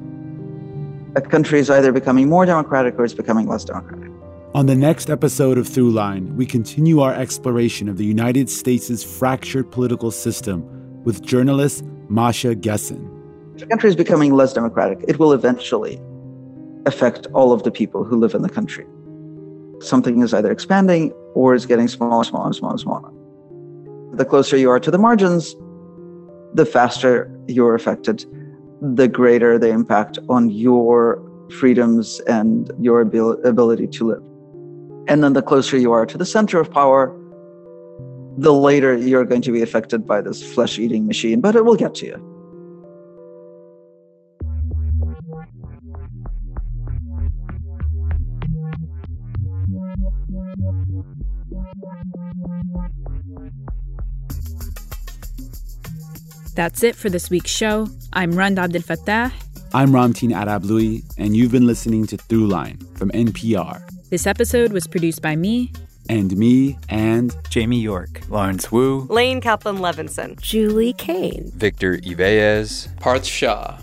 A 1.14 1.20
country 1.20 1.60
is 1.60 1.70
either 1.70 1.92
becoming 1.92 2.28
more 2.28 2.44
democratic 2.44 2.98
or 2.98 3.04
it's 3.04 3.14
becoming 3.14 3.46
less 3.46 3.64
democratic. 3.64 4.10
On 4.56 4.66
the 4.66 4.74
next 4.74 5.08
episode 5.08 5.56
of 5.56 5.68
Throughline, 5.68 6.34
we 6.34 6.46
continue 6.46 6.98
our 6.98 7.14
exploration 7.14 7.88
of 7.88 7.96
the 7.96 8.04
United 8.04 8.50
States' 8.50 9.04
fractured 9.04 9.70
political 9.70 10.10
system 10.10 11.04
with 11.04 11.22
journalist 11.22 11.84
Masha 12.08 12.56
Gessen. 12.56 13.15
A 13.62 13.66
country 13.66 13.88
is 13.88 13.96
becoming 13.96 14.34
less 14.34 14.52
democratic, 14.52 15.02
it 15.08 15.18
will 15.18 15.32
eventually 15.32 16.00
affect 16.84 17.26
all 17.32 17.52
of 17.52 17.62
the 17.62 17.70
people 17.70 18.04
who 18.04 18.16
live 18.16 18.34
in 18.34 18.42
the 18.42 18.50
country. 18.50 18.86
Something 19.80 20.22
is 20.22 20.34
either 20.34 20.50
expanding 20.52 21.12
or 21.34 21.54
is 21.54 21.64
getting 21.64 21.88
smaller, 21.88 22.24
smaller, 22.24 22.52
smaller, 22.52 22.78
smaller. 22.78 23.10
The 24.12 24.24
closer 24.24 24.56
you 24.56 24.70
are 24.70 24.80
to 24.80 24.90
the 24.90 24.98
margins, 24.98 25.56
the 26.54 26.66
faster 26.66 27.30
you're 27.46 27.74
affected, 27.74 28.24
the 28.82 29.08
greater 29.08 29.58
the 29.58 29.68
impact 29.68 30.18
on 30.28 30.50
your 30.50 31.22
freedoms 31.58 32.20
and 32.20 32.70
your 32.78 33.00
abil- 33.00 33.42
ability 33.44 33.86
to 33.86 34.08
live. 34.08 34.22
And 35.08 35.24
then 35.24 35.32
the 35.32 35.42
closer 35.42 35.78
you 35.78 35.92
are 35.92 36.04
to 36.06 36.18
the 36.18 36.26
center 36.26 36.60
of 36.60 36.70
power, 36.70 37.14
the 38.36 38.52
later 38.52 38.96
you're 38.96 39.24
going 39.24 39.42
to 39.42 39.52
be 39.52 39.62
affected 39.62 40.06
by 40.06 40.20
this 40.20 40.42
flesh 40.42 40.78
eating 40.78 41.06
machine, 41.06 41.40
but 41.40 41.56
it 41.56 41.64
will 41.64 41.76
get 41.76 41.94
to 41.96 42.06
you. 42.06 42.35
That's 56.56 56.82
it 56.82 56.96
for 56.96 57.10
this 57.10 57.28
week's 57.28 57.50
show. 57.50 57.86
I'm 58.14 58.32
Rund 58.32 58.56
Abdelfatah. 58.56 59.30
I'm 59.74 59.90
Ramtin 59.90 60.30
Arablouei, 60.30 61.04
and 61.18 61.36
you've 61.36 61.52
been 61.52 61.66
listening 61.66 62.06
to 62.06 62.16
Throughline 62.16 62.80
from 62.96 63.10
NPR. 63.10 63.86
This 64.08 64.26
episode 64.26 64.72
was 64.72 64.86
produced 64.86 65.20
by 65.20 65.36
me. 65.36 65.70
And 66.08 66.34
me 66.38 66.78
and 66.88 67.36
Jamie 67.50 67.80
York, 67.80 68.22
Lawrence 68.30 68.72
Wu, 68.72 69.06
Laine 69.10 69.42
Kaplan 69.42 69.76
Levenson, 69.76 70.40
Julie 70.40 70.94
Caine, 70.94 71.52
Victor 71.54 71.98
Yvellez, 71.98 72.88
Parth 73.00 73.26
Shah. 73.26 73.76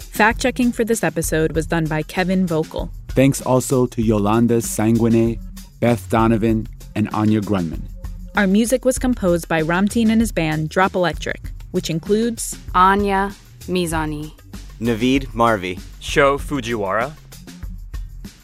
Fact 0.00 0.40
checking 0.40 0.72
for 0.72 0.82
this 0.82 1.04
episode 1.04 1.52
was 1.52 1.68
done 1.68 1.84
by 1.84 2.02
Kevin 2.02 2.48
Vogel. 2.48 2.90
Thanks 3.10 3.40
also 3.42 3.86
to 3.86 4.02
Yolanda 4.02 4.56
Sangweni, 4.56 5.40
Beth 5.78 6.10
Donovan, 6.10 6.66
and 6.96 7.08
Anya 7.10 7.40
Grundmann. 7.40 7.93
Our 8.36 8.48
music 8.48 8.84
was 8.84 8.98
composed 8.98 9.46
by 9.46 9.62
Ramtin 9.62 10.08
and 10.10 10.20
his 10.20 10.32
band 10.32 10.68
Drop 10.68 10.96
Electric, 10.96 11.40
which 11.70 11.88
includes 11.88 12.58
Anya 12.74 13.32
Mizani, 13.68 14.32
Navid 14.80 15.32
Marvi, 15.32 15.78
Sho 16.00 16.36
Fujiwara. 16.36 17.12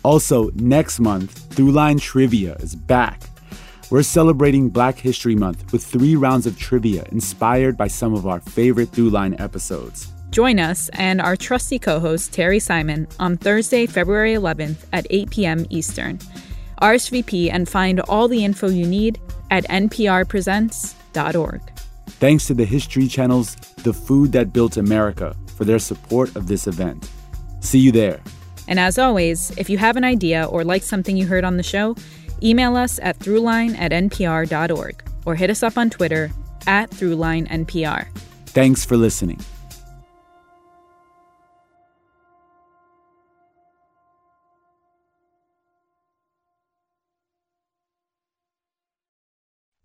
Also, 0.04 0.50
next 0.54 1.00
month, 1.00 1.48
Throughline 1.56 2.00
Trivia 2.00 2.54
is 2.60 2.76
back. 2.76 3.20
We're 3.90 4.04
celebrating 4.04 4.68
Black 4.68 4.96
History 4.96 5.34
Month 5.34 5.72
with 5.72 5.82
three 5.82 6.14
rounds 6.14 6.46
of 6.46 6.56
trivia 6.56 7.04
inspired 7.10 7.76
by 7.76 7.88
some 7.88 8.14
of 8.14 8.28
our 8.28 8.38
favorite 8.38 8.92
Throughline 8.92 9.40
episodes. 9.40 10.12
Join 10.30 10.60
us 10.60 10.88
and 10.90 11.20
our 11.20 11.34
trusty 11.34 11.80
co 11.80 11.98
host, 11.98 12.32
Terry 12.32 12.60
Simon, 12.60 13.08
on 13.18 13.36
Thursday, 13.36 13.86
February 13.86 14.34
11th 14.34 14.84
at 14.92 15.08
8 15.10 15.30
p.m. 15.30 15.66
Eastern. 15.68 16.20
RSVP 16.80 17.50
and 17.52 17.68
find 17.68 18.00
all 18.00 18.28
the 18.28 18.44
info 18.44 18.68
you 18.68 18.86
need 18.86 19.20
at 19.50 19.64
nprpresents.org. 19.64 21.60
Thanks 22.06 22.46
to 22.46 22.54
the 22.54 22.64
History 22.64 23.06
Channel's 23.06 23.54
The 23.84 23.92
Food 23.92 24.32
That 24.32 24.52
Built 24.52 24.76
America 24.76 25.34
for 25.56 25.64
their 25.64 25.78
support 25.78 26.36
of 26.36 26.46
this 26.46 26.66
event. 26.66 27.10
See 27.60 27.78
you 27.78 27.92
there. 27.92 28.20
And 28.68 28.78
as 28.78 28.98
always, 28.98 29.50
if 29.58 29.68
you 29.68 29.78
have 29.78 29.96
an 29.96 30.04
idea 30.04 30.44
or 30.44 30.64
like 30.64 30.82
something 30.82 31.16
you 31.16 31.26
heard 31.26 31.44
on 31.44 31.56
the 31.56 31.62
show, 31.62 31.96
email 32.42 32.76
us 32.76 32.98
at 33.02 33.18
throughline 33.18 33.76
at 33.76 33.92
npr.org 33.92 35.02
or 35.26 35.34
hit 35.34 35.50
us 35.50 35.62
up 35.62 35.76
on 35.76 35.90
Twitter 35.90 36.30
at 36.66 36.90
throughlinenpr. 36.90 38.06
Thanks 38.46 38.84
for 38.84 38.96
listening. 38.96 39.40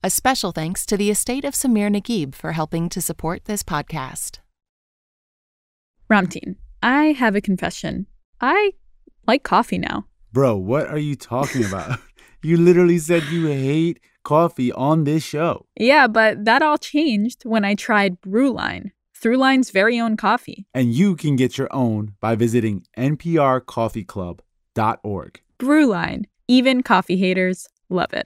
A 0.05 0.09
special 0.11 0.51
thanks 0.51 0.85
to 0.85 0.97
the 0.97 1.09
estate 1.09 1.45
of 1.45 1.55
Samir 1.55 1.89
Naguib 1.89 2.35
for 2.35 2.51
helping 2.51 2.89
to 2.89 3.01
support 3.01 3.45
this 3.45 3.63
podcast. 3.63 4.37
Ramtin, 6.11 6.57
I 6.83 7.05
have 7.05 7.35
a 7.35 7.41
confession. 7.41 8.05
I 8.39 8.73
like 9.25 9.41
coffee 9.41 9.79
now. 9.79 10.05
Bro, 10.31 10.57
what 10.57 10.87
are 10.89 10.99
you 10.99 11.15
talking 11.15 11.65
about? 11.65 11.97
you 12.43 12.55
literally 12.55 12.99
said 12.99 13.23
you 13.31 13.47
hate 13.47 13.99
coffee 14.23 14.71
on 14.73 15.05
this 15.05 15.23
show. 15.23 15.65
Yeah, 15.75 16.05
but 16.05 16.45
that 16.45 16.61
all 16.61 16.77
changed 16.77 17.43
when 17.43 17.65
I 17.65 17.73
tried 17.73 18.21
Brewline, 18.21 18.91
Throughline's 19.19 19.71
very 19.71 19.99
own 19.99 20.17
coffee. 20.17 20.67
And 20.71 20.93
you 20.93 21.15
can 21.15 21.35
get 21.35 21.57
your 21.57 21.69
own 21.71 22.13
by 22.21 22.35
visiting 22.35 22.85
nprcoffeeclub.org. 22.95 25.41
Brewline, 25.57 26.25
even 26.47 26.83
coffee 26.83 27.17
haters 27.17 27.67
love 27.89 28.13
it. 28.13 28.23